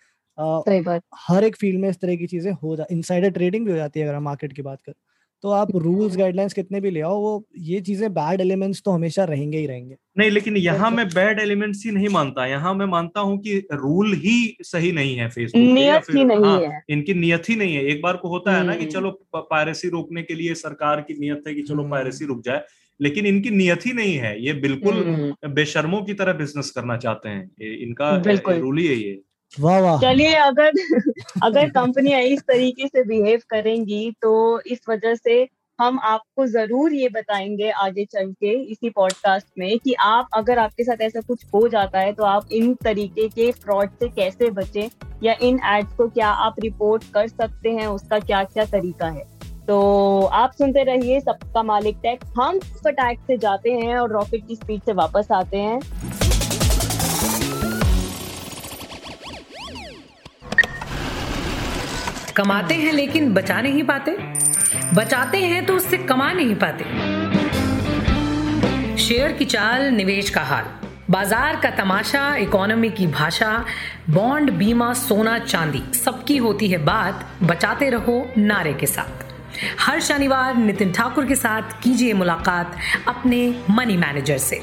हर 1.29 1.44
एक 1.44 1.57
फ़ील्ड 1.57 1.81
में 1.81 1.88
इस 1.90 2.01
तरह 2.01 2.16
की 2.16 2.27
चीज़ें 2.27 2.53
हो 2.53 2.77
जा 2.77 2.87
इनसाइडर 2.92 3.31
ट्रेडिंग 3.31 3.66
भी 3.66 3.72
हो 3.72 3.77
जाती 3.77 4.01
है 4.01 4.07
अगर 4.07 4.16
हम 4.16 4.22
मार्केट 4.24 4.53
की 4.53 4.62
बात 4.62 4.79
करें। 4.87 4.94
तो 5.44 5.51
आप 5.51 5.68
रूल्स 5.77 6.16
गाइडलाइंस 6.16 6.53
कितने 6.53 6.81
भी 6.81 6.90
ले 6.90 7.01
आओ 7.01 7.18
वो 7.20 7.33
ये 7.64 7.81
चीज़ें 7.81 8.12
बैड 8.14 8.40
एलिमेंट्स 8.40 8.81
तो 8.85 8.90
हमेशा 8.90 9.24
रहेंगे 9.24 9.59
ही 9.59 9.66
रहेंगे। 9.66 9.96
नहीं 10.18 10.31
लेकिन 10.31 10.57
यहाँ 10.57 10.90
मैं 10.90 11.07
बैड 11.09 11.40
एलिमेंट्स 11.40 11.85
ही 11.87 11.90
नहीं 11.90 12.09
मानता। 12.09 12.46
यहाँ 12.46 12.74
मैं 12.74 12.87
मानता 12.87 13.20
हूँ 13.20 13.38
कि 13.38 13.57
रूल 13.72 14.14
ही 14.14 14.57
सही 14.62 14.90
नहीं 14.92 15.14
है 15.16 15.29
फेसबुक 15.29 15.62
नियत 15.64 16.11
ही 16.11 16.24
नहीं 16.24 16.44
हाँ, 16.44 16.61
है। 16.62 16.81
इनकी 16.90 17.14
नियत 17.14 17.48
ही 17.48 17.57
नहीं 17.57 17.74
है। 17.74 17.85
एक 17.85 18.03
बार 18.03 18.16
को 18.16 18.29
होता 18.29 18.57
है 18.57 18.64
ना 18.66 18.74
कि 18.74 18.85
हम्म। 18.85 18.90
चलो 18.90 19.11
पायरेसी 19.37 19.88
रोकने 19.88 20.22
के 20.22 20.35
लिए 20.35 20.55
सरकार 20.57 21.01
की 21.01 21.18
नियत 21.20 21.44
है 21.48 21.55
कि 21.55 21.62
चलो 21.62 21.88
पायरेसी 21.90 22.24
हम्म। 22.24 22.35
रुक 22.35 22.44
जाए 22.44 22.64
लेकिन 23.01 23.27
इनकी 23.27 23.51
नियत 23.51 23.87
ही 23.87 23.92
नहीं 23.92 24.16
है। 24.16 24.35
ये 24.44 24.53
बिल्कुल 24.61 24.94
हम्म। 25.05 25.53
बेशर्मों 25.55 26.03
की 26.03 26.14
तरह 26.14 26.33
बिज़नेस 26.35 26.70
करना 26.70 26.96
चाहते 26.96 27.29
हैं। 27.29 27.77
इनका 27.79 28.11
रूल 28.48 28.79
ही 28.79 28.87
है 28.87 28.96
ये। 28.96 29.20
वाह 29.53 29.79
वाह। 29.81 29.99
चलिए, 30.01 30.35
अगर 30.35 30.73
अगर 31.43 31.69
कंपनियाँ 31.71 32.21
इस 32.23 32.41
तरीके 32.41 32.87
से 32.89 33.03
बिहेव 33.05 33.41
करेंगी 33.51 34.11
तो 34.23 34.61
इस 34.63 34.81
वजह 34.89 35.15
से 35.15 35.47
हम 35.79 35.99
आपको 36.05 36.47
ज़रूर 36.47 36.93
ये 36.93 37.09
बताएँगे 37.09 37.71
आगे 37.71 38.05
चल 38.05 38.31
के 38.33 38.53
इसी 38.63 38.91
पॉडकास्ट 38.91 39.47
में 39.59 39.79
कि 39.79 39.95
आप, 39.95 40.29
अगर 40.35 40.59
आपके 40.59 40.85
साथ 40.85 41.01
ऐसा 41.01 41.21
कुछ 41.21 41.45
हो 41.55 41.67
जाता 41.69 41.99
है 41.99 42.13
तो 42.13 42.25
आप 42.25 42.53
इन 42.53 42.75
तरीके 42.75 43.29
के 43.29 43.51
फ्रॉड 43.53 43.91
से 43.91 44.09
कैसे 44.09 44.51
बचे? 44.51 44.89
या 45.23 45.35
इन 45.43 45.61
एड्स 45.67 45.93
को 45.93 46.09
क्या 46.09 46.29
आप 46.29 46.55
रिपोर्ट 46.61 47.05
कर 47.15 47.29
सकते 47.29 47.71
हैं? 47.71 47.87
उसका 47.87 48.19
क्या 48.19 48.43
क्या 48.45 48.65
तरीका 48.65 49.09
है? 49.09 49.25
तो 49.69 50.23
आप 50.33 50.53
सुनते 50.53 50.83
रहिए 50.85 51.21
सबका 51.21 51.63
मालिक 51.63 51.97
टैक 52.03 52.25
हम 52.39 52.59
फटैक 52.85 53.19
से 53.21 53.37
जाते 53.39 53.73
हैं 53.73 53.97
और 53.97 54.13
रॉकेट 54.13 54.47
की 54.49 54.57
स्पीड 54.57 54.83
से 54.83 54.93
वापस 54.93 55.29
आते 55.33 55.57
हैं। 55.57 55.81
कमाते 62.38 62.74
हैं 62.74 62.92
लेकिन 62.92 63.33
बचा 63.35 63.61
नहीं 63.61 63.83
पाते। 63.83 64.16
बचाते 64.94 65.38
हैं 65.38 65.64
तो 65.66 65.74
उससे 65.74 65.96
कमा 65.98 66.33
नहीं 66.33 66.55
पाते। 66.55 66.85
शेयर 68.98 69.33
की 69.33 69.44
चाल, 69.44 69.83
निवेश 69.90 70.31
का 70.31 70.42
हाल। 70.42 70.64
बाज़ार 71.11 71.57
का 71.57 71.70
तमाशा, 71.70 72.35
इकोनॉमी 72.37 72.90
की 72.90 73.07
भाषा, 73.07 73.64
बॉन्ड, 74.11 74.51
बीमा, 74.51 74.92
सोना, 74.92 75.38
चांदी, 75.38 75.83
सबकी 75.94 76.37
होती 76.37 76.68
है 76.68 76.79
बात। 76.85 77.27
बचाते 77.42 77.88
रहो 77.90 78.16
नारे 78.38 78.72
के 78.72 78.87
साथ। 78.87 79.24
हर 79.81 80.01
शनिवार 80.01 80.57
नितिन 80.57 80.92
ठाकुर 80.92 81.27
के 81.27 81.35
साथ 81.35 81.81
कीजिए 81.83 82.12
मुलाकात 82.12 82.77
अपने 83.09 83.40
मनी 83.70 83.96
मैनेजर 83.96 84.38
से। 84.38 84.61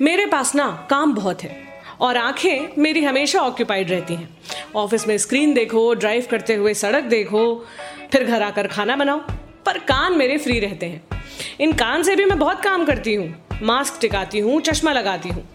मेरे 0.00 0.26
पास 0.26 0.54
ना 0.54 0.66
काम 0.90 1.14
बहुत 1.14 1.42
है। 1.42 1.65
और 2.00 2.16
आँखें 2.16 2.82
मेरी 2.82 3.04
हमेशा 3.04 3.40
ऑक्यूपाइड 3.40 3.90
रहती 3.90 4.14
हैं। 4.14 4.28
ऑफ़िस 4.76 5.06
में 5.08 5.16
स्क्रीन 5.18 5.54
देखो 5.54 5.92
ड्राइव 5.94 6.26
करते 6.30 6.54
हुए 6.54 6.74
सड़क 6.74 7.04
देखो, 7.04 7.66
फिर 8.12 8.24
घर 8.24 8.42
आकर 8.42 8.66
खाना 8.66 8.96
बनाओ, 8.96 9.18
पर 9.66 9.78
कान 9.78 10.16
मेरे 10.18 10.38
फ्री 10.38 10.58
रहते 10.60 10.86
हैं। 10.86 11.22
इन 11.60 11.72
कान 11.72 12.02
से 12.02 12.16
भी 12.16 12.24
मैं 12.24 12.38
बहुत 12.38 12.60
काम 12.60 12.84
करती 12.84 13.14
हूँ। 13.14 13.34
मास्क 13.62 14.00
टिकाती 14.00 14.38
हूँ, 14.38 14.60
चश्मा 14.60 14.92
लगाती 14.92 15.28
हूँ 15.28 15.48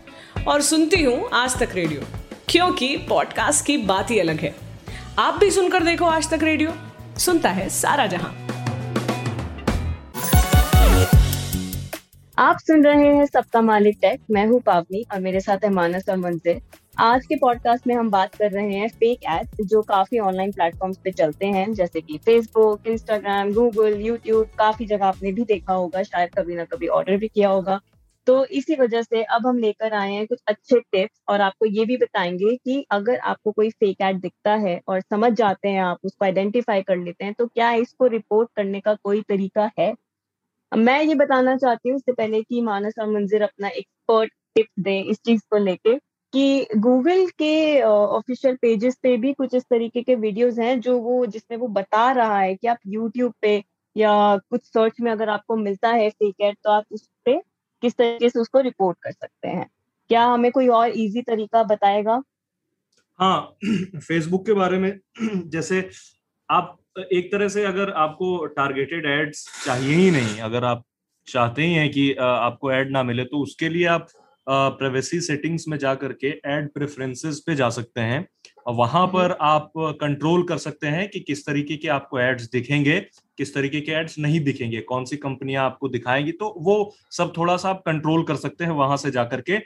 और 0.47 0.61
सुनती 0.61 1.03
हूँ 1.03 1.29
आज 1.33 1.59
तक 1.59 1.75
रेडियो 1.75 2.01
क्योंकि 2.49 2.95
पॉडकास्ट 3.09 3.65
की 3.65 3.77
बात 3.77 4.11
ही 4.11 4.19
अलग 4.19 4.39
है। 4.39 4.55
आप 5.19 5.37
भी 5.39 5.51
सुनकर 5.51 5.83
देखो 5.83 6.05
आज 6.05 6.29
तक 6.29 6.43
रेडियो 6.43 6.73
सुनता 7.19 7.49
है 7.49 7.69
सारा 7.69 8.05
जहाँ। 8.05 8.40
आप 12.37 12.57
सुन 12.59 12.85
रहे 12.85 13.07
हैं 13.15 13.25
सबका 13.25 13.61
मालिक 13.61 13.97
टेक। 14.01 14.21
मैं 14.31 14.45
हूँ 14.47 14.59
पावनी 14.61 15.03
और 15.13 15.19
मेरे 15.19 15.39
साथ 15.39 15.63
है 15.63 15.69
मानस 15.69 16.09
और 16.09 16.17
मंजिल। 16.17 16.61
आज 16.99 17.25
के 17.25 17.35
पॉडकास्ट 17.35 17.87
में 17.87 17.93
हम 17.95 18.09
बात 18.09 18.35
कर 18.35 18.51
रहे 18.51 18.73
हैं 18.73 18.87
फेक 18.89 19.23
एड्स 19.29 19.65
जो 19.67 19.81
काफ़ी 19.81 20.19
ऑनलाइन 20.19 20.51
प्लेटफॉर्म्स 20.51 20.97
पे 20.97 21.11
चलते 21.11 21.45
हैं, 21.45 21.73
जैसे 21.73 22.01
कि 22.01 22.17
फेसबुक 22.17 22.87
इंस्टाग्राम 22.87 23.51
गूगल 23.53 23.99
यूट्यूब 24.01 24.47
काफ़ी 24.57 24.85
जगह 24.85 25.05
आपने 25.05 25.31
भी 25.31 25.43
देखा 25.43 25.73
होगा, 25.73 26.03
शायद 26.03 26.29
कभी 26.37 26.55
ना 26.55 26.65
कभी 26.65 26.87
ऑर्डर 26.87 27.17
भी 27.17 27.27
किया 27.27 27.49
होगा। 27.49 27.79
तो 28.27 28.45
इसी 28.45 28.75
वजह 28.75 29.01
से 29.01 29.23
अब 29.23 29.47
हम 29.47 29.57
लेकर 29.57 29.93
आए 29.93 30.11
हैं 30.13 30.27
कुछ 30.27 30.39
अच्छे 30.47 30.79
टिप्स 30.79 31.21
और 31.29 31.41
आपको 31.41 31.65
ये 31.65 31.85
भी 31.85 31.97
बताएँगे 31.97 32.55
कि 32.55 32.85
अगर 32.91 33.17
आपको 33.19 33.51
कोई 33.51 33.69
फेक 33.69 34.01
एड 34.01 34.19
दिखता 34.19 34.53
है 34.55 34.79
और 34.87 35.01
समझ 35.01 35.31
जाते 35.33 35.69
हैं 35.69 35.81
आप, 35.81 35.97
उसको 36.03 36.25
आइडेंटिफाई 36.25 36.81
कर 36.81 36.97
लेते 36.97 37.25
हैं 37.25 37.33
तो 37.33 37.47
क्या 37.47 37.71
इसको 37.73 38.07
रिपोर्ट 38.07 38.49
करने 38.55 38.79
का 38.79 38.93
कोई 38.93 39.21
तरीका 39.21 39.69
है? 39.79 39.93
मैं 40.77 41.03
ये 41.03 41.15
बताना 41.15 41.57
चाहती 41.57 41.89
हूँ 41.89 41.95
उससे 41.95 42.11
पहले 42.11 42.43
कि 42.43 42.61
मानस 42.61 42.93
और 42.99 43.07
मंजिर 43.07 43.41
अपना 43.41 43.67
एक्सपर्ट 43.67 44.33
टिप्स 44.55 44.83
दें 44.83 45.03
इस 45.03 45.17
चीज़ 45.25 45.41
को 45.51 45.57
लेके 45.57 45.99
कि 46.33 46.67
गूगल 46.77 47.27
के 47.27 47.81
ऑफिशियल 47.81 48.55
पेजेस 48.55 48.95
पे 49.03 49.17
भी 49.17 49.33
कुछ 49.33 49.55
इस 49.55 49.63
तरीके 49.63 50.01
के 50.01 50.15
वीडियोस 50.15 50.59
हैं 50.59 50.79
जो 50.79 50.99
वो, 50.99 51.25
जिसमें 51.25 51.57
वो 51.57 51.67
बता 51.67 52.11
रहा 52.11 52.39
है 52.39 52.55
कि 52.55 52.67
आप 52.67 52.77
यूट्यूब 52.87 53.33
पे 53.41 53.63
या 53.97 54.37
कुछ 54.37 54.61
सर्च 54.63 54.93
में 55.01 55.11
अगर 55.11 55.29
आपको 55.29 55.55
मिलता 55.55 55.89
है 55.89 56.09
फेक 56.09 56.35
एड 56.41 56.55
तो 56.63 56.71
आप 56.71 56.83
उस 56.91 57.07
पर 57.07 57.41
किस 57.81 57.95
तरीके 57.95 58.29
से 58.29 58.39
उसको 58.39 58.59
रिपोर्ट 58.59 58.97
कर 59.01 59.11
सकते 59.11 59.47
हैं। 59.47 59.69
क्या 60.09 60.25
हमें 60.25 60.51
कोई 60.51 60.67
और 60.67 60.89
इजी 60.89 61.21
तरीका 61.21 61.63
बताएगा? 61.63 62.23
हाँ 63.19 63.55
फेसबुक 63.95 64.45
के 64.45 64.53
बारे 64.53 64.77
में 64.77 64.99
जैसे 65.49 65.89
आप 66.51 66.80
एक 66.95 67.31
तरह 67.31 67.47
से 67.47 67.63
अगर 67.65 67.89
आपको 67.97 68.45
टारगेटेड 68.45 69.05
एड्स 69.05 69.45
चाहिए 69.65 69.95
ही 69.95 70.09
नहीं 70.11 70.39
अगर 70.41 70.63
आप 70.63 70.83
चाहते 71.27 71.61
ही 71.61 71.73
हैं 71.73 71.89
कि 71.91 72.13
आपको 72.13 72.71
एड 72.71 72.91
ना 72.91 73.03
मिले 73.03 73.23
तो 73.23 73.37
उसके 73.37 73.69
लिए 73.69 73.85
आप 73.87 74.07
प्राइवेसी 74.47 75.19
सेटिंग्स 75.21 75.67
में 75.67 75.77
जा 75.77 75.93
करके 75.95 76.27
एड 76.47 76.67
प्रेफरेंसेस 76.73 77.39
पे 77.39 77.55
जा 77.55 77.69
सकते 77.69 78.01
हैं। 78.01 78.25
वहाँ। 78.69 79.05
पर 79.07 79.31
आप 79.41 79.71
कंट्रोल 80.01 80.43
कर 80.43 80.57
सकते 80.57 80.87
हैं 80.87 81.07
कि 81.09 81.19
किस 81.19 81.45
तरीके 81.45 81.77
के 81.77 81.87
आपको 81.87 82.19
एड्स 82.19 82.49
दिखेंगे 82.51 82.99
किस 83.37 83.53
तरीके 83.55 83.81
के 83.81 83.91
एड्स 83.91 84.17
नहीं 84.19 84.39
दिखेंगे 84.43 84.81
कौन 84.81 85.05
सी 85.05 85.17
कंपनियाँ 85.17 85.65
आपको 85.65 85.89
दिखाएँगी। 85.89 86.31
तो 86.31 86.53
वो 86.57 86.93
सब 87.11 87.33
थोड़ा 87.37 87.55
सा 87.57 87.69
आप 87.69 87.81
कंट्रोल 87.85 88.23
कर 88.23 88.35
सकते 88.35 88.63
हैं 88.63 88.71
वहाँ 88.71 88.97
से 88.97 89.11
जाकर 89.11 89.41
के 89.41 89.57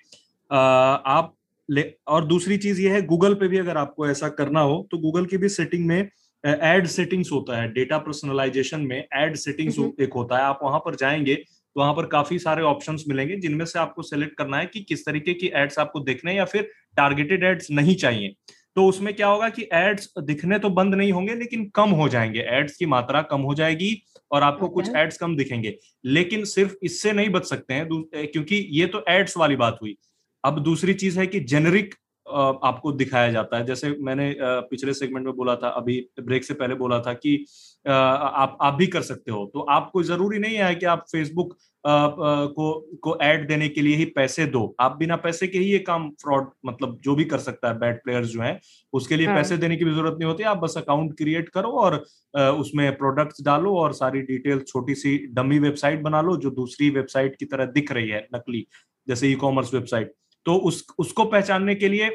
आप 0.51 1.33
ले 1.69 1.91
और 2.07 2.25
दूसरी 2.25 2.57
चीज़ 2.57 2.81
ये 2.81 2.89
है 2.89 3.01
गूगल 3.05 3.33
पे 3.33 3.47
भी 3.47 3.57
अगर 3.57 3.77
आपको 3.77 4.07
ऐसा 4.07 4.29
करना 4.31 4.59
हो 4.61 4.87
तो 4.91 4.97
गूगल 4.97 5.25
की 5.25 5.37
भी 5.37 5.49
सेटिंग 5.49 5.85
में 5.87 6.09
एड 6.45 6.87
सेटिंग्स 6.87 7.31
होता 7.31 7.61
है 7.61 7.67
डेटा 7.73 7.97
पर्सनलाइजेशन 7.97 8.81
में 8.81 8.97
एड 8.97 9.35
सेटिंग्स। 9.37 9.79
एक 10.01 10.13
होता 10.15 10.37
है। 10.37 10.43
आप 10.43 10.59
वहाँ 10.63 10.79
पर 10.79 10.95
जाएँगे 10.95 11.35
तो 11.35 11.81
वहाँ 11.81 11.93
पर 11.93 12.05
काफ़ी 12.05 12.37
सारे 12.39 12.63
ऑप्शंस 12.63 13.03
मिलेंगे 13.07 13.35
जिनमें 13.35 13.65
से 13.65 13.79
आपको 13.79 14.01
सेलेक्ट 14.01 14.37
करना 14.37 14.57
है 14.57 14.65
कि 14.65 14.81
किस 14.81 15.05
तरीके 15.05 15.33
की 15.33 15.51
एड्स 15.55 15.79
आपको 15.79 15.99
देखने 16.01 16.35
या 16.35 16.45
फिर 16.45 16.69
टारगेटेड 16.97 17.43
एड्स 17.43 17.71
नहीं 17.71 17.95
चाहिए। 17.95 18.35
तो 18.75 18.85
उसमें 18.87 19.13
क्या 19.13 19.27
होगा 19.27 19.49
कि 19.49 19.67
एड्स 19.73 20.09
दिखने 20.19 20.59
तो 20.59 20.69
बंद 20.71 20.95
नहीं 20.95 21.11
होंगे 21.11 21.35
लेकिन 21.35 21.65
कम 21.75 21.89
हो 21.91 22.07
जाएँगे। 22.09 22.39
एड्स 22.49 22.75
की 22.77 22.85
मात्रा 22.85 23.21
कम 23.21 23.41
हो 23.41 23.55
जाएगी 23.55 23.91
और 24.31 24.43
आपको 24.43 24.67
कुछ 24.69 24.89
एड्स 24.95 25.17
कम 25.17 25.35
दिखेंगे। 25.35 25.75
लेकिन 26.05 26.43
सिर्फ़ 26.45 26.75
इससे 26.83 27.11
नहीं 27.11 27.29
बच 27.29 27.45
सकते 27.45 27.73
हैं 27.73 27.87
क्योंकि 28.25 28.55
ये 28.71 28.87
तो 28.87 29.03
एड्स 29.09 29.37
वाली 29.37 29.55
बात 29.55 29.77
हुई। 29.81 29.95
अब 30.43 30.59
दूसरी 30.63 30.93
चीज़ 30.95 31.19
है 31.19 31.27
कि 31.27 31.39
जेनरिक 31.41 31.95
आपको 32.27 32.91
दिखाया 32.93 33.31
जाता 33.31 33.57
है। 33.57 33.65
जैसे 33.65 33.89
मैंने 34.01 34.33
पिछले 34.41 34.93
सेगमेंट 34.93 35.25
में 35.25 35.35
बोला 35.35 35.55
था 35.55 35.69
अभी 35.71 35.99
ब्रेक 36.21 36.43
से 36.43 36.53
पहले 36.53 36.75
बोला 36.75 36.99
था 37.01 37.13
कि 37.15 37.37
आप 37.85 38.57
आप 38.61 38.73
भी 38.73 38.87
कर 38.87 39.01
सकते 39.03 39.31
हो। 39.31 39.45
तो 39.53 39.59
आपको 39.71 40.03
ज़रूरी 40.03 40.39
नहीं 40.39 40.55
है 40.57 40.73
कि 40.75 40.85
आप 40.85 41.05
फेसबुक 41.11 41.55
को 41.83 42.97
को 43.03 43.17
ऐड 43.21 43.47
देने 43.47 43.67
के 43.69 43.81
लिए 43.81 43.95
ही 43.95 44.05
पैसे 44.15 44.45
दो। 44.47 44.75
आप 44.79 44.95
बिना 44.99 45.15
पैसे 45.15 45.47
के 45.47 45.59
ही 45.59 45.65
ये 45.65 45.79
काम 45.79 46.09
फ्रॉड 46.21 46.49
मतलब 46.65 46.97
जो 47.03 47.15
भी 47.15 47.25
कर 47.25 47.37
सकता 47.39 47.67
है 47.67 47.77
बैड 47.79 48.01
प्लेयर्स 48.03 48.27
जो 48.27 48.41
हैं 48.41 48.59
उसके 48.93 49.17
लिए 49.17 49.27
हाँ। 49.27 49.35
पैसे 49.35 49.57
देने 49.57 49.75
की 49.77 49.85
भी 49.85 49.91
ज़रूरत 49.91 50.17
नहीं 50.19 50.29
होती। 50.29 50.43
आप 50.43 50.57
बस 50.57 50.77
अकाउंट 50.77 51.13
क्रिएट 51.17 51.49
करो 51.49 51.71
और 51.81 52.03
उसमें 52.33 52.97
प्रोडक्ट्स 52.97 53.43
डालो 53.43 53.75
और 53.77 53.93
सारी 53.93 54.21
डिटेल 54.23 54.59
छोटी 54.67 54.95
सी 54.95 55.17
डमी 55.33 55.59
वेबसाइट 55.59 56.01
बना 56.01 56.21
लो 56.21 56.37
जो 56.37 56.49
दूसरी 56.51 56.89
वेबसाइट 56.89 57.35
की 57.35 57.45
तरह 57.45 57.65
दिख 57.71 57.91
रही 57.91 58.09
है 58.09 58.27
नकली 58.35 58.65
जैसे 59.07 59.29
ई 59.29 59.35
कॉमर्स 59.35 59.73
वेबसाइट 59.73 60.13
तो 60.45 60.55
उस, 60.55 60.85
उसको 60.99 61.25
पहचानने 61.25 61.75
के 61.75 61.87
लिए 61.89 62.09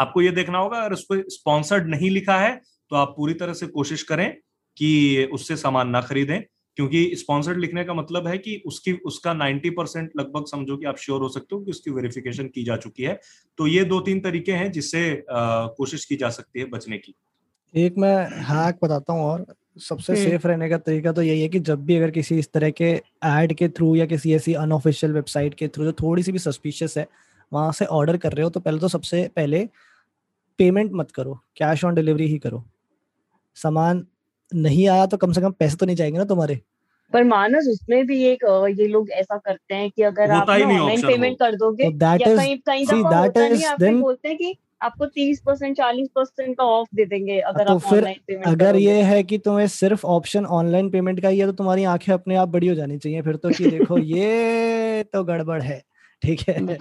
आपको 0.00 0.22
ये 0.22 0.30
देखना 0.32 0.58
होगा, 0.58 0.78
अगर 0.78 0.92
उस 0.92 1.04
पर 1.04 1.24
स्पॉन्सर्ड 1.28 1.88
नहीं 1.88 2.10
लिखा 2.10 2.38
है 2.38 2.54
तो 2.90 2.96
आप 2.96 3.14
पूरी 3.16 3.34
तरह 3.34 3.52
से 3.54 3.66
कोशिश 3.68 4.02
करें 4.02 4.30
कि 4.76 5.28
उससे 5.32 5.56
सामान 5.56 5.88
ना 5.88 6.00
खरीदें, 6.00 6.40
क्योंकि 6.76 7.04
स्पॉन्सर्ड 7.16 7.58
लिखने 7.58 7.84
का 7.84 7.94
मतलब 7.94 8.26
है 8.26 8.36
कि 8.38 8.62
उसकी, 8.66 8.92
उसका 8.94 9.32
90 9.34 9.70
परसेंट 9.70 10.10
लगभग 10.16 10.46
समझो 10.46 10.76
कि 10.76 10.86
आप 10.86 10.98
श्योर 10.98 11.22
हो 11.22 11.28
सकते 11.28 11.54
हो 11.54 11.60
कि 11.62 11.70
उसकी 11.70 11.90
वेरिफिकेशन 11.90 12.46
की 12.48 12.64
जा 12.64 12.76
चुकी 12.76 13.02
है। 13.02 13.18
तो 13.58 13.66
ये 13.66 13.84
दो 13.84 14.00
तीन 14.00 14.20
तरीके 14.20 14.52
हैं 14.52 14.70
जिससे 14.72 15.02
कोशिश 15.30 16.04
की 16.04 16.16
जा 16.16 16.30
सकती 16.30 16.60
है 16.60 16.66
बचने 16.66 16.98
की। 16.98 17.14
एक 17.74 17.98
मैं 17.98 18.16
हैक 18.44 18.78
बताता 18.82 19.12
हूँ 19.12 19.24
और 19.24 19.44
सबसे 19.76 20.14
सेफ़। 20.16 20.46
रहने 20.46 20.68
का 20.68 20.78
तरीका 20.78 21.12
तो 21.12 21.22
यही 21.22 21.42
है 21.42 21.48
कि 21.48 21.58
जब 21.60 21.84
भी 21.84 21.96
अगर 21.96 22.10
किसी 22.10 22.38
इस 22.38 22.50
तरह 22.52 22.70
के 22.70 22.90
एड 23.26 23.52
के 23.52 23.68
थ्रू 23.68 23.94
या 23.96 24.06
किसी 24.06 24.34
ऐसी 24.34 24.54
अनऑफिशियल 24.54 25.12
वेबसाइट 25.12 25.54
के 25.54 25.68
थ्रू 25.68 25.84
जो 25.84 25.92
थोड़ी 25.92 26.22
सी 26.22 26.32
भी 26.32 26.38
सस्पिशियस 26.38 26.96
है 26.98 27.06
वहाँ 27.52 27.72
से 27.72 27.84
ऑर्डर 27.84 28.16
कर 28.16 28.32
रहे 28.32 28.44
हो 28.44 28.50
तो 28.50 28.60
पहले 28.60 28.78
तो 28.78 28.88
सबसे 28.88 29.28
पहले 29.36 29.68
पेमेंट 30.58 30.90
मत 30.94 31.10
करो 31.10 31.34
कैश 31.56 31.84
ऑन 31.84 31.94
डिलीवरी 31.94 32.26
ही 32.26 32.38
करो। 32.38 32.64
सामान 33.56 34.06
नहीं 34.52 34.88
आया 34.88 35.06
तो 35.06 35.16
कम 35.16 35.32
से 35.32 35.40
कम 35.40 35.52
पैसे 35.52 35.76
तो 35.76 35.86
नहीं 35.86 35.96
जाएँगे 35.96 36.18
ना 36.18 36.24
तुम्हारे। 36.24 36.60
पर 37.12 37.24
मानस 37.24 37.66
उसमें 37.68 38.06
भी 38.06 38.22
एक 38.24 38.44
ये 38.78 38.86
लोग 38.88 39.10
ऐसा 39.10 39.36
करते 39.38 39.74
हैं 39.74 39.90
कि 39.90 40.02
अगर 40.02 40.30
आप 40.30 40.50
ऑनलाइन 40.50 41.02
पेमेंट 41.02 41.38
कर 41.38 41.54
दोगे 41.56 41.88
तो 41.90 41.96
या 42.18 42.34
कहीं 42.36 42.56
कहीं 42.58 42.86
दफ़ा 42.86 43.18
होता 43.18 43.48
नहीं 43.48 43.64
आप 43.64 43.80
बोलते 43.82 44.28
हैं 44.28 44.36
कि 44.38 44.54
आपको 44.82 45.06
तीस 45.06 45.40
परसेंट 45.46 45.76
चालीस 45.76 46.08
परसेंट 46.14 46.56
का 46.56 46.64
ऑफ़ 46.64 46.88
दे 46.94 47.04
देंगे 47.04 47.38
अगर 47.40 47.64
तो 47.64 47.70
आप 47.70 47.80
फिर 47.80 48.04
अगर 48.46 48.76
ये 48.76 49.02
है 49.02 49.22
कि 49.22 49.38
तुम्हें 49.38 49.66
सिर्फ़ 49.66 50.06
ऑप्शन 50.06 50.46
ऑनलाइन 50.46 50.90
पेमेंट 50.90 51.20
का 51.22 51.28
ही 51.28 51.38
है 51.38 51.46
तो 51.46 51.52
तुम्हारी 51.52 51.84
आँखें 51.84 52.12
अपने 52.12 52.34
आप 52.34 52.48
बड़ी 52.48 52.66
हो 52.66 52.74
जानी 52.74 52.98
चाहिए। 52.98 53.22
फिर 53.22 53.36
तो 53.36 53.50
कि 53.50 53.66
देखो 53.66 53.98
ये 54.16 55.02
तो 55.12 55.24
गड़बड़ 55.24 55.62
है 55.62 55.82
ठीक 56.22 56.40
है। 56.48 56.78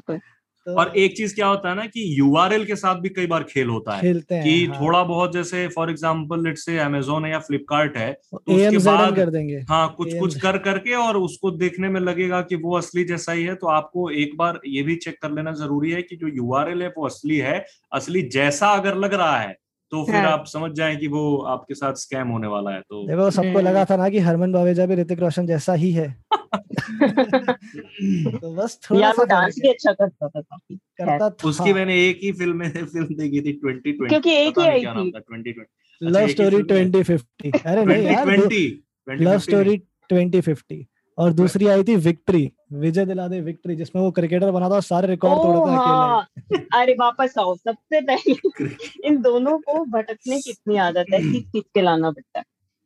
और 0.71 0.91
एक 0.97 1.15
चीज़ 1.17 1.35
क्या 1.35 1.47
होता 1.47 1.69
है 1.69 1.75
ना 1.75 1.85
कि 1.85 2.03
यूआरएल 2.19 2.65
के 2.65 2.75
साथ 2.75 2.99
भी 3.01 3.09
कई 3.09 3.27
बार 3.27 3.43
खेल 3.43 3.69
होता 3.69 3.95
है 3.95 4.01
खेलते 4.01 4.35
हैं, 4.35 4.43
कि 4.43 4.65
हाँ। 4.65 4.81
थोड़ा 4.81 5.03
बहुत 5.03 5.33
जैसे 5.33 5.67
for 5.67 5.89
example 5.89 6.43
let 6.43 6.57
say 6.57 6.77
Amazon 6.79 7.25
है 7.25 7.31
या 7.31 7.39
फ्लिपकार्ट 7.39 7.97
है 7.97 8.11
तो 8.33 8.37
उसके 8.55 8.77
बाद 8.85 9.15
कर 9.15 9.29
देंगे 9.29 9.59
हाँ 9.69 9.87
कुछ 9.97 10.17
कुछ 10.19 10.39
कर 10.39 10.57
करके 10.59 10.93
और 10.97 11.17
उसको 11.17 11.51
देखने 11.57 11.89
में 11.89 11.99
लगेगा 12.01 12.41
कि 12.41 12.55
वो 12.55 12.77
असली 12.77 13.03
जैसा 13.03 13.31
ही 13.31 13.43
है 13.43 13.55
तो 13.55 13.67
आपको 13.69 14.09
एक 14.17 14.35
बार 14.37 14.59
ये 14.67 14.83
भी 14.83 14.95
चेक 14.97 15.21
कर 15.21 15.31
लेना 15.31 15.51
ज़रूरी 15.53 15.91
है 15.91 16.01
कि 16.01 16.15
जो 16.15 16.27
यूआरएल 16.27 16.81
है 16.81 16.93
वो 16.97 17.05
असली 17.05 17.37
है 17.37 17.63
असली 17.93 18.21
जैसा 18.29 18.67
अगर 18.73 18.95
लग 18.97 19.13
रहा 19.13 19.37
है 19.37 19.55
तो 19.91 20.05
फिर 20.05 20.15
हाँ. 20.15 20.31
आप 20.31 20.45
समझ 20.45 20.71
जाए 20.71 20.95
कि 20.95 21.07
वो 21.07 21.37
आपके 21.37 21.73
साथ 21.73 21.93
स्कैम 21.93 22.27
होने 22.27 22.47
वाला 22.47 22.71
है 22.71 22.81
तो 22.81 23.07
देखो 23.07 23.31
सबको 23.31 23.59
लगा 23.59 23.85
था 23.85 23.95
ना 23.97 24.09
कि 24.09 24.19
हरमन 24.19 24.51
बावेजा 24.51 24.85
भी 24.85 24.95
ऋतिक 24.95 25.19
रोशन 25.19 25.47
जैसा 25.47 25.73
ही 25.73 25.91
है। 25.91 26.15
तो 28.41 28.55
बस 28.55 28.79
थोड़ा 28.83 29.01
यार 29.01 29.13
वो 29.17 29.25
डांस 29.25 29.55
भी 29.61 29.69
अच्छा 29.69 29.91
करता 29.91 30.27
था 30.27 30.41
काफ़ी। 30.41 30.75
करता 30.75 31.29
था। 31.29 31.47
उसकी 31.47 31.73
मैंने 31.73 32.09
एक 32.09 32.19
ही 32.23 32.31
फ़िल्म 32.31 32.57
में 32.57 32.69
फ़िल्म 32.85 33.15
देखी 33.15 33.41
थी 33.41 33.59
2020 33.65 34.09
क्योंकि 34.09 34.31
एक 34.31 34.59
ही 34.59 34.65
आई 34.65 34.79
थी। 34.79 35.11
2020 35.11 35.53
लव 36.03 36.27
स्टोरी 36.27 36.63
2050 36.63 37.61
अरे 37.65 37.85
नहीं 37.85 38.03
यार 38.03 38.25
20 38.27 39.21
लव 39.21 39.39
स्टोरी 39.39 39.81
2050 40.13 40.85
और 41.17 41.33
दूसरी 41.33 41.67
आई 41.67 41.83
थी 41.83 41.95
विक्ट्री 41.95 42.51
विजय 42.71 43.05
दिला 43.05 43.27
दे 43.27 43.39
विक्ट्री 43.41 43.75
जिसमें 43.75 44.01
वो 44.01 44.11
क्रिकेटर 44.11 44.51
बना 44.51 44.69
था 44.69 44.79
सारे 44.79 45.07
रिकॉर्ड 45.07 45.39
तोड़ता 45.39 45.71
हाँ। 45.73 46.21
अकेला 46.21 46.81
अरे 46.81 46.93
वापस 46.93 47.33
आओ 47.39 47.55
सबसे 47.55 48.01
पहले 48.01 49.07
इन 49.07 49.21
दोनों 49.21 49.57
को 49.59 49.83
भटकने 49.87 50.39
की 50.39 50.51
इतनी 50.51 50.77
आदत 50.77 51.05
है 51.13 51.19
खींच 51.21 51.45
खींच 51.45 51.63
के 51.73 51.81
लाना 51.81 52.11
पड़ता 52.11 52.39
है। 52.39 52.45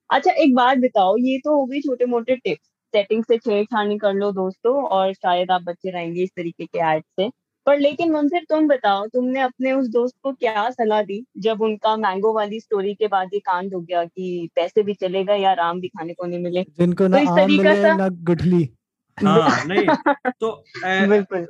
अच्छा 0.10 0.32
एक 0.34 0.56
बात 0.56 0.78
बताओ 0.78 1.16
ये 1.18 1.38
तो 1.38 1.56
हो 1.56 1.66
गई 1.66 1.82
छोटे 1.82 2.06
मोटे 2.06 2.36
टिप्स 2.36 2.68
सेटिंग 2.94 3.24
से 3.24 3.38
छेड़छाड़ी 3.38 3.98
कर 3.98 4.14
लो 4.14 4.32
दोस्तों 4.32 4.74
और 4.88 5.14
शायद 5.14 5.52
आप 5.52 5.62
बच्चे 5.62 5.90
रहेंगे 5.90 6.24
इस 6.24 6.30
तरीके 6.30 6.66
के 6.66 6.80
एड 6.88 7.04
से। 7.20 7.30
पर 7.66 7.80
लेकिन 7.80 8.12
मंजिर 8.12 8.46
तुम 8.50 8.68
बताओ 8.68 9.06
तुमने 9.08 9.40
अपने 9.40 9.72
उस 9.72 9.88
दोस्त 9.88 10.16
को 10.24 10.32
क्या 10.34 10.70
सलाह 10.70 11.02
दी 11.02 11.24
जब 11.38 11.62
उनका 11.62 11.96
मैंगो 11.98 12.34
वाली 12.34 12.60
स्टोरी 12.60 12.94
के 12.94 13.08
बाद 13.08 13.30
ये 13.34 13.40
कांड 13.40 13.74
हो 13.74 13.80
गया 13.82 14.04
कि 14.06 14.50
पैसे 14.56 14.84
भी 14.84 14.94
चलेगा 14.94 15.36
या 15.36 15.52
आराम 15.52 15.80
भी 15.80 15.88
खाने 15.88 16.14
को 16.14 16.26
नहीं 16.26 16.40
मिले? 16.40 16.64
जिनको 16.80 17.08
ना 17.08 17.20
तो 17.20 17.24
ना 17.26 17.42
आम 17.42 17.52
मिले 17.52 17.82
सा... 17.82 17.96
ना 17.96 18.08
गुठली। 18.24 18.64
हाँ 19.22 19.66
नहीं 19.68 19.88
तो 20.40 20.64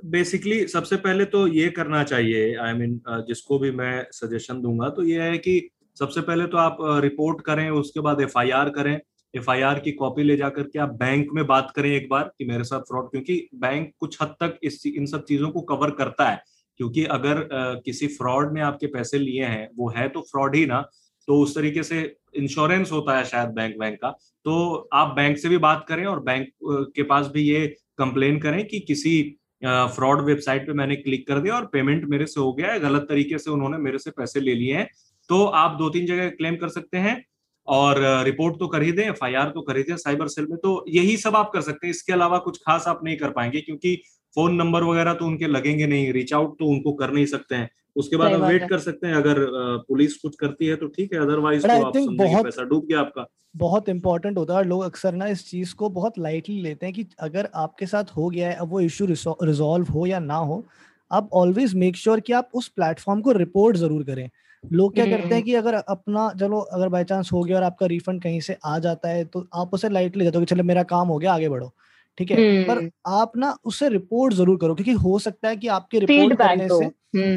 बेसिकली 0.05 0.67
सबसे 0.67 0.95
पहले 0.95 1.25
तो 1.25 1.47
ये 1.47 1.69
करना 1.69 2.03
चाहिए 2.03 2.55
आई 2.55 2.73
I 2.73 2.77
मीन 2.77 2.89
mean, 2.89 3.27
जिसको 3.27 3.59
भी 3.59 3.71
मैं 3.71 4.05
सजेशन 4.11 4.61
दूँगा 4.61 4.89
तो 4.89 5.03
ये 5.03 5.21
है 5.21 5.37
कि 5.37 5.69
सबसे 5.99 6.21
पहले 6.21 6.45
तो 6.47 6.57
आप 6.57 6.77
रिपोर्ट 6.81 7.41
करें 7.41 7.69
उसके 7.69 7.99
बाद 7.99 8.21
एफआईआर 8.21 8.69
करें। 8.69 8.99
एफआईआर 9.35 9.79
की 9.79 9.91
कॉपी 9.91 10.23
ले 10.23 10.37
जाकर 10.37 10.63
के 10.63 10.79
आप 10.79 10.89
बैंक 10.89 11.27
में 11.33 11.47
बात 11.47 11.73
करें 11.75 11.91
एक 11.91 12.09
बार 12.09 12.31
कि 12.37 12.45
मेरे 12.45 12.63
साथ 12.63 12.79
फ्रॉड 12.79 13.11
क्योंकि 13.11 13.49
बैंक 13.55 13.93
कुछ 13.99 14.17
हद 14.21 14.27
तक 14.27 14.57
इस 14.63 14.85
इन 14.85 15.05
सब 15.05 15.23
चीज़ों 15.23 15.49
को 15.49 15.61
कवर 15.61 15.91
करता 15.91 16.29
है। 16.29 16.43
क्योंकि 16.77 17.05
अगर 17.05 17.37
आ, 17.37 17.73
किसी 17.73 18.07
फ्रॉड 18.07 18.53
ने 18.53 18.61
आपके 18.61 18.87
पैसे 18.87 19.19
लिए 19.19 19.43
हैं 19.43 19.69
वो 19.77 19.89
है 19.89 20.09
तो 20.09 20.21
फ्रॉड 20.21 20.55
ही 20.55 20.65
ना 20.65 20.89
तो 21.27 21.41
उस 21.41 21.55
तरीके 21.55 21.83
से 21.83 22.15
इंश्योरेंस 22.35 22.91
होता 22.91 23.17
है 23.17 23.25
शायद 23.25 23.49
बैंक 23.51 23.77
बैंक 23.79 23.95
का। 23.95 24.09
तो 24.45 24.89
आप 24.93 25.15
बैंक 25.15 25.37
से 25.37 25.49
भी 25.49 25.57
बात 25.59 25.85
करें 25.89 26.05
और 26.05 26.19
बैंक 26.21 26.47
के 26.95 27.03
पास 27.03 27.29
भी 27.33 27.41
ये 27.43 27.65
कंप्लेन 27.97 28.39
करें 28.39 28.65
कि 28.67 28.79
किसी 28.81 29.21
फ्रॉड 29.61 30.21
वेबसाइट 30.21 30.65
पे 30.67 30.73
मैंने 30.73 30.95
क्लिक 30.95 31.27
कर 31.27 31.39
दिया 31.39 31.55
और 31.55 31.65
पेमेंट 31.73 32.05
मेरे 32.09 32.25
से 32.25 32.39
हो 32.41 32.51
गया 32.53 32.71
है, 32.71 32.79
गलत 32.79 33.05
तरीके 33.09 33.37
से 33.37 33.51
उन्होंने 33.51 33.77
मेरे 33.79 33.97
से 33.97 34.11
पैसे 34.11 34.39
ले 34.39 34.53
लिए 34.55 34.73
हैं। 34.75 34.87
तो 35.29 35.43
आप 35.45 35.77
दो 35.79 35.89
तीन 35.89 36.05
जगह 36.05 36.29
क्लेम 36.31 36.55
कर 36.55 36.69
सकते 36.69 36.97
हैं 36.97 37.23
और 37.67 37.99
रिपोर्ट 38.25 38.59
तो 38.59 38.67
कर 38.67 38.81
ही 38.81 38.91
दें 38.91 39.03
एफ़ 39.03 39.23
तो 39.49 39.61
कर 39.61 39.77
ही 39.77 39.83
दें 39.83 39.95
साइबर 39.97 40.27
सेल 40.27 40.47
में। 40.49 40.57
तो 40.57 40.83
यही 40.89 41.15
सब 41.17 41.35
आप 41.35 41.51
कर 41.53 41.61
सकते 41.61 41.87
हैं। 41.87 41.91
इसके 41.91 42.13
अलावा 42.13 42.37
कुछ 42.39 42.57
खास 42.57 42.87
आप 42.87 43.03
नहीं 43.03 43.17
कर 43.17 43.29
पाएँगे 43.31 43.61
क्योंकि 43.61 43.95
फ़ोन 44.35 44.55
नंबर 44.55 44.83
वगैरह 44.83 45.13
तो 45.13 45.25
उनके 45.25 45.47
लगेंगे 45.47 45.87
नहीं 45.87 46.11
रीच 46.13 46.33
आउट 46.33 46.57
तो 46.59 46.65
उनको 46.65 46.93
कर 46.93 47.11
नहीं 47.11 47.25
सकते 47.25 47.55
हैं। 47.55 47.69
उसके 47.95 48.17
बाद 48.17 48.33
आप 48.33 48.41
वेट 48.43 48.67
कर 48.67 48.79
सकते 48.79 49.07
हैं 49.07 49.15
अगर 49.15 49.45
पुलिस 49.87 50.17
कुछ 50.17 50.35
करती 50.35 50.67
है 50.67 50.75
तो 50.75 50.87
ठीक 50.89 51.13
है 51.13 51.19
अदरवाइज़ 51.19 51.67
तो 51.67 51.81
आप 51.81 51.99
बहुत 52.17 52.43
पैसा 52.43 52.63
डूब 52.65 52.85
गया 52.87 52.99
आपका। 52.99 53.25
बहुत 53.55 53.89
इंपॉर्टेंट 53.89 54.37
होता 54.37 54.57
है 54.57 54.63
लोग 54.63 54.81
अक्सर 54.83 55.13
ना 55.13 55.25
इस 55.27 55.45
चीज़ 55.49 55.73
को 55.75 55.89
बहुत 55.91 56.17
लाइटली 56.19 56.61
लेते 56.61 56.85
हैं 56.85 56.93
कि 56.95 57.05
अगर 57.19 57.49
आपके 57.55 57.85
साथ 57.85 58.11
हो 58.17 58.29
गया 58.29 58.49
है 58.49 58.55
अब 58.55 58.69
वो 58.69 58.79
इशू 58.81 59.05
रिजॉल्व 59.43 59.87
हो 59.93 60.05
या 60.05 60.19
ना 60.21 60.35
हो 60.43 60.63
आप 61.11 61.29
ऑलवेज 61.33 61.73
मेक 61.75 61.95
श्योर 61.95 62.19
कि 62.19 62.33
आप 62.33 62.49
उस 62.55 62.67
प्लेटफॉर्म 62.69 63.21
को 63.21 63.31
रिपोर्ट 63.31 63.77
ज़रूर 63.77 64.03
करें। 64.03 64.29
लोग 64.63 64.93
क्या 64.95 65.05
करते 65.05 65.35
हैं 65.35 65.43
कि 65.43 65.53
अगर 65.55 65.73
अपना 65.75 66.29
चलो 66.39 66.59
अगर 66.59 66.89
बाई 66.89 67.03
चांस 67.03 67.29
हो 67.33 67.43
गया 67.43 67.57
और 67.57 67.63
आपका 67.63 67.85
रिफंड 67.85 68.21
कहीं 68.23 68.39
से 68.41 68.57
आ 68.65 68.77
जाता 68.79 69.09
है 69.09 69.23
तो 69.25 69.45
आप 69.55 69.73
उसे 69.73 69.89
लाइटली 69.89 70.23
जाते 70.25 70.37
हो 70.37 70.43
कि 70.45 70.55
चलो 70.55 70.63
मेरा 70.63 70.83
काम 70.85 71.07
हो 71.07 71.17
गया 71.17 71.33
आगे 71.33 71.49
बढ़ो। 71.49 71.71
ठीक 72.17 72.31
है? 72.31 72.37
पर 72.65 72.89
आप 73.07 73.31
ना 73.37 73.55
उससे 73.65 73.89
रिपोर्ट 73.89 74.33
ज़रूर 74.33 74.57
करो 74.57 74.75
क्योंकि 74.75 74.91
हो 74.91 75.19
सकता 75.19 75.47
है 75.49 75.57
कि 75.57 75.67
आपके 75.67 75.99
रिपोर्ट 75.99 76.37
करने 76.37 76.67
से 76.79 76.85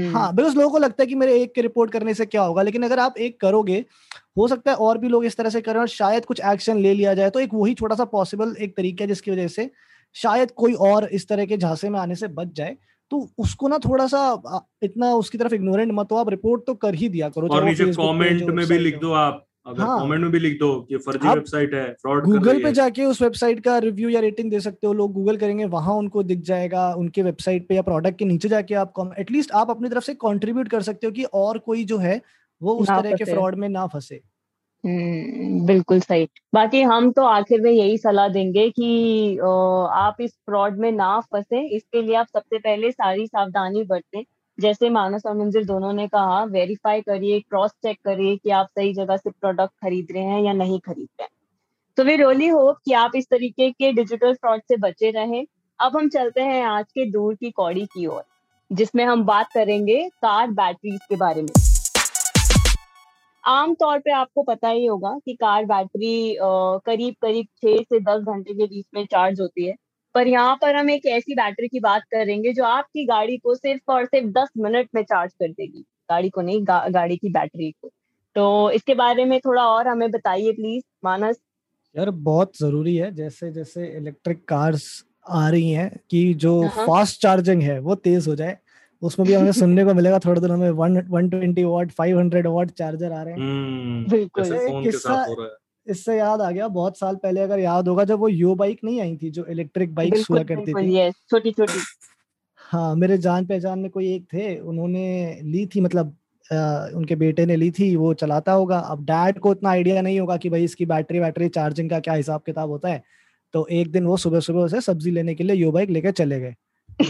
हाँ 0.07 0.35
बिकॉज़ 0.35 0.57
लोगों 0.57 0.71
को 0.71 0.79
लगता 0.79 1.03
है 1.03 1.07
कि 1.07 1.15
मेरे 1.15 1.41
एक 1.43 1.55
के 1.55 1.62
रिपोर्ट 1.62 1.91
करने 1.91 2.15
से 2.15 2.27
क्या 2.27 2.43
होगा 2.43 2.62
लेकिन 2.62 2.83
अगर 2.83 2.99
आप 2.99 3.19
एक 3.19 3.41
करोगे 3.41 3.85
हो 4.39 4.49
सकता 4.49 4.71
है 4.71 4.77
और 4.77 4.99
भी 4.99 5.09
लोग 5.09 5.25
इस 5.25 5.37
तरह 5.37 5.51
से 5.51 5.61
करें 5.61 5.81
और 5.81 5.89
शायद 5.89 6.25
कुछ 6.25 6.41
एक्शन 6.41 6.79
ले 6.79 6.95
लिया 6.95 7.15
जाए 7.15 7.31
तो 7.31 7.41
एक 7.41 7.55
वही 7.55 7.75
छोटा 7.75 7.95
सा 7.95 8.05
पॉसिबल 8.05 8.55
एक 8.61 8.77
तरीका 8.77 9.05
है 9.05 9.09
जिसकी 9.09 9.31
वजह 9.31 9.49
से 9.49 9.71
शायद 10.17 10.51
कोई 10.51 10.73
और 10.73 11.05
इस 11.12 11.29
तरह 11.29 11.45
के 11.45 11.57
झांसे 11.57 11.89
में 11.89 11.99
आने 12.01 12.15
से 12.15 12.29
बच 12.29 12.53
जाए। 12.57 12.77
तो 13.11 13.31
उसको 13.39 13.69
ना 13.69 13.79
थोड़ा 13.79 14.07
सा 14.07 14.21
इतना 14.83 15.12
उसकी 15.15 15.39
तरफ़ 15.39 15.55
इग्नोरेंट 15.55 15.93
मत 15.93 16.12
हो 16.12 16.17
आप 16.17 16.29
रिपोर्ट 16.29 16.62
तो 16.67 16.75
कर 16.75 16.95
ही 16.95 17.09
दिया 17.09 17.29
करो 17.29 17.49
और 17.49 17.65
नीचे 17.65 17.85
कमेंट 18.12 18.41
में 18.51 18.67
भी 18.67 18.79
लिख 18.79 18.99
दो 19.01 19.12
आप। 19.12 19.47
अगर 19.67 19.83
हाँ, 19.83 19.97
कमेंट 19.97 20.23
में 20.23 20.31
भी 20.33 20.39
लिख 20.39 20.59
दो 20.59 20.69
कि 20.83 20.97
फर्जी 20.99 21.29
वेबसाइट 21.29 21.75
है 21.75 21.85
फ्रॉड 21.95 22.25
गूगल 22.25 22.59
पे 22.59 22.73
जाके 22.73 23.05
उस 23.05 23.21
वेबसाइट 23.23 23.61
का 23.61 23.77
रिव्यू 23.79 24.09
या 24.09 24.21
रेटिंग 24.21 24.51
दे 24.51 24.61
सकते 24.61 24.87
हो 24.87 24.93
लोग 24.93 25.13
गूगल 25.13 25.37
करेंगे 25.37 25.65
वहाँ 25.67 25.95
उनको 25.95 26.23
दिख 26.23 26.41
जाएगा 26.43 26.89
उनके 26.95 27.23
वेबसाइट 27.23 27.69
पे 27.69 27.75
या 27.75 27.83
प्रोडक्ट 27.83 28.19
के 28.19 28.25
नीचे 28.25 28.49
जाके 28.49 28.75
आप 28.75 29.15
एटलीस्ट 29.19 29.53
आप 29.53 29.71
अपनी 29.71 29.89
तरफ़ 29.89 30.05
से 30.05 30.15
कंट्रीब्यूट 30.17 30.69
कर 30.69 30.83
सकते 30.83 31.07
हो 31.07 31.13
कि 31.13 31.25
और 31.37 31.59
कोई 31.61 31.85
जो 31.85 31.99
है 31.99 32.21
वो 32.61 32.75
उस 32.77 32.95
तरह 32.95 33.13
के 33.13 33.25
फ्रॉड 33.27 33.55
में 33.57 33.69
ना 33.69 33.87
फंसे। 33.87 34.21
हम्म, 34.85 35.67
बिल्कुल 35.67 36.01
सही। 36.01 36.29
बाकी 36.55 36.81
हम 36.83 37.11
तो 37.13 37.23
आखिर 37.27 37.61
में 37.61 37.71
यही 37.71 37.97
सलाह 37.99 38.29
देंगे 38.29 38.69
कि 38.71 39.39
आप 39.97 40.17
इस 40.21 40.33
फ्रॉड 40.47 40.79
में 40.79 40.91
ना 40.93 41.19
फंसे। 41.33 41.61
इसके 41.77 42.03
लिए 42.03 42.17
आप 42.17 42.27
सबसे 42.29 42.59
पहले 42.59 42.91
सारी 42.93 43.27
सावधानी 43.27 43.85
बरतें। 43.85 44.23
जैसे 44.59 44.88
मानस 44.90 45.23
और 45.27 45.37
मंजिल 45.37 45.64
दोनों 45.66 45.92
ने 45.92 46.07
कहा 46.09 46.42
वेरीफाई 46.45 47.01
करिए 47.01 47.40
क्रॉस 47.40 47.71
चेक 47.83 47.99
करिए 48.05 48.37
कि 48.37 48.51
आप 48.51 48.69
सही 48.69 48.92
जगह 48.95 49.16
से 49.16 49.31
प्रोडक्ट 49.31 49.73
खरीद 49.83 50.12
रहे 50.12 50.23
हैं 50.23 50.40
या 50.42 50.53
नहीं 50.55 50.79
खरीद 50.81 51.09
रहे 51.11 51.25
हैं। 51.25 51.31
तो 51.99 52.05
वे 52.05 52.16
रोली 52.16 52.47
होप 52.49 52.79
कि 52.85 52.92
आप 52.95 53.12
इस 53.16 53.27
तरीके 53.31 53.71
के 53.71 53.92
डिजिटल 53.92 54.35
फ्रॉड 54.35 54.61
से 54.61 54.77
बचे 54.79 55.11
रहें। 55.11 55.45
अब 55.81 55.97
हम 55.97 56.09
चलते 56.09 56.40
हैं 56.40 56.64
आज 56.64 56.85
के 56.85 57.11
दूर 57.11 57.35
की 57.35 57.51
कौड़ी 57.51 57.85
की 57.87 58.07
ओर, 58.07 58.23
जिसमें 58.71 59.05
हम 59.05 59.25
बात 59.25 59.53
करेंगे 59.55 60.03
कार 60.09 60.51
बैटरीज 60.51 61.01
के 61.09 61.16
बारे 61.16 61.42
में। 61.42 61.49
आम 63.45 63.75
तौर 63.75 63.99
पे 63.99 64.12
आपको 64.12 64.42
पता 64.42 64.69
ही 64.69 64.87
होगा 64.87 65.19
कि 65.27 65.35
कार 65.35 65.64
बैटरी 65.64 66.37
करीब 66.40 67.14
करीब 67.23 67.47
छह 67.57 67.83
से 67.83 68.01
दस 68.03 68.23
घंटे 68.23 68.55
के 68.55 68.66
बीच 68.66 68.87
में 68.95 69.05
चार्ज 69.05 69.40
होती 69.40 69.66
है। 69.66 69.75
पर 70.17 70.29
यहाँ 70.29 70.59
पर 70.63 70.77
हम 70.77 70.91
एक 70.91 71.07
ऐसी 71.07 71.35
बैटरी 71.35 71.69
की 71.69 71.81
बात 71.81 72.03
करेंगे 72.03 72.53
जो 72.53 72.65
आपकी 72.65 73.05
गाड़ी 73.05 73.37
को 73.37 73.55
सिर्फ़ 73.55 73.93
और 73.93 74.05
सिर्फ़ 74.05 74.27
दस 74.27 74.49
मिनट 74.59 74.89
में 74.95 75.03
चार्ज 75.03 75.33
कर 75.33 75.49
देगी। 75.49 75.81
गाड़ी 76.11 76.31
को 76.31 76.41
नहीं 76.41 76.65
गा, 76.65 76.89
गाड़ी 76.89 77.17
की 77.17 77.29
बैटरी 77.29 77.71
को। 77.71 77.91
तो 78.37 78.71
इसके 78.71 78.95
बारे 78.95 79.25
में 79.25 79.41
थोड़ा 79.41 79.63
और 79.63 79.89
हमें 79.89 80.11
बताइए 80.11 80.53
प्लीज़ 80.53 80.85
मानस। 81.05 81.41
यार 81.97 82.11
बहुत 82.11 82.59
ज़रूरी 82.59 82.97
है 82.97 83.15
जैसे 83.15 83.53
जैसे 83.53 83.87
इलेक्ट्रिक 83.87 84.45
कार्स 84.45 85.05
आ 85.29 85.49
रही 85.49 85.71
हैं 85.71 86.01
कि 86.11 86.35
जो 86.35 86.69
फास्ट 86.69 87.27
हाँ। 87.27 87.35
चार्जिंग 87.35 87.63
है 87.63 87.79
वो 87.79 87.95
तेज 87.95 88.29
हो 88.29 88.35
जाए 88.35 88.59
उसमें 89.03 89.29
भी 89.29 89.35
हमें 89.35 89.53
सुनने 89.53 89.85
को 89.85 89.95
मिलेगा 89.95 90.19
थोड़े 90.19 90.41
दिनों 90.41 90.57
में 90.57 90.71
one 90.71 91.01
one 91.09 91.29
twenty 91.29 91.65
watt 91.65 91.91
five 91.91 92.19
hundred 92.19 92.47
watt 92.47 92.71
charger 92.71 93.13
आ 93.13 93.23
रहे 93.23 93.35
हैं। 93.35 93.41
हम्म, 93.41 94.11
बिल्कुल। 94.11 94.45
किस्सा 94.83 95.25
इससे 95.88 96.16
याद 96.18 96.40
आ 96.40 96.51
गया 96.51 96.68
बहुत 96.68 96.99
साल 96.99 97.16
पहले 97.16 97.40
अगर 97.40 97.59
याद 97.59 97.88
होगा 97.88 98.05
जब 98.05 98.18
वो 98.18 98.29
यो 98.29 98.55
बाइक 98.55 98.81
नहीं 98.85 99.01
आई 99.01 99.16
थी 99.16 99.31
जो 99.31 99.44
इलेक्ट्रिक 99.46 99.94
बाइक 99.94 100.18
हुआ 100.31 100.42
करती 100.44 100.75
थी। 100.75 100.94
छोटी 101.31 101.53
छोटी 101.53 101.81
हाँ 102.61 102.94
मेरे 102.96 103.18
जान 103.18 103.46
पहचान 103.46 103.79
में 103.79 103.90
कोई 103.90 104.12
एक 104.14 104.25
थे 104.33 104.59
उन्होंने 104.61 105.40
ली 105.42 105.66
थी 105.66 105.81
मतलब 105.81 106.16
आ, 106.51 106.87
उनके 106.94 107.16
बेटे 107.16 107.46
ने 107.46 107.57
ली 107.57 107.70
थी 107.70 107.94
वो 107.96 108.12
चलाता 108.14 108.53
होगा। 108.53 108.79
अब 108.79 109.05
डैड 109.05 109.38
को 109.38 109.51
उतना 109.51 109.70
आइडिया 109.70 110.03
नहीं 110.03 110.20
होगा 110.20 110.37
कि 110.37 110.51
भाई 110.51 110.64
इसकी 110.64 110.87
बैटरी 110.87 111.20
बैटरी 111.20 111.49
चार्जिंग 111.49 111.90
का 111.90 112.01
क्या 112.01 112.14
हिसाब 112.14 112.42
किताब 112.46 112.70
होता 112.70 112.88
है। 112.88 113.03
तो 113.55 113.66
एक 113.72 113.90
दिन 113.92 114.07
वो 114.07 114.16
सुबह 114.16 114.40
सुबह 114.40 114.61
उसे 114.61 114.81
सब्ज़ी 114.81 115.11
लेने 115.11 115.35
के 115.35 115.44
लिए 115.44 115.57
यो 115.57 115.72
बाइक 115.72 115.90
लेकर 115.90 116.11
चले 116.12 116.40
गए। 116.40 116.55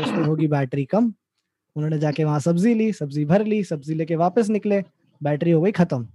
उसमें 0.01 0.25
होगी 0.27 0.47
बैटरी 0.49 0.85
कम। 0.85 1.13
उन्होंने 1.77 1.99
जाके 1.99 2.25
वहाँ 2.25 2.41
सब्ज़ी 2.41 2.75
ली 2.75 2.93
सब्ज़ी 2.93 3.25
भर 3.25 3.45
ली 3.45 3.63
सब्ज़ी 3.65 3.95
लेके 3.95 4.17
वापस 4.17 4.49
निकले। 4.51 4.83
बैटरी 5.21 5.51
हो 5.51 5.61
गई 5.63 5.73
खत्म। 5.73 6.09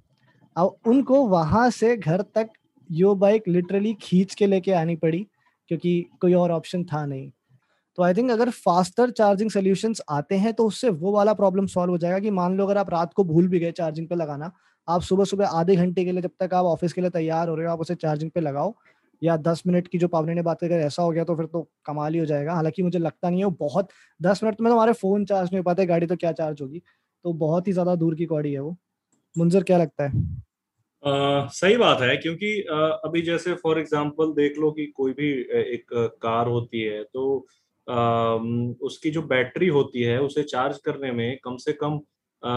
अब 0.56 0.76
उनको 0.88 1.26
वहाँ 1.28 1.70
से 1.72 1.96
घर 1.98 2.22
तक 2.36 2.50
यो 2.90 3.14
बाइक 3.18 3.48
लिटरली 3.48 3.94
खींच 4.02 4.34
के 4.36 4.48
लेके 4.48 4.72
आनी 4.74 4.96
पड़ी, 4.98 5.26
क्योंकि 5.72 6.02
कोई 6.22 6.34
और 6.36 6.52
ऑप्शन 6.52 6.84
था 6.86 7.06
नहीं। 7.06 7.30
तो 7.98 8.04
आई 8.04 8.14
थिंक 8.14 8.32
अगर 8.32 8.50
फास्टर 8.52 9.10
चार्जिंग 9.12 9.50
सोल्यूशंस 9.52 10.02
आते 10.12 10.36
हैं 10.38 10.54
तो 10.54 10.66
उससे 10.68 10.90
वो 10.92 11.12
वाला 11.12 11.34
प्रॉब्लम 11.34 11.66
सॉल्व 11.68 11.92
हो 11.92 11.98
जाएगा 11.98 12.20
कि 12.20 12.30
मान 12.32 12.58
लो 12.58 12.66
अगर 12.66 12.78
आप 12.78 12.90
रात 12.90 13.14
को 13.14 13.24
भूल 13.26 13.48
भी 13.48 13.60
गए 13.60 13.72
चार्जिंग 13.74 14.08
पे 14.08 14.16
लगाना, 14.16 14.52
आप 14.88 15.02
सुबह 15.04 15.26
सुबह 15.26 15.48
आधे 15.50 15.76
घंटे 15.78 16.06
के 16.06 16.12
लिए 16.12 16.22
जब 16.22 16.32
तक 16.40 16.54
आप 16.54 16.66
ऑफ़िस 16.68 16.94
के 16.94 17.02
लिए 17.02 17.10
तैयार 17.12 17.50
हो 17.50 17.56
रहे 17.56 17.66
हो, 17.68 17.72
आप 17.74 17.80
उसे 17.82 17.96
चार्जिंग 17.98 18.32
पे 18.32 18.42
लगाओ, 18.42 18.74
या 19.22 19.36
दस 19.40 19.64
मिनट 19.68 19.88
की 19.88 19.98
जो 19.98 20.08
पावनी 20.10 20.34
ने 20.34 20.42
बात 20.44 20.60
करी 20.62 20.74
ऐसा 20.76 21.04
हो 21.04 21.12
गया 21.12 21.24
तो 21.24 21.36
फिर 21.36 21.46
तो 21.48 21.68
कमाल 21.86 22.14
ही 22.14 22.20
हो 22.20 22.26
जाएगा। 22.26 22.54
हालाँकि 22.54 22.84
मुझे 22.84 23.00
लगता 23.00 23.30
नहीं 23.30 23.44
है 23.44 23.50
बहुत, 23.60 23.90
दस 24.20 24.44
मिनट 24.44 24.62
में 24.62 24.70
तो 24.70 24.76
हमारे 24.76 24.94
फ़ोन 24.94 25.26
चार्ज 25.26 25.50
नहीं 25.50 25.60
हो 25.60 25.64
पाते, 25.64 25.86
गाड़ी 25.86 26.08
तो 26.08 26.16
क्या 26.18 26.32
चार्ज 26.34 26.62
होगी? 26.62 26.82
तो 27.26 27.34
बहुत 27.36 27.68
ही 27.68 27.74
ज़्यादा 27.74 27.96
दूर 27.98 28.16
की 28.16 28.26
कौड़ी 28.28 28.54
है 28.54 28.60
वो। 28.60 28.76
मुंजर 29.38 29.64
क्या 29.64 29.78
लगता 29.78 30.08
है? 30.08 30.42
आ, 31.06 31.48
सही 31.48 31.78
बात 31.78 32.02
है 32.02 32.18
क्योंकि 32.18 32.66
आ, 32.72 32.76
अभी 32.76 33.22
जैसे 33.22 33.54
फॉर 33.54 33.80
एग्जांपल 33.80 34.34
देख 34.34 34.58
लो 34.58 34.72
कि 34.72 34.86
कोई 34.86 35.14
भी 35.14 35.32
एक 35.74 35.86
कार 36.22 36.48
होती 36.48 36.82
है 36.82 37.04
तो 37.04 37.48
आ, 37.90 38.34
उसकी 38.82 39.12
जो 39.12 39.22
बैटरी 39.22 39.68
होती 39.68 40.02
है 40.02 40.22
उसे 40.22 40.44
चार्ज 40.44 40.78
करने 40.78 41.12
में 41.12 41.38
कम 41.44 41.58
से 41.58 41.74
कम 41.84 42.00
आ, 42.44 42.52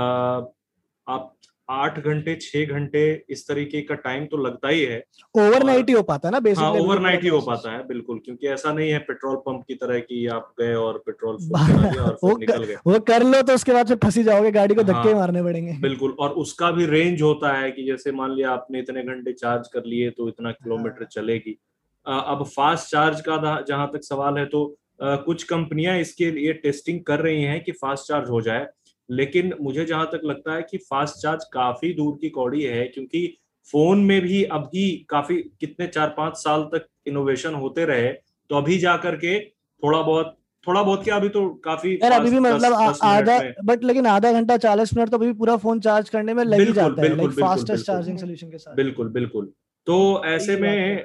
आप 1.09 1.37
आठ 1.69 1.99
घंटे 1.99 2.35
छह 2.35 2.65
घंटे 2.75 3.03
इस 3.31 3.47
तरीके 3.49 3.81
का 3.83 3.95
टाइम 3.95 4.25
तो 4.27 4.37
लगता 4.37 4.69
ही 4.69 4.83
है। 4.83 4.99
ओवरनाइट 5.35 5.89
ही 5.89 5.95
हो 5.95 6.03
पाता 6.03 6.29
है 6.29 6.33
ना 6.33 6.41
बेसिकली 6.41 6.65
हाँ 6.65 6.81
ओवरनाइट 6.81 7.23
ही 7.23 7.29
हो 7.29 7.41
पाता 7.41 7.73
है 7.73 7.87
बिल्कुल 7.87 8.19
क्योंकि 8.25 8.47
ऐसा 8.49 8.73
नहीं 8.73 8.91
है 8.91 8.99
पेट्रोल 8.99 9.37
पंप 9.47 9.65
की 9.69 9.75
तरह 9.75 9.99
कि 10.01 10.27
आप 10.27 10.53
गए 10.61 10.75
और 10.75 10.99
पेट्रोल 11.07 11.37
और 11.55 12.17
फिर 12.21 12.37
निकल 12.39 12.65
गए। 12.65 12.77
वो 12.87 12.99
कर 13.01 13.23
लो 13.23 13.43
तो 13.43 13.55
उसके 13.55 13.73
बाद 13.73 13.89
फिर 13.89 13.97
फंसी 14.05 14.23
जाओगे 14.23 14.51
गाड़ी 14.51 14.75
को 14.75 14.83
धक्के 14.83 15.09
हाँ, 15.09 15.15
मारने 15.15 15.43
पड़ेंगे। 15.43 15.73
बिल्कुल 15.81 16.17
और 16.19 16.31
उसका 16.45 16.71
भी 16.71 16.87
रेंज 16.87 17.23
होता 17.23 17.53
है 17.59 17.71
कि 17.71 17.85
जैसे 17.85 18.13
मान 18.13 18.31
लिया 18.33 18.51
आपने 18.51 18.79
इतने 18.79 19.03
घंटे 19.03 19.33
चार्ज 19.33 19.69
कर 19.69 19.85
लिए 19.85 20.11
तो 20.11 20.29
इतना 20.29 20.53
किलोमीटर 20.53 21.03
हाँ। 21.03 21.09
चलेगी। 21.13 21.59
अब 22.07 22.45
फास्ट 22.57 22.91
चार्ज 22.91 23.21
का 23.29 23.61
जहाँ 23.69 23.91
तक 23.95 24.05
सवाल 24.05 24.39
है 24.39 24.47
तो 24.47 24.67
कुछ 25.03 25.43
कंपनियाँ 25.43 25.97
इसके 25.99 26.31
लिए 26.31 26.53
टेस्टिंग 26.53 27.01
कर 27.05 27.21
रही 27.21 27.43
हैं 27.43 27.63
कि 27.65 27.73
फास्ट 27.73 28.09
चार्ज 28.09 28.31
हो 28.31 28.41
जाए। 28.41 28.67
लेकिन 29.11 29.55
मुझे 29.61 29.85
जहाँ 29.85 30.07
तक 30.07 30.21
लगता 30.25 30.55
है 30.55 30.63
कि 30.63 30.79
फास्ट 30.79 31.15
चार्ज 31.17 31.45
काफ़ी 31.53 31.93
दूर 31.93 32.19
की 32.21 32.29
कौड़ी 32.29 32.63
है 32.63 32.87
क्योंकि 32.87 33.39
फ़ोन 33.73 34.05
में 34.05 34.21
भी 34.21 34.45
अभी 34.45 35.07
काफ़ी 35.09 35.37
कितने 35.37 35.87
चार 35.87 36.15
पाँच 36.17 36.37
साल 36.37 36.63
तक 36.63 36.87
इनोवेशन 37.07 37.55
होते 37.55 37.85
रहे 37.85 38.09
तो 38.51 38.57
अभी 38.57 38.79
जा 38.79 38.97
करके 38.97 39.39
थोड़ा 39.83 40.03
बहुत 40.03 40.37
थोड़ा 40.67 40.83
बहुत 40.83 41.05
क्या 41.05 41.17
अभी 41.17 41.29
तो 41.29 41.49
काफ़ी 41.55 41.95
यार 41.95 42.13
अभी 42.13 42.31
भी 42.31 42.39
मतलब 42.39 42.73
आधा 42.73 43.39
बट 43.65 43.85
लेकिन 43.85 44.07
आधा 44.07 44.33
घंटा 44.33 44.57
चालीस 44.57 44.97
मिनट 44.97 45.11
तो 45.11 45.17
अभी 45.17 45.33
पूरा 45.33 45.57
फ़ोन 45.57 45.81
चार्ज 45.81 46.09
करने 46.09 46.35
में 46.35 46.45
लग 46.45 46.73
जाता 46.73 47.03
है 47.03 47.17
लाइक 47.17 47.31
फास्टेस्ट 47.31 47.87
चार्जिंग 47.87 48.19
सोल्यूशन 48.19 48.51
के 48.51 48.59
साथ। 48.59 48.77
बिल्कुल 48.77 49.09
बिल्कुल। 49.09 49.53
तो 49.87 50.25
ऐसे 50.25 50.57
में 50.57 51.03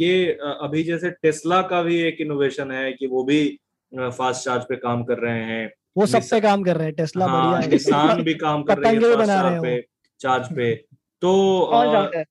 ये 0.00 0.32
अभी 0.60 0.82
जैसे 0.82 1.10
टेस्ला 1.10 1.62
का 1.62 1.82
भी 1.82 2.00
एक 2.00 2.20
इनोवेशन 2.20 2.70
है 2.70 2.92
कि 2.92 3.06
वो 3.06 3.24
भी 3.24 3.58
फास्ट 3.92 4.44
चार्ज 4.44 4.62
पे 4.62 4.76
काम 4.76 5.04
कर 5.04 5.18
रहे 5.18 5.42
हैं। 5.42 5.72
वो 5.96 6.06
सब 6.06 6.22
पे 6.30 6.40
काम 6.40 6.62
कर 6.62 6.76
रहे 6.76 6.86
हैं 6.86 6.94
टेस्ला 6.94 7.26
हाँ, 7.26 7.52
बढ़िया 7.52 7.70
निशान 7.70 8.22
भी 8.22 8.34
काम 8.34 8.62
कर 8.62 8.78
रही 8.78 8.96
है 8.96 9.16
बना 9.16 9.40
रहे 9.40 9.60
पे 9.60 9.80
चार्ज 10.20 10.46
पे। 10.56 10.74
तो 11.22 12.24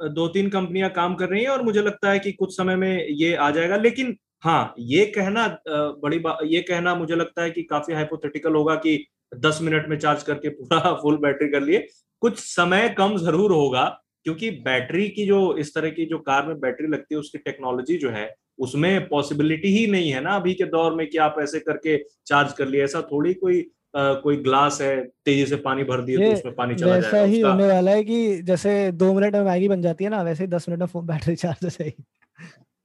दो 0.08 0.26
तीन 0.28 0.48
कंपनियाँ 0.48 0.90
काम 0.90 1.14
कर 1.14 1.28
रही 1.28 1.42
हैं 1.42 1.50
और 1.50 1.62
मुझे 1.62 1.82
लगता 1.82 2.10
है 2.10 2.18
कि 2.18 2.32
कुछ 2.32 2.56
समय 2.56 2.76
में 2.76 3.06
ये 3.08 3.34
आ 3.34 3.50
जाएगा। 3.50 3.76
लेकिन 3.76 4.16
हाँ 4.44 4.74
ये 4.78 5.04
कहना 5.06 5.46
बड़ी 5.68 6.18
बात 6.18 6.38
ये 6.44 6.60
कहना 6.60 6.94
मुझे 6.94 7.16
लगता 7.16 7.42
है 7.42 7.50
कि 7.50 7.62
काफ़ी 7.62 7.94
हाइपोथेटिकल 7.94 8.54
होगा 8.54 8.74
कि 8.74 9.06
दस 9.34 9.58
मिनट 9.62 9.88
में 9.88 9.98
चार्ज 9.98 10.22
करके 10.22 10.48
पूरा 10.48 10.92
फुल 11.02 11.16
बैटरी 11.16 11.48
कर 11.48 11.62
लिए। 11.62 11.86
कुछ 12.22 12.38
समय 12.38 12.88
कम 12.88 13.16
ज़रूर 13.16 13.52
होगा 13.52 13.84
क्योंकि 14.24 14.50
बैटरी 14.50 15.08
की 15.08 15.26
जो 15.26 15.56
इस 15.56 15.74
तरह 15.74 15.90
की 15.90 16.06
जो 16.06 16.18
कार 16.18 16.46
में 16.46 16.60
बैटरी 16.60 16.88
लगती 16.88 17.14
है 17.14 17.18
उसकी 17.20 17.38
टेक्नोलॉजी 17.38 17.96
जो 17.96 18.10
है 18.10 18.34
उसमें 18.58 19.08
पॉसिबिलिटी 19.08 19.68
ही 19.68 19.86
नहीं 19.86 20.10
है 20.10 20.20
ना 20.20 20.30
अभी 20.30 20.54
के 20.54 20.64
दौर 20.64 20.94
में 20.94 21.06
कि 21.10 21.18
आप 21.18 21.36
ऐसे 21.40 21.60
करके 21.60 22.04
चार्ज 22.26 22.52
कर 22.52 22.68
लिए। 22.68 22.84
ऐसा 22.84 23.02
थोड़ी 23.02 23.34
कोई 23.34 23.70
आ, 23.96 24.14
कोई 24.14 24.36
ग्लास 24.36 24.80
है 24.80 25.04
तेज़ी 25.04 25.46
से 25.46 25.56
पानी 25.56 25.84
भर 25.84 26.00
दिए 26.00 26.16
तो 26.16 26.32
उसमें 26.32 26.54
पानी 26.54 26.74
चला 26.74 26.94
वैसा 26.94 27.22
ही 27.22 27.40
होने 27.40 27.66
वाला 27.66 27.90
है 27.90 28.04
कि 28.04 28.42
जैसे 28.42 28.92
दो 28.92 29.14
मिनट 29.14 29.36
में 29.36 29.42
मैगी 29.42 29.68
बन 29.68 29.82
जाती 29.82 30.04
है 30.04 30.10
ना 30.10 30.22
वैसे 30.22 30.44
ही 30.44 30.48
दस 30.48 30.68
मिनट 30.68 30.80
में 30.80 30.86
फ़ोन 30.86 31.06
बैटरी 31.06 31.36
चार्ज 31.36 31.64
हो 31.64 31.68
जाएगी। 31.68 32.04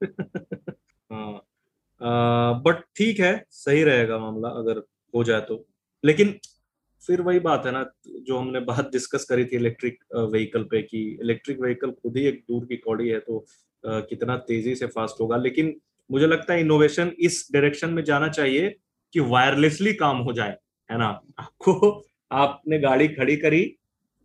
हाँ। 1.11 1.41
बट 2.61 2.83
ठीक 2.95 3.19
है 3.19 3.45
सही 3.49 3.83
रहेगा 3.83 4.17
मामला 4.17 4.49
अगर 4.49 4.81
हो 5.15 5.23
जाए 5.23 5.41
तो। 5.41 5.65
लेकिन 6.05 6.39
फिर 7.07 7.21
वही 7.21 7.39
बात 7.39 7.65
है 7.65 7.71
ना, 7.71 7.85
जो 8.07 8.37
हमने 8.37 8.59
बात 8.61 8.89
डिस्कस 8.91 9.25
करी 9.29 9.45
थी 9.45 9.55
इलेक्ट्रिक 9.55 9.97
व्हीकल 10.15 10.63
पे 10.63 10.81
कि 10.81 11.01
इलेक्ट्रिक 11.21 11.59
व्हीकल 11.61 11.91
खुद 11.91 12.17
ही 12.17 12.25
एक 12.25 12.43
दूर 12.49 12.65
की 12.65 12.77
कौड़ी 12.77 13.09
है 13.09 13.19
तो 13.19 13.45
कितना 13.83 14.37
तेज़ी 14.47 14.75
से 14.75 14.87
फास्ट 14.87 15.21
होगा। 15.21 15.37
लेकिन 15.37 15.75
मुझे 16.09 16.27
लगता 16.27 16.53
है 16.53 16.59
इनोवेशन 16.61 17.11
इस 17.19 17.47
डायरेक्शन 17.53 17.89
में 17.89 18.03
जाना 18.03 18.27
चाहिए 18.29 18.69
कि 19.13 19.19
वायरलेसली 19.19 19.93
काम 19.93 20.17
हो 20.17 20.33
जाए, 20.33 20.57
है 20.89 20.97
ना? 20.97 21.07
आपको, 21.39 22.03
आपने 22.31 22.79
गाड़ी 22.79 23.07
खड़ी 23.07 23.35
करी 23.37 23.65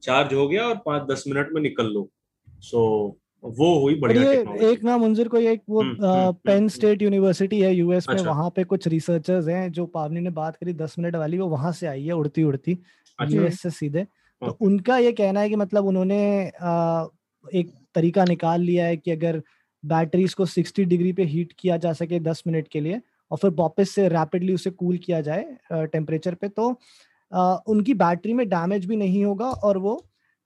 चार्ज 0.03 0.35
हो 0.35 0.49
गया 0.49 0.67
और 0.67 0.81
पाँच 0.87 1.03
दस 1.11 1.25
मिनट 1.29 1.49
में 1.53 1.61
निकल 1.63 1.87
लो। 1.87 2.09
सो 2.61 3.19
वो 3.43 3.79
हुई 3.81 3.95
बढ़िया 3.95 4.31
एक 4.69 4.83
ना 4.85 4.97
मंजूर 4.99 5.29
को 5.29 5.39
एक 5.39 5.63
वो 5.69 5.83
पेन 6.45 6.69
स्टेट 6.69 7.03
यूनिवर्सिटी 7.03 7.61
है 7.61 7.73
यूएस 7.75 8.09
में 8.09 8.15
अच्छा। 8.17 8.29
वहाँ 8.31 8.49
पे 8.57 8.65
कुछ 8.65 8.87
रिसर्चर्स 8.89 9.49
हैं 9.49 9.71
जो 9.73 9.87
पावनी 9.87 10.21
ने 10.21 10.31
बात 10.31 10.57
करी 10.57 10.73
दस 10.73 10.95
मिनट 10.99 11.17
वाली 11.17 11.39
वो 11.39 11.47
वहाँ 11.49 11.73
से 11.73 11.87
आई 11.87 12.05
है 12.05 12.13
उड़ती 12.13 12.43
उड़ती 12.43 12.73
यूएस 12.73 13.53
अच्छा। 13.53 13.69
से 13.69 13.71
सीधे। 13.71 14.05
तो 14.43 14.57
उनका 14.61 14.99
ये 14.99 15.13
कहना 15.13 15.41
है 15.41 15.49
कि 15.49 15.57
मतलब 15.57 15.87
उन्होंने 15.87 16.19
एक 17.45 17.71
तरीका 17.95 18.25
निकाल 18.25 18.61
लिया 18.61 18.87
है 18.87 18.97
कि 18.97 19.11
अगर 19.11 19.43
बैटरीज 19.85 20.35
को 20.35 20.47
60 20.47 20.85
डिग्री 20.85 21.13
पे 21.13 21.25
हीट 21.25 21.53
किया 21.59 21.77
जा 21.77 21.93
सके 21.93 22.21
10 22.21 22.43
मिनट 22.47 22.69
के 22.69 22.81
लिए 22.81 23.01
और 23.31 23.39
फिर 23.39 23.51
वापस 23.51 23.91
से 23.91 24.09
रैपिडली 24.09 24.55
उसे 24.55 24.71
कूल 24.73 24.97
किया 24.99 25.21
जाए 25.21 25.47
टेम्परेचर 25.73 26.35
पे 26.35 26.49
तो 26.51 26.69
उनकी 27.73 27.95
बैटरी 27.95 28.33
में 28.33 28.49
डैमेज 28.49 28.87
भी 28.87 28.97
नहीं 28.97 29.25
होगा 29.25 29.51
और 29.51 29.79
वो 29.79 30.01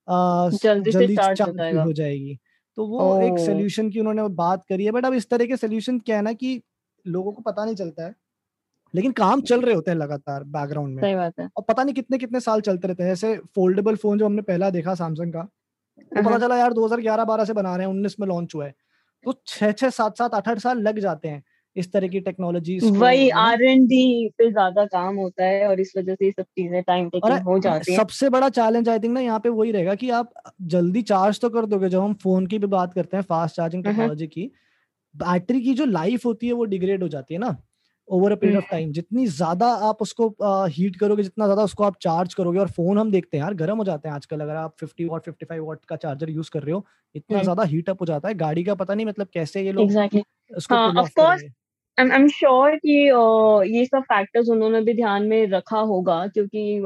जल्दी 0.09 1.17
चार्ज 1.17 1.41
हो 1.79 1.93
जाएगी। 1.93 2.39
तो 2.79 2.87
वो 2.87 3.17
एक 3.21 3.39
सोल्यूशन 3.39 3.91
की 3.91 4.01
उन्होंने 4.01 4.29
बात 4.37 4.65
करी 4.69 4.85
है 4.85 4.91
बट 4.93 5.05
अब 5.07 5.15
इस 5.15 5.29
तरह 5.31 5.47
के 5.47 5.57
सोल्यूशन 5.57 5.99
क्या 6.01 6.17
है 6.17 6.23
ना 6.23 6.33
कि 6.35 6.61
लोगों 7.05 7.33
को 7.33 7.43
पता 7.43 7.65
नहीं 7.65 7.75
चलता 7.77 8.07
है 8.07 8.15
लेकिन 8.95 9.13
काम 9.15 9.43
चल 9.45 9.61
रहे 9.63 9.75
होते 9.75 9.91
हैं 9.91 9.99
लगातार 9.99 10.45
बैकग्राउंड 10.51 10.97
में 10.97 11.03
सही 11.03 11.15
बात 11.15 11.39
है। 11.41 11.49
और 11.57 11.65
पता 11.69 11.83
नहीं 11.85 11.95
कितने 11.95 12.19
कितने 12.19 12.41
साल 12.41 12.61
चलते 12.63 12.89
रहते 12.89 13.03
हैं 13.03 13.11
जैसे 13.11 13.37
फोल्डेबल 13.57 13.97
फ़ोन 13.97 14.19
जो 14.19 14.27
हमने 14.27 14.43
पहला 14.43 14.71
देखा 14.71 14.95
सैमसंग 14.97 15.33
का 15.33 15.43
तो 16.13 16.23
पता 16.23 16.39
चला 16.39 16.57
यार 16.59 16.73
2011-12 16.75 17.45
से 17.45 17.53
बना 17.55 17.77
रहे 17.77 17.87
हैं 17.87 17.93
19 17.95 18.17
में 18.21 18.27
लॉन्च 18.29 18.55
हुआ 18.55 18.67
है 18.67 18.75
तो 19.25 19.35
छह 19.47 19.73
छह 19.73 19.91
सात 19.93 20.19
सात 20.19 20.35
आठ 20.35 20.49
आठ 20.49 20.59
साल 20.61 20.81
लग 20.83 20.99
जाते 21.01 21.29
हैं। 21.29 21.43
इस 21.77 21.93
तरह 21.93 22.09
की 22.09 22.21
टेक्नोलॉजी 22.21 22.79
वही 22.83 23.29
आर 23.31 23.63
एन 23.63 23.87
डी 23.87 24.29
पे 24.39 24.51
ज़्यादा 24.51 24.85
काम 24.85 25.17
होता 25.17 25.45
है 25.45 25.69
और 25.69 25.81
इस 25.81 25.93
वजह 25.97 26.15
से 26.15 26.31
सब 26.31 26.43
चीज़ें 26.43 26.83
टाइम 26.83 27.09
टेकिंग 27.09 27.43
हो 27.43 27.59
जाती 27.59 27.93
है। 27.93 27.99
सबसे 27.99 28.29
बड़ा 28.29 28.49
चैलेंज 28.49 28.89
आई 28.89 28.99
थिंक 28.99 29.15
ना 29.15 29.21
यहाँ 29.21 29.41
पे 29.41 29.49
वही 29.49 29.73
रहेगा 29.73 29.95
कि 29.95 30.11
आप 30.11 30.33
जल्दी 30.67 31.03
चार्ज 31.03 31.41
तो 31.41 31.49
कर 31.49 31.67
दोगे 31.67 31.89
जब 31.89 32.01
हम 32.01 32.15
फ़ोन 32.15 32.47
की 32.47 32.59
भी 32.59 32.67
बात 32.67 32.95
करते 32.95 33.17
हैं 33.17 33.25
फास्ट 33.25 33.57
चार्जिंग 33.57 33.85
टेक्नोलॉजी 33.85 34.27
की 34.27 34.51
बैटरी 35.15 35.61
की 35.61 35.75
जो 35.75 35.85
लाइफ 35.85 36.27
होती 36.27 36.47
है 36.47 36.53
वो 36.53 36.65
डिग्रेड 36.65 37.03
हो 37.03 37.09
जाती 37.09 37.35
है 37.35 37.41
ना 37.41 37.57
over 38.09 38.33
a 38.33 38.35
period 38.35 38.57
of 38.59 38.65
time 38.71 38.93
जितनी 38.93 39.27
ज़्यादा 39.27 39.67
आप 39.67 40.03
उसको 40.03 40.29
हीट 40.69 40.97
करोगे 40.97 41.23
जितना 41.23 41.45
ज़्यादा 41.45 41.63
उसको 41.63 41.85
आप 41.85 41.97
चार्ज 42.01 42.35
करोगे 42.35 42.59
और 42.59 42.69
फ़ोन 42.69 42.99
हम 42.99 43.11
देखते 43.11 43.37
हैं 43.37 43.45
यार 43.45 43.55
गर्म 43.55 43.79
हो 43.79 43.85
जाते 43.85 44.09
हैं 44.09 44.15
आजकल 44.15 44.41
अगर 44.41 44.57
आप 44.57 44.77
50 44.77 45.09
वॉट 45.09 45.29
55 45.29 45.59
वॉट 45.59 45.85
का 45.85 45.97
चार्जर 45.97 46.31
यूज़ 46.31 46.51
कर 46.51 46.63
रहे 46.63 46.73
हो 46.73 46.85
इतना 47.15 47.43
ज़्यादा 47.43 47.63
हीट 47.63 47.91
अप 47.91 48.01
हो 48.01 48.07
जाता 48.07 48.29
है 48.29 48.35
गाड़ी 48.35 48.65
का 48.65 48.75
पता 48.75 48.95
नहीं 48.95 49.07
मतलब 49.07 49.29
कैसे 49.35 49.63
ये 49.63 49.73
लोग 49.73 49.91
exactly. 49.91 50.23
उसको 50.57 50.75
हाँ, 50.75 51.39
आई 51.99 52.07
एम 52.13 52.27
श्योर 52.31 52.75
कि 52.77 52.93
ये 53.71 53.85
सब 53.87 54.03
फैक्टर्स 54.03 54.49
उन्होंने 54.51 54.81
भी 54.83 54.93
ध्यान 54.95 55.27
में 55.29 55.47
रखा 55.51 55.79
होगा, 55.81 56.27
क्योंकि 56.29 56.81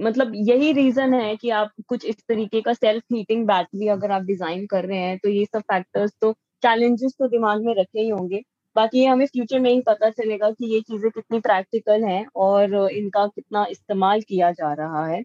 मतलब 0.00 0.32
यही 0.48 0.72
रीजन 0.72 1.14
है 1.14 1.34
कि 1.36 1.50
आप 1.52 1.70
कुछ 1.88 2.04
इस 2.06 2.16
तरीके 2.28 2.60
का 2.62 2.72
सेल्फ 2.74 3.02
हीटिंग 3.12 3.46
बैटरी 3.46 3.88
अगर 3.88 4.10
आप 4.12 4.22
डिज़ाइन 4.24 4.66
कर 4.66 4.84
रहे 4.86 4.98
हैं 4.98 5.18
तो 5.18 5.28
ये 5.28 5.44
सब 5.46 5.60
फैक्टर्स 5.62 6.12
तो 6.20 6.32
चैलेंजेस 6.62 7.14
तो 7.18 7.28
दिमाग 7.28 7.64
में 7.64 7.74
रखे 7.76 8.00
ही 8.00 8.08
होंगे। 8.08 8.42
बाकी 8.76 8.98
ये 9.00 9.06
हमें 9.06 9.26
फ्यूचर 9.26 9.58
में 9.60 9.70
ही 9.70 9.80
पता 9.86 10.10
चलेगा 10.10 10.50
कि 10.50 10.72
ये 10.74 10.80
चीज़ें 10.82 11.10
कितनी 11.10 11.40
प्रैक्टिकल 11.40 12.04
हैं 12.04 12.24
और 12.38 12.74
इनका 12.90 13.26
कितना 13.26 13.64
इस्तेमाल 13.70 14.20
किया 14.28 14.50
जा 14.52 14.72
रहा 14.74 15.06
है। 15.06 15.22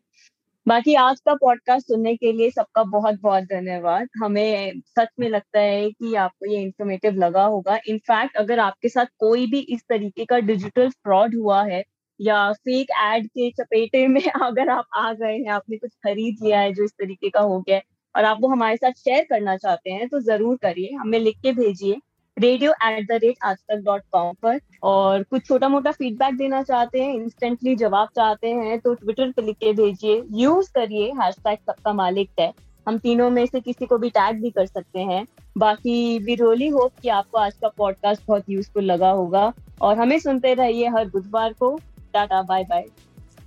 बाकी 0.67 0.93
आज 0.95 1.19
का 1.19 1.33
पॉडकास्ट 1.33 1.87
सुनने 1.87 2.15
के 2.15 2.31
लिए 2.31 2.49
सबका 2.51 2.83
बहुत 2.83 3.19
बहुत 3.21 3.43
धन्यवाद। 3.43 4.07
हमें 4.23 4.79
सच 4.89 5.07
में 5.19 5.27
लगता 5.29 5.59
है 5.59 5.89
कि 5.91 6.13
आपको 6.15 6.51
ये 6.51 6.61
इंफॉर्मेटिव 6.61 7.13
लगा 7.15 7.43
होगा। 7.45 7.77
इनफैक्ट 7.87 8.37
अगर 8.37 8.59
आपके 8.59 8.89
साथ 8.89 9.05
कोई 9.19 9.45
भी 9.47 9.59
इस 9.69 9.81
तरीके 9.89 10.25
का 10.25 10.39
डिजिटल 10.39 10.89
फ्रॉड 10.89 11.35
हुआ 11.35 11.63
है 11.63 11.83
या 12.19 12.51
फेक 12.53 12.91
एड 13.03 13.27
के 13.27 13.49
चपेटे 13.51 14.07
में 14.07 14.21
अगर 14.43 14.69
आप 14.69 14.85
आ 14.95 15.11
गए 15.13 15.33
हैं, 15.33 15.49
आपने 15.49 15.77
कुछ 15.77 15.91
खरीद 16.03 16.43
लिया 16.43 16.59
है 16.59 16.73
जो 16.73 16.83
इस 16.83 16.91
तरीके 16.91 17.29
का 17.29 17.41
हो 17.41 17.59
गया 17.61 17.75
है 17.75 17.83
और 18.15 18.23
आप 18.23 18.37
वो 18.41 18.47
हमारे 18.47 18.77
साथ 18.77 18.91
शेयर 18.91 19.23
करना 19.29 19.57
चाहते 19.57 19.91
हैं 19.91 20.07
तो 20.09 20.19
ज़रूर 20.21 20.57
करिए। 20.57 20.93
हमें 20.95 21.19
लिख 21.19 21.37
के 21.41 21.51
भेजिए। 21.53 21.95
रेडियो 22.39 22.71
एट 22.83 23.07
द 23.07 23.11
रेट 23.13 23.35
आज 23.43 23.57
तक 23.69 23.75
डॉट 23.75 24.01
कॉम 24.11 24.33
पर। 24.41 24.59
और 24.83 25.23
कुछ 25.23 25.45
छोटा 25.45 25.67
मोटा 25.69 25.91
फीडबैक 25.91 26.37
देना 26.37 26.61
चाहते 26.63 27.01
हैं 27.01 27.13
इंस्टेंटली 27.13 27.75
जवाब 27.75 28.07
चाहते 28.15 28.47
हैं 28.47 28.77
तो 28.79 28.93
ट्विटर 28.93 29.31
पे 29.31 29.41
लिख 29.41 29.55
के 29.55 29.71
भेजिए। 29.73 30.21
यूज़ 30.31 30.69
करिए 30.71 31.11
हैश 31.13 31.35
टैग 31.37 31.57
सबका 31.67 31.93
मालिक 31.93 32.29
है। 32.39 32.51
हम 32.87 32.97
तीनों 32.97 33.29
में 33.29 33.45
से 33.45 33.59
किसी 33.59 33.85
को 33.85 33.97
भी 33.97 34.09
टैग 34.09 34.41
भी 34.41 34.49
कर 34.49 34.65
सकते 34.65 34.99
हैं। 34.99 35.25
बाकी 35.57 36.19
वी 36.19 36.35
रोली 36.35 36.67
होप 36.67 36.91
कि 37.01 37.09
आपको 37.09 37.37
आज 37.37 37.53
का 37.53 37.67
पॉडकास्ट 37.77 38.21
बहुत 38.27 38.49
यूजफुल 38.49 38.83
लगा 38.83 39.09
होगा। 39.11 39.51
और 39.81 39.97
हमें 39.97 40.17
सुनते 40.19 40.53
रहिए 40.53 40.87
हर 40.87 41.09
बुधवार 41.09 41.53
को। 41.53 41.75
टाटा 42.13 42.41
बाय 42.41 42.63
बाय 42.63 42.85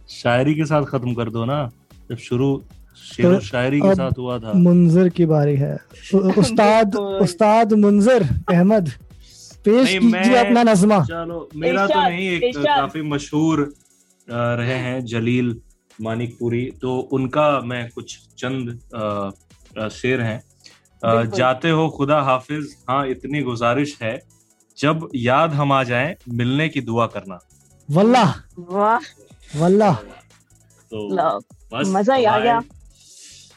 शायरी 0.08 0.54
के 0.54 0.64
साथ 0.64 0.84
खत्म 0.84 1.14
कर 1.14 1.30
दो 1.30 1.44
ना। 1.44 1.64
जब 2.10 2.16
शुरू 2.18 2.54
शेर 2.96 3.34
तो 3.34 3.40
शायरी 3.40 3.80
के 3.80 3.94
साथ 3.94 4.18
हुआ 4.18 4.38
था। 4.38 4.52
मुंजर 4.56 5.08
की 5.10 5.26
बारी 5.26 5.56
है। 5.56 5.74
उस्ताद 6.14 6.96
उस्ताद 6.96 7.72
मुंजर 7.78 8.22
अहमद 8.50 8.90
पेश 9.64 9.88
कीजिए 9.94 10.36
अपना 10.36 10.62
नजमा। 10.62 11.00
चलो 11.04 11.48
मेरा 11.56 11.86
तो 11.86 12.00
नहीं 12.00 12.28
एक 12.30 12.56
काफ़ी 12.58 13.02
मशहूर 13.08 13.72
रहे 14.28 14.78
हैं 14.78 15.04
जलील 15.06 15.56
मानिकपुरी 15.98 16.64
तो 16.82 16.98
उनका 17.12 17.48
मैं 17.64 17.88
कुछ 17.90 18.18
चंद 18.38 18.78
शेर 19.92 20.20
हैं। 20.20 20.40
जाते 21.32 21.70
हो 21.70 21.88
खुदा 21.96 22.20
हाफिज 22.22 22.76
हाँ 22.88 23.06
इतनी 23.08 23.42
गुजारिश 23.42 23.96
है। 24.02 24.18
जब 24.78 25.08
याद 25.16 25.54
हम 25.54 25.72
आ 25.72 25.82
जाएँ 25.84 26.14
मिलने 26.30 26.68
की 26.68 26.80
दुआ 26.82 27.06
करना। 27.14 27.38
वल्ला 27.88 28.24
वाह। 28.70 28.98
वल्लाह। 29.56 29.94
तो 30.92 30.98
मज़ा 31.92 32.14
आ 32.14 32.38
गया। 32.38 32.60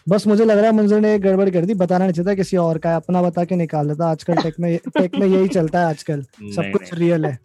बस 0.07 0.25
मुझे 0.27 0.45
लग 0.45 0.57
रहा 0.57 0.65
है 0.65 0.71
मंजूर 0.75 0.99
ने 0.99 1.13
एक 1.15 1.21
गड़बड़ 1.21 1.49
कर 1.49 1.65
दी 1.65 1.73
बताना 1.73 2.05
नहीं 2.05 2.13
चाहता 2.13 2.33
किसी 2.35 2.57
और 2.57 2.77
का 2.77 2.89
है 2.89 2.95
अपना 2.95 3.21
बता 3.21 3.43
के 3.45 3.55
निकाल 3.55 3.87
देता 3.87 4.09
आजकल 4.11 4.41
टेक 4.41 4.55
में 4.59 4.77
टेक 4.97 5.15
में 5.15 5.25
यही 5.27 5.47
चलता 5.47 5.79
है 5.79 5.85
आजकल 5.85 6.21
सब 6.55 6.71
कुछ 6.73 6.93
रियल 6.93 7.25
है। 7.25 7.37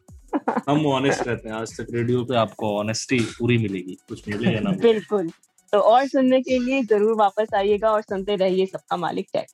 हम 0.68 0.86
ऑनेस्ट 0.86 1.26
रहते 1.26 1.48
हैं 1.48 1.56
आज 1.56 1.76
तक 1.76 1.86
रेडियो 1.94 2.24
पे 2.24 2.36
आपको 2.36 2.76
ऑनेस्टी 2.78 3.20
पूरी 3.38 3.58
मिलेगी 3.58 3.96
कुछ 4.08 4.28
मिलेगा 4.28 4.60
ना? 4.60 4.70
बिल्कुल। 4.82 5.30
तो 5.72 5.78
और 5.78 6.06
सुनने 6.08 6.40
के 6.40 6.58
लिए 6.58 6.82
ज़रूर 6.84 7.16
वापस 7.18 7.54
आइएगा 7.54 7.90
और 7.90 8.02
सुनते 8.02 8.36
रहिए 8.36 8.66
सबका 8.66 8.96
मालिक 8.96 9.26
tech 9.32 9.46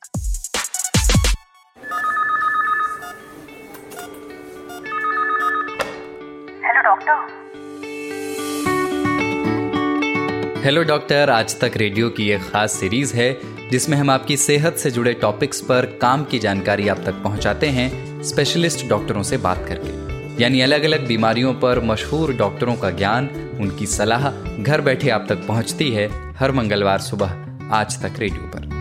hello 6.66 6.82
doctor 6.82 7.43
hello 10.64 10.82
doctor 10.82 11.30
Aaj 11.30 11.58
Tak 11.60 11.72
radio 11.76 12.08
की 12.10 12.28
एक 12.30 12.42
खास 12.42 12.72
सीरीज़ 12.72 13.12
है, 13.14 13.36
जिसमें 13.70 13.96
हम 13.96 14.10
आपकी 14.10 14.36
सेहत 14.36 14.76
से 14.76 14.90
जुड़े 14.90 15.12
टॉपिक्स 15.12 15.60
पर 15.60 15.86
काम 16.02 16.24
की 16.24 16.38
जानकारी 16.38 16.88
आप 16.88 17.02
तक 17.06 17.14
पहुंचाते 17.14 17.66
हैं 17.66 18.22
स्पेशलिस्ट 18.22 18.86
डॉक्टरों 18.88 19.22
से 19.22 19.36
बात 19.36 19.64
करके। 19.68 20.42
यानी 20.42 20.60
अलग 20.60 20.84
अलग 20.84 21.06
बीमारियों 21.06 21.52
पर 21.54 21.80
मशहूर 21.80 22.32
डॉक्टरों 22.32 22.76
का 22.76 22.90
ज्ञान, 22.90 23.28
उनकी 23.60 23.86
सलाह 23.86 24.30
घर 24.62 24.80
बैठे 24.80 25.10
आप 25.10 25.26
तक 25.28 25.46
पहुँचती 25.46 25.90
है 25.90 26.08
हर 26.34 26.52
मंगलवार 26.52 27.00
सुबह 27.00 27.36
आज 27.72 28.02
तक 28.02 28.18
रेडियो 28.18 28.50
पर। 28.54 28.73